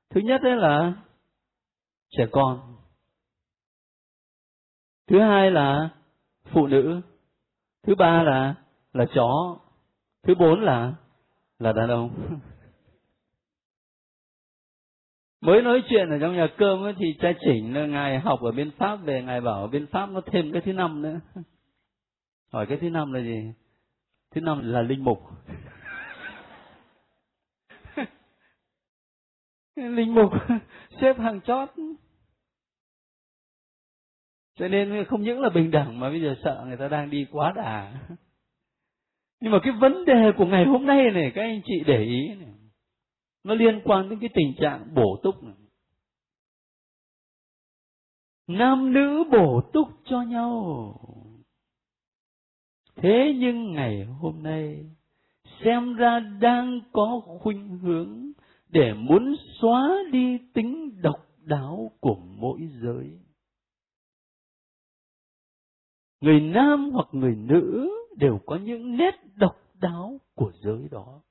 Thứ 0.09 0.21
nhất 0.21 0.41
đấy 0.43 0.55
là 0.55 0.93
trẻ 2.09 2.25
con. 2.31 2.75
Thứ 5.07 5.19
hai 5.19 5.51
là 5.51 5.89
phụ 6.43 6.67
nữ. 6.67 7.01
Thứ 7.87 7.95
ba 7.95 8.23
là 8.23 8.55
là 8.93 9.05
chó. 9.15 9.57
Thứ 10.23 10.35
bốn 10.35 10.61
là 10.61 10.93
là 11.59 11.71
đàn 11.73 11.89
ông. 11.89 12.09
Mới 15.41 15.61
nói 15.61 15.83
chuyện 15.89 16.09
ở 16.09 16.17
trong 16.21 16.35
nhà 16.35 16.47
cơm 16.57 16.83
ấy, 16.83 16.93
thì 16.97 17.05
cha 17.19 17.33
chỉnh 17.45 17.73
là 17.75 17.85
ngài 17.85 18.19
học 18.19 18.39
ở 18.41 18.51
bên 18.51 18.71
pháp 18.77 18.95
về 18.95 19.23
ngài 19.23 19.41
bảo 19.41 19.61
ở 19.61 19.67
bên 19.67 19.87
pháp 19.87 20.09
nó 20.09 20.21
thêm 20.25 20.51
cái 20.51 20.61
thứ 20.65 20.73
năm 20.73 21.01
nữa 21.01 21.19
hỏi 22.49 22.65
cái 22.69 22.77
thứ 22.81 22.89
năm 22.89 23.13
là 23.13 23.19
gì? 23.19 23.53
Thứ 24.31 24.41
năm 24.41 24.59
là 24.63 24.81
linh 24.81 25.03
mục. 25.03 25.19
Linh 29.75 30.15
mục, 30.15 30.31
xếp 31.01 31.19
hàng 31.19 31.41
chót. 31.41 31.69
Cho 34.55 34.67
nên 34.67 35.05
không 35.05 35.21
những 35.21 35.41
là 35.41 35.49
bình 35.49 35.71
đẳng 35.71 35.99
mà 35.99 36.09
bây 36.09 36.21
giờ 36.21 36.35
sợ 36.43 36.63
người 36.67 36.77
ta 36.77 36.87
đang 36.87 37.09
đi 37.09 37.27
quá 37.31 37.53
đà. 37.55 37.93
Nhưng 39.41 39.51
mà 39.51 39.59
cái 39.63 39.73
vấn 39.79 40.05
đề 40.05 40.31
của 40.37 40.45
ngày 40.45 40.65
hôm 40.65 40.85
nay 40.85 41.11
này, 41.13 41.31
các 41.35 41.41
anh 41.41 41.61
chị 41.65 41.83
để 41.85 42.03
ý 42.03 42.27
này, 42.27 42.53
nó 43.43 43.53
liên 43.53 43.81
quan 43.83 44.09
đến 44.09 44.19
cái 44.19 44.29
tình 44.33 44.53
trạng 44.61 44.93
bổ 44.93 45.19
túc 45.23 45.43
này. 45.43 45.55
nam 48.47 48.93
nữ 48.93 49.23
bổ 49.31 49.61
túc 49.73 49.87
cho 50.05 50.21
nhau 50.21 50.95
thế 53.01 53.33
nhưng 53.37 53.71
ngày 53.71 54.03
hôm 54.05 54.43
nay, 54.43 54.85
xem 55.63 55.95
ra 55.95 56.19
đang 56.19 56.79
có 56.91 57.21
khuynh 57.39 57.77
hướng 57.77 58.31
để 58.69 58.93
muốn 58.93 59.35
xóa 59.61 59.97
đi 60.11 60.37
tính 60.53 61.01
độc 61.01 61.27
đáo 61.37 61.91
của 61.99 62.15
mỗi 62.15 62.59
giới. 62.81 63.19
Người 66.21 66.39
nam 66.39 66.91
hoặc 66.93 67.07
người 67.11 67.35
nữ 67.35 67.91
đều 68.17 68.39
có 68.45 68.55
những 68.55 68.97
nét 68.97 69.15
độc 69.35 69.55
đáo 69.81 70.17
của 70.35 70.51
giới 70.63 70.87
đó 70.91 71.21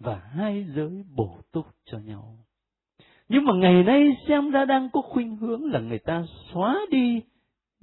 và 0.00 0.18
hai 0.18 0.66
giới 0.74 1.04
bổ 1.16 1.38
túc 1.52 1.66
cho 1.84 1.98
nhau. 1.98 2.38
Nhưng 3.28 3.44
mà 3.44 3.52
ngày 3.54 3.82
nay 3.82 4.16
xem 4.28 4.50
ra 4.50 4.64
đang 4.64 4.88
có 4.92 5.02
khuynh 5.02 5.36
hướng 5.36 5.64
là 5.64 5.80
người 5.80 5.98
ta 5.98 6.24
xóa 6.52 6.80
đi 6.90 7.20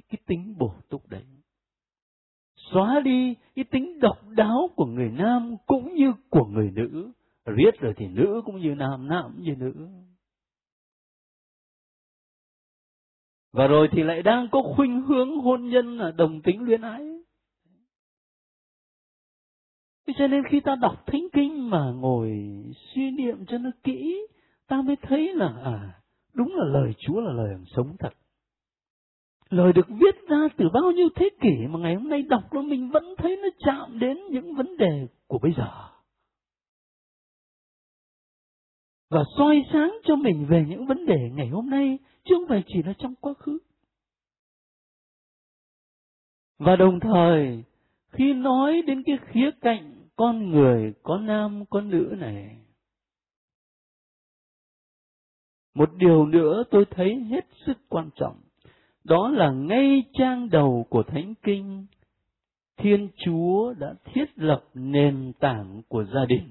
cái 0.10 0.18
tính 0.26 0.56
bổ 0.58 0.74
túc 0.90 1.10
đấy 1.10 1.24
xóa 2.72 3.02
đi 3.04 3.36
cái 3.56 3.66
tính 3.66 4.00
độc 4.00 4.28
đáo 4.30 4.70
của 4.76 4.86
người 4.86 5.10
nam 5.10 5.56
cũng 5.66 5.94
như 5.94 6.14
của 6.30 6.46
người 6.46 6.72
nữ. 6.72 7.12
Riết 7.46 7.80
rồi 7.80 7.94
thì 7.98 8.08
nữ 8.08 8.42
cũng 8.46 8.60
như 8.60 8.76
nam 8.76 9.08
nam 9.08 9.24
cũng 9.36 9.44
như 9.44 9.56
nữ. 9.56 9.88
Và 13.54 13.68
rồi 13.68 13.88
thì 13.92 14.04
lại 14.04 14.22
đang 14.22 14.48
có 14.52 14.62
khuynh 14.76 15.02
hướng 15.02 15.38
hôn 15.38 15.70
nhân 15.70 15.98
là 15.98 16.12
đồng 16.12 16.42
tính 16.42 16.62
luyến 16.62 16.82
ái. 16.82 17.20
Thế 20.08 20.14
cho 20.18 20.28
nên 20.28 20.44
khi 20.52 20.60
ta 20.60 20.76
đọc 20.82 21.04
thánh 21.06 21.28
kinh 21.34 21.70
mà 21.70 21.92
ngồi 21.92 22.32
suy 22.94 23.12
niệm 23.12 23.46
cho 23.46 23.58
nó 23.58 23.70
kỹ, 23.84 24.28
ta 24.68 24.82
mới 24.82 24.96
thấy 25.02 25.34
là 25.34 25.54
à, 25.64 26.02
đúng 26.34 26.56
là 26.56 26.66
lời 26.66 26.94
Chúa 26.98 27.22
là 27.22 27.32
lời 27.32 27.56
sống 27.76 27.96
thật. 28.00 28.14
Lời 29.50 29.74
được 29.74 29.88
viết 29.90 30.28
ra 30.30 30.48
từ 30.58 30.66
bao 30.74 30.92
nhiêu 30.92 31.10
thế 31.16 31.30
kỷ 31.42 31.68
mà 31.70 31.80
ngày 31.80 31.96
hôm 31.96 32.10
nay 32.10 32.22
đọc 32.22 32.54
nó 32.54 32.62
mình 32.62 32.90
vẫn 32.90 33.16
thấy 33.18 33.38
nó 33.38 33.50
chạm 33.60 34.00
đến 34.00 34.18
những 34.32 34.56
vấn 34.56 34.78
đề 34.78 35.08
của 35.28 35.40
bây 35.40 35.54
giờ. 35.58 35.90
Và 39.10 39.24
soi 39.38 39.64
sáng 39.74 39.98
cho 40.04 40.16
mình 40.16 40.46
về 40.50 40.66
những 40.70 40.86
vấn 40.86 41.06
đề 41.06 41.30
ngày 41.34 41.48
hôm 41.48 41.70
nay, 41.70 41.98
chứ 42.24 42.36
không 42.36 42.48
phải 42.48 42.64
chỉ 42.68 42.84
là 42.84 42.94
trong 43.00 43.16
quá 43.16 43.34
khứ. 43.34 43.58
Và 46.60 46.76
đồng 46.76 47.00
thời, 47.00 47.64
khi 48.12 48.34
nói 48.34 48.82
đến 48.88 49.04
cái 49.06 49.18
khía 49.32 49.52
cạnh 49.62 50.08
con 50.16 50.52
người 50.52 50.94
có 51.04 51.18
nam 51.18 51.66
có 51.70 51.82
nữ 51.82 52.16
này 52.18 52.56
một 55.74 55.90
điều 55.96 56.26
nữa 56.26 56.64
tôi 56.72 56.86
thấy 56.92 57.16
hết 57.16 57.48
sức 57.66 57.78
quan 57.90 58.10
trọng 58.16 58.38
đó 59.10 59.30
là 59.30 59.52
ngay 59.52 60.04
trang 60.14 60.50
đầu 60.50 60.86
của 60.90 61.04
thánh 61.04 61.34
kinh 61.44 61.86
thiên 62.78 63.10
chúa 63.26 63.74
đã 63.74 63.94
thiết 64.06 64.26
lập 64.36 64.64
nền 64.74 65.34
tảng 65.40 65.82
của 65.88 66.04
gia 66.04 66.26
đình 66.26 66.50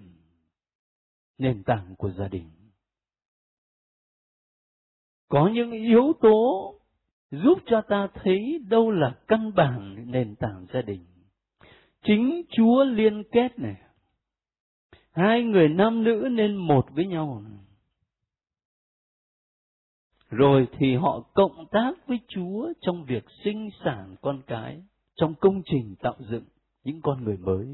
nền 1.38 1.62
tảng 1.62 1.94
của 1.98 2.10
gia 2.10 2.28
đình 2.28 2.50
có 5.28 5.50
những 5.54 5.70
yếu 5.70 6.12
tố 6.20 6.74
giúp 7.30 7.58
cho 7.66 7.82
ta 7.88 8.08
thấy 8.14 8.60
đâu 8.68 8.90
là 8.90 9.16
căn 9.28 9.54
bản 9.54 10.04
nền 10.10 10.34
tảng 10.36 10.66
gia 10.72 10.82
đình 10.82 11.04
chính 12.08 12.42
Chúa 12.50 12.84
liên 12.84 13.22
kết 13.32 13.58
này. 13.58 13.76
Hai 15.12 15.42
người 15.42 15.68
nam 15.68 16.04
nữ 16.04 16.28
nên 16.32 16.56
một 16.56 16.86
với 16.90 17.06
nhau. 17.06 17.42
Rồi 20.30 20.68
thì 20.78 20.96
họ 20.96 21.20
cộng 21.34 21.66
tác 21.70 21.92
với 22.06 22.18
Chúa 22.28 22.72
trong 22.80 23.04
việc 23.04 23.24
sinh 23.44 23.68
sản 23.84 24.16
con 24.20 24.42
cái, 24.46 24.82
trong 25.14 25.34
công 25.34 25.62
trình 25.64 25.94
tạo 26.02 26.16
dựng 26.18 26.44
những 26.84 27.00
con 27.00 27.24
người 27.24 27.36
mới. 27.36 27.66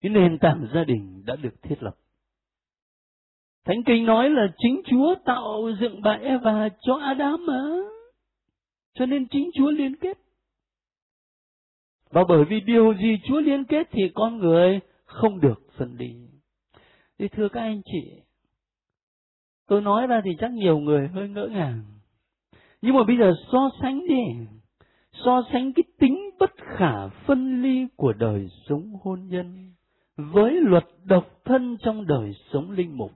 Cái 0.00 0.10
nền 0.10 0.38
tảng 0.38 0.68
gia 0.74 0.84
đình 0.84 1.22
đã 1.26 1.36
được 1.36 1.62
thiết 1.62 1.82
lập. 1.82 1.96
Thánh 3.64 3.82
Kinh 3.86 4.06
nói 4.06 4.30
là 4.30 4.54
chính 4.58 4.82
Chúa 4.90 5.14
tạo 5.24 5.70
dựng 5.80 6.02
bà 6.02 6.12
Eva 6.12 6.68
cho 6.80 6.94
Adam 6.94 7.46
mà. 7.46 7.62
Cho 8.94 9.06
nên 9.06 9.28
chính 9.28 9.50
Chúa 9.54 9.70
liên 9.70 9.96
kết. 9.96 10.18
Và 12.10 12.24
bởi 12.28 12.44
vì 12.44 12.60
điều 12.60 12.94
gì 12.94 13.18
Chúa 13.24 13.40
liên 13.40 13.64
kết 13.64 13.88
thì 13.90 14.02
con 14.14 14.38
người 14.38 14.80
không 15.04 15.40
được 15.40 15.72
phân 15.76 15.96
đi. 15.96 16.14
Thì 17.18 17.28
thưa 17.28 17.48
các 17.48 17.60
anh 17.60 17.80
chị, 17.84 18.20
tôi 19.68 19.80
nói 19.80 20.06
ra 20.06 20.20
thì 20.24 20.30
chắc 20.38 20.50
nhiều 20.50 20.78
người 20.78 21.08
hơi 21.08 21.28
ngỡ 21.28 21.46
ngàng. 21.46 21.82
Nhưng 22.82 22.94
mà 22.94 23.04
bây 23.04 23.16
giờ 23.18 23.34
so 23.52 23.70
sánh 23.82 24.06
đi, 24.08 24.46
so 25.12 25.42
sánh 25.52 25.72
cái 25.72 25.84
tính 25.98 26.30
bất 26.38 26.50
khả 26.56 27.08
phân 27.08 27.62
ly 27.62 27.86
của 27.96 28.12
đời 28.12 28.48
sống 28.68 28.92
hôn 29.02 29.28
nhân 29.28 29.72
với 30.16 30.60
luật 30.60 30.84
độc 31.04 31.26
thân 31.44 31.76
trong 31.80 32.06
đời 32.06 32.32
sống 32.52 32.70
linh 32.70 32.96
mục, 32.96 33.12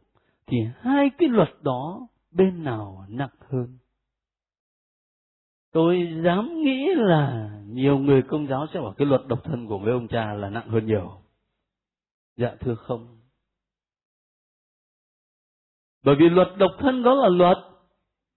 thì 0.46 0.57
hai 0.80 1.11
cái 1.18 1.28
luật 1.28 1.50
đó 1.62 2.09
bên 2.30 2.64
nào 2.64 3.05
nặng 3.09 3.36
hơn? 3.48 3.78
Tôi 5.72 6.20
dám 6.24 6.62
nghĩ 6.62 6.86
là 6.96 7.50
nhiều 7.68 7.98
người 7.98 8.22
công 8.22 8.46
giáo 8.46 8.66
sẽ 8.74 8.80
bảo 8.80 8.94
cái 8.96 9.07
luật 9.07 9.26
độc 9.26 9.44
thân 9.44 9.66
của 9.66 9.78
mấy 9.78 9.92
ông 9.92 10.09
cha 10.09 10.34
là 10.34 10.50
nặng 10.50 10.68
hơn 10.68 10.86
nhiều. 10.86 11.11
Dạ 12.36 12.55
thưa 12.61 12.74
không. 12.74 13.21
Bởi 16.03 16.16
vì 16.18 16.28
luật 16.28 16.48
độc 16.57 16.70
thân 16.78 17.03
đó 17.03 17.14
là 17.14 17.28
luật, 17.28 17.59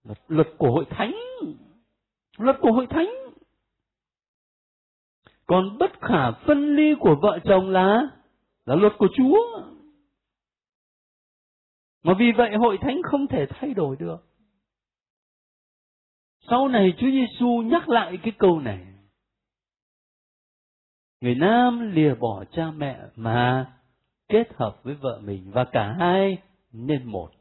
luật, 0.03 0.17
luật 0.27 0.47
của 0.57 0.71
hội 0.71 0.85
thánh. 0.89 1.15
Luật 2.37 2.55
của 2.61 2.71
hội 2.71 2.87
thánh. 2.89 3.09
Còn 5.45 5.77
bất 5.77 5.91
khả 6.01 6.31
phân 6.31 6.75
ly 6.75 6.95
của 6.99 7.15
vợ 7.21 7.39
chồng 7.43 7.69
là 7.69 8.01
là 8.65 8.75
luật 8.75 8.93
của 8.97 9.07
Chúa. 9.17 9.61
Mà 12.03 12.13
vì 12.19 12.31
vậy 12.37 12.55
hội 12.55 12.77
thánh 12.81 13.01
không 13.03 13.27
thể 13.27 13.45
thay 13.49 13.73
đổi 13.73 13.95
được. 13.95 14.17
Sau 16.49 16.67
này 16.67 16.93
Chúa 16.97 17.11
Giêsu 17.11 17.61
nhắc 17.61 17.89
lại 17.89 18.17
cái 18.23 18.33
câu 18.37 18.59
này. 18.59 18.85
Người 21.21 21.35
nam 21.35 21.91
lìa 21.91 22.15
bỏ 22.15 22.43
cha 22.51 22.71
mẹ 22.71 22.99
mà 23.15 23.71
kết 24.27 24.53
hợp 24.55 24.79
với 24.83 24.95
vợ 24.95 25.19
mình 25.23 25.51
và 25.51 25.65
cả 25.71 25.95
hai 25.99 26.37
nên 26.71 27.05
một. 27.05 27.34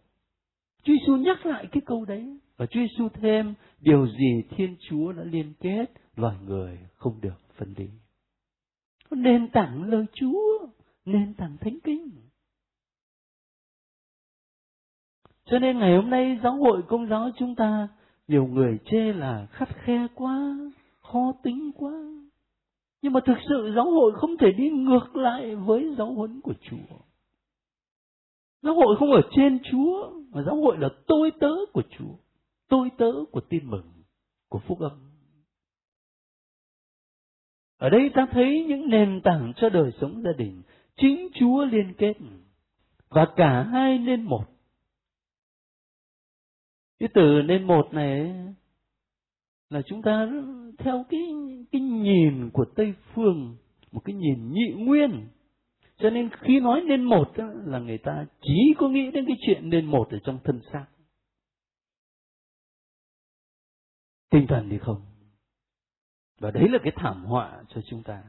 Chúa 0.85 0.93
Giêsu 0.93 1.17
nhắc 1.17 1.47
lại 1.47 1.67
cái 1.73 1.83
câu 1.87 2.05
đấy 2.05 2.39
và 2.57 2.67
Chúa 2.67 2.81
Giêsu 2.81 3.09
thêm 3.09 3.55
điều 3.81 4.07
gì 4.07 4.43
Thiên 4.51 4.77
Chúa 4.91 5.13
đã 5.13 5.23
liên 5.25 5.53
kết 5.61 5.87
loài 6.17 6.37
người 6.47 6.79
không 6.95 7.21
được 7.21 7.41
phân 7.57 7.75
đi. 7.77 7.89
Nền 9.11 9.49
tảng 9.49 9.83
lời 9.83 10.05
Chúa, 10.13 10.67
nền 11.05 11.35
tảng 11.35 11.57
thánh 11.61 11.79
kinh. 11.85 12.11
Cho 15.45 15.59
nên 15.59 15.79
ngày 15.79 15.97
hôm 15.97 16.11
nay 16.11 16.39
giáo 16.43 16.57
hội 16.57 16.83
công 16.89 17.09
giáo 17.09 17.31
chúng 17.39 17.55
ta 17.55 17.89
nhiều 18.29 18.47
người 18.47 18.79
chê 18.91 19.13
là 19.13 19.47
khắt 19.51 19.69
khe 19.69 20.07
quá, 20.15 20.57
khó 21.01 21.33
tính 21.43 21.71
quá. 21.75 21.93
Nhưng 23.03 23.13
mà 23.13 23.21
thực 23.27 23.37
sự 23.49 23.73
giáo 23.77 23.91
hội 23.91 24.13
không 24.15 24.37
thể 24.37 24.53
đi 24.53 24.71
ngược 24.71 25.17
lại 25.17 25.57
với 25.57 25.95
giáo 25.99 26.15
huấn 26.15 26.41
của 26.41 26.55
Chúa. 26.63 26.97
Giáo 28.65 28.75
hội 28.75 28.97
không 28.99 29.13
ở 29.13 29.21
trên 29.37 29.59
Chúa, 29.71 30.13
mà 30.31 30.43
giáo 30.43 30.57
hội 30.57 30.79
là 30.79 30.89
tôi 31.07 31.31
tớ 31.41 31.51
của 31.73 31.83
Chúa, 31.99 32.15
tôi 32.69 32.91
tớ 32.99 33.13
của 33.33 33.41
tin 33.41 33.71
mừng, 33.71 33.93
của 34.49 34.59
phúc 34.59 34.81
âm. 34.81 34.93
Ở 37.79 37.89
đây 37.91 38.11
ta 38.15 38.27
thấy 38.31 38.65
những 38.69 38.89
nền 38.89 39.21
tảng 39.25 39.53
cho 39.57 39.69
đời 39.69 39.93
sống 40.01 40.23
gia 40.23 40.33
đình, 40.33 40.63
chính 40.97 41.29
Chúa 41.41 41.65
liên 41.65 41.95
kết, 41.99 42.15
và 43.09 43.27
cả 43.37 43.63
hai 43.63 43.99
nên 43.99 44.23
một. 44.23 44.45
Cái 46.99 47.09
từ 47.15 47.43
nên 47.43 47.65
một 47.65 47.89
này 47.93 48.35
là 49.71 49.83
chúng 49.87 50.03
ta 50.03 50.31
theo 50.79 51.05
cái 51.11 51.21
cái 51.73 51.81
nhìn 51.81 52.51
của 52.53 52.65
tây 52.77 52.95
phương 53.15 53.57
một 53.93 54.01
cái 54.05 54.15
nhìn 54.15 54.53
nhị 54.53 54.75
nguyên 54.77 55.29
cho 55.97 56.11
nên 56.11 56.31
khi 56.41 56.61
nói 56.61 56.83
nên 56.87 57.05
một 57.05 57.37
đó, 57.37 57.45
là 57.65 57.79
người 57.79 57.99
ta 57.99 58.27
chỉ 58.41 58.75
có 58.79 58.89
nghĩ 58.89 59.11
đến 59.11 59.25
cái 59.27 59.37
chuyện 59.47 59.71
nên 59.71 59.87
một 59.87 60.09
ở 60.11 60.19
trong 60.25 60.39
thân 60.45 60.61
xác. 60.73 60.87
Tinh 64.31 64.47
thần 64.49 64.69
thì 64.71 64.79
không. 64.79 65.01
Và 66.41 66.51
đấy 66.51 66.69
là 66.69 66.79
cái 66.83 66.93
thảm 66.97 67.25
họa 67.25 67.63
cho 67.69 67.81
chúng 67.91 68.03
ta. 68.03 68.23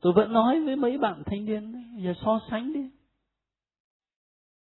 Tôi 0.00 0.12
vẫn 0.12 0.32
nói 0.32 0.60
với 0.60 0.76
mấy 0.76 0.98
bạn 0.98 1.22
thanh 1.26 1.44
niên 1.44 1.72
giờ 1.98 2.14
so 2.24 2.40
sánh 2.50 2.72
đi. 2.72 2.90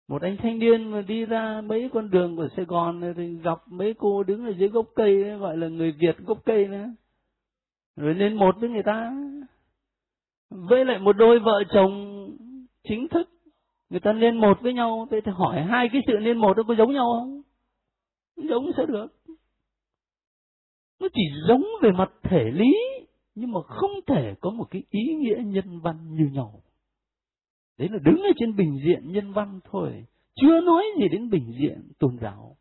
Một 0.08 0.22
anh 0.22 0.36
thanh 0.36 0.58
niên 0.58 0.90
mà 0.90 1.02
đi 1.02 1.24
ra 1.24 1.60
mấy 1.60 1.90
con 1.92 2.10
đường 2.10 2.36
của 2.36 2.48
Sài 2.56 2.64
Gòn 2.64 3.14
thì 3.16 3.38
gặp 3.38 3.58
mấy 3.66 3.94
cô 3.98 4.22
đứng 4.22 4.46
ở 4.46 4.52
dưới 4.58 4.68
gốc 4.68 4.86
cây 4.94 5.22
ấy, 5.22 5.38
gọi 5.38 5.56
là 5.56 5.68
người 5.68 5.92
Việt 5.92 6.18
gốc 6.18 6.38
cây 6.44 6.68
nữa. 6.68 6.86
Rồi 7.96 8.14
lên 8.14 8.36
một 8.36 8.56
với 8.60 8.68
người 8.68 8.82
ta 8.82 9.12
với 10.50 10.84
lại 10.84 10.98
một 10.98 11.12
đôi 11.12 11.38
vợ 11.38 11.64
chồng 11.70 12.26
chính 12.88 13.08
thức, 13.08 13.30
người 13.90 14.00
ta 14.00 14.12
liên 14.12 14.36
một 14.36 14.58
với 14.62 14.74
nhau 14.74 15.08
thì 15.10 15.18
hỏi 15.34 15.62
hai 15.62 15.88
cái 15.92 16.02
sự 16.06 16.16
liên 16.16 16.38
một 16.38 16.56
nó 16.56 16.62
có 16.62 16.74
giống 16.74 16.92
nhau 16.92 17.12
không? 17.18 17.42
Giống 18.48 18.70
sẽ 18.76 18.86
được. 18.86 19.06
Nó 21.00 21.08
chỉ 21.14 21.22
giống 21.48 21.64
về 21.82 21.90
mặt 21.92 22.12
thể 22.22 22.50
lý, 22.52 22.72
nhưng 23.34 23.52
mà 23.52 23.60
không 23.62 23.90
thể 24.06 24.34
có 24.40 24.50
một 24.50 24.66
cái 24.70 24.82
ý 24.90 25.14
nghĩa 25.14 25.38
nhân 25.44 25.80
văn 25.80 25.96
như 26.10 26.26
nhau. 26.32 26.62
Đấy 27.78 27.88
là 27.92 27.98
đứng 28.04 28.22
ở 28.22 28.30
trên 28.36 28.56
bình 28.56 28.80
diện 28.84 29.12
nhân 29.12 29.32
văn 29.32 29.60
thôi, 29.64 30.04
chưa 30.34 30.60
nói 30.60 30.84
gì 31.00 31.08
đến 31.08 31.30
bình 31.30 31.52
diện 31.60 31.92
tôn 31.98 32.18
giáo. 32.20 32.56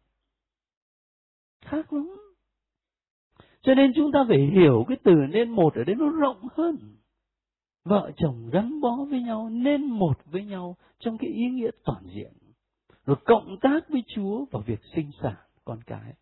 Khác 1.62 1.94
lắm. 1.94 2.16
Cho 3.62 3.74
nên 3.76 3.92
chúng 3.96 4.12
ta 4.12 4.20
phải 4.28 4.50
hiểu 4.54 4.86
cái 4.88 4.98
từ 5.04 5.12
nên 5.30 5.50
một 5.50 5.76
ở 5.76 5.84
đấy 5.84 5.96
nó 6.00 6.10
rộng 6.10 6.48
hơn 6.52 6.78
vợ 7.84 8.12
chồng 8.18 8.50
gắn 8.52 8.82
bó 8.82 9.06
với 9.10 9.22
nhau, 9.22 9.50
nên 9.50 9.86
một 9.86 10.18
với 10.26 10.46
nhau 10.46 10.76
trong 11.00 11.18
cái 11.18 11.30
ý 11.30 11.50
nghĩa 11.50 11.72
toàn 11.86 12.04
diện. 12.16 12.32
Rồi 13.06 13.18
cộng 13.26 13.58
tác 13.62 13.90
với 13.90 14.04
chúa 14.08 14.46
vào 14.52 14.64
việc 14.66 14.80
sinh 14.96 15.12
sản 15.22 15.36
con 15.66 15.80
cái. 15.86 16.14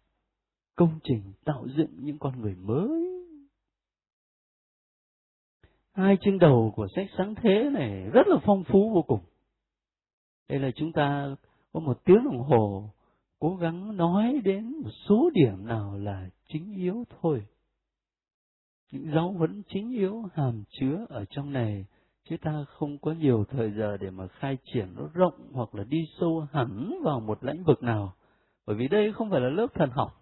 Công 0.76 0.99
trình 1.03 1.22
tạo 1.45 1.68
dựng 1.78 1.91
những 1.99 2.18
con 2.20 2.41
người 2.41 2.55
mới. 2.55 3.18
Hai 5.93 6.18
chương 6.22 6.39
đầu 6.39 6.74
của 6.76 6.88
sách 6.95 7.08
sáng 7.18 7.36
thế 7.36 7.70
này 7.74 8.10
rất 8.14 8.28
là 8.28 8.38
phong 8.45 8.64
phú 8.64 8.91
vô 8.93 9.01
cùng. 9.01 9.20
Đây 10.49 10.60
là 10.60 10.72
chúng 10.76 10.91
ta 10.91 11.36
có 11.74 11.80
một 11.80 12.05
tiếng 12.05 12.24
đồng 12.24 12.39
hồ 12.39 12.89
cố 13.39 13.55
gắng 13.55 13.97
nói 13.97 14.41
đến 14.43 14.78
một 14.84 14.89
số 15.10 15.30
điểm 15.34 15.66
nào 15.66 15.97
là 15.97 16.30
chính 16.47 16.74
yếu 16.74 17.03
thôi 17.22 17.45
những 18.91 19.11
dấu 19.13 19.31
vấn 19.31 19.61
chính 19.69 19.91
yếu, 19.91 20.23
hàm 20.33 20.63
chứa 20.69 21.05
ở 21.09 21.25
trong 21.25 21.53
này, 21.53 21.85
chứ 22.29 22.38
ta 22.41 22.65
không 22.67 22.97
có 22.97 23.11
nhiều 23.11 23.45
thời 23.49 23.71
giờ 23.71 23.97
để 23.97 24.11
mà 24.11 24.27
khai 24.27 24.57
triển 24.63 24.95
nó 24.95 25.09
rộng 25.13 25.49
hoặc 25.53 25.75
là 25.75 25.83
đi 25.83 25.97
sâu 26.19 26.47
hẳn 26.51 26.99
vào 27.03 27.19
một 27.19 27.43
lĩnh 27.43 27.63
vực 27.63 27.83
nào. 27.83 28.13
Bởi 28.65 28.75
vì 28.75 28.88
đây 28.88 29.13
không 29.13 29.29
phải 29.29 29.41
là 29.41 29.49
lớp 29.49 29.67
thần 29.73 29.89
học, 29.89 30.21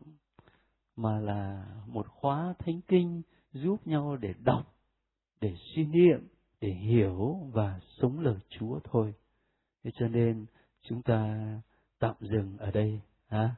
mà 0.95 1.20
là 1.20 1.66
một 1.88 2.07
khóa 2.07 2.53
thánh 2.59 2.82
kinh 2.88 3.22
giúp 3.53 3.88
nhau 3.88 4.18
để 4.18 4.34
đọc, 4.43 4.74
để 5.41 5.55
suy 5.76 5.86
niệm, 5.86 6.28
để 6.61 6.70
hiểu 6.70 7.36
và 7.53 7.80
sống 8.01 8.20
lời 8.20 8.38
chúa 8.49 8.80
thôi. 8.84 9.13
Thế 9.84 9.91
cho 9.95 10.07
nên 10.07 10.45
chúng 10.82 11.01
ta 11.01 11.45
tạm 11.99 12.16
dừng 12.20 12.57
ở 12.57 12.72
đây, 12.72 13.01
ha? 13.28 13.55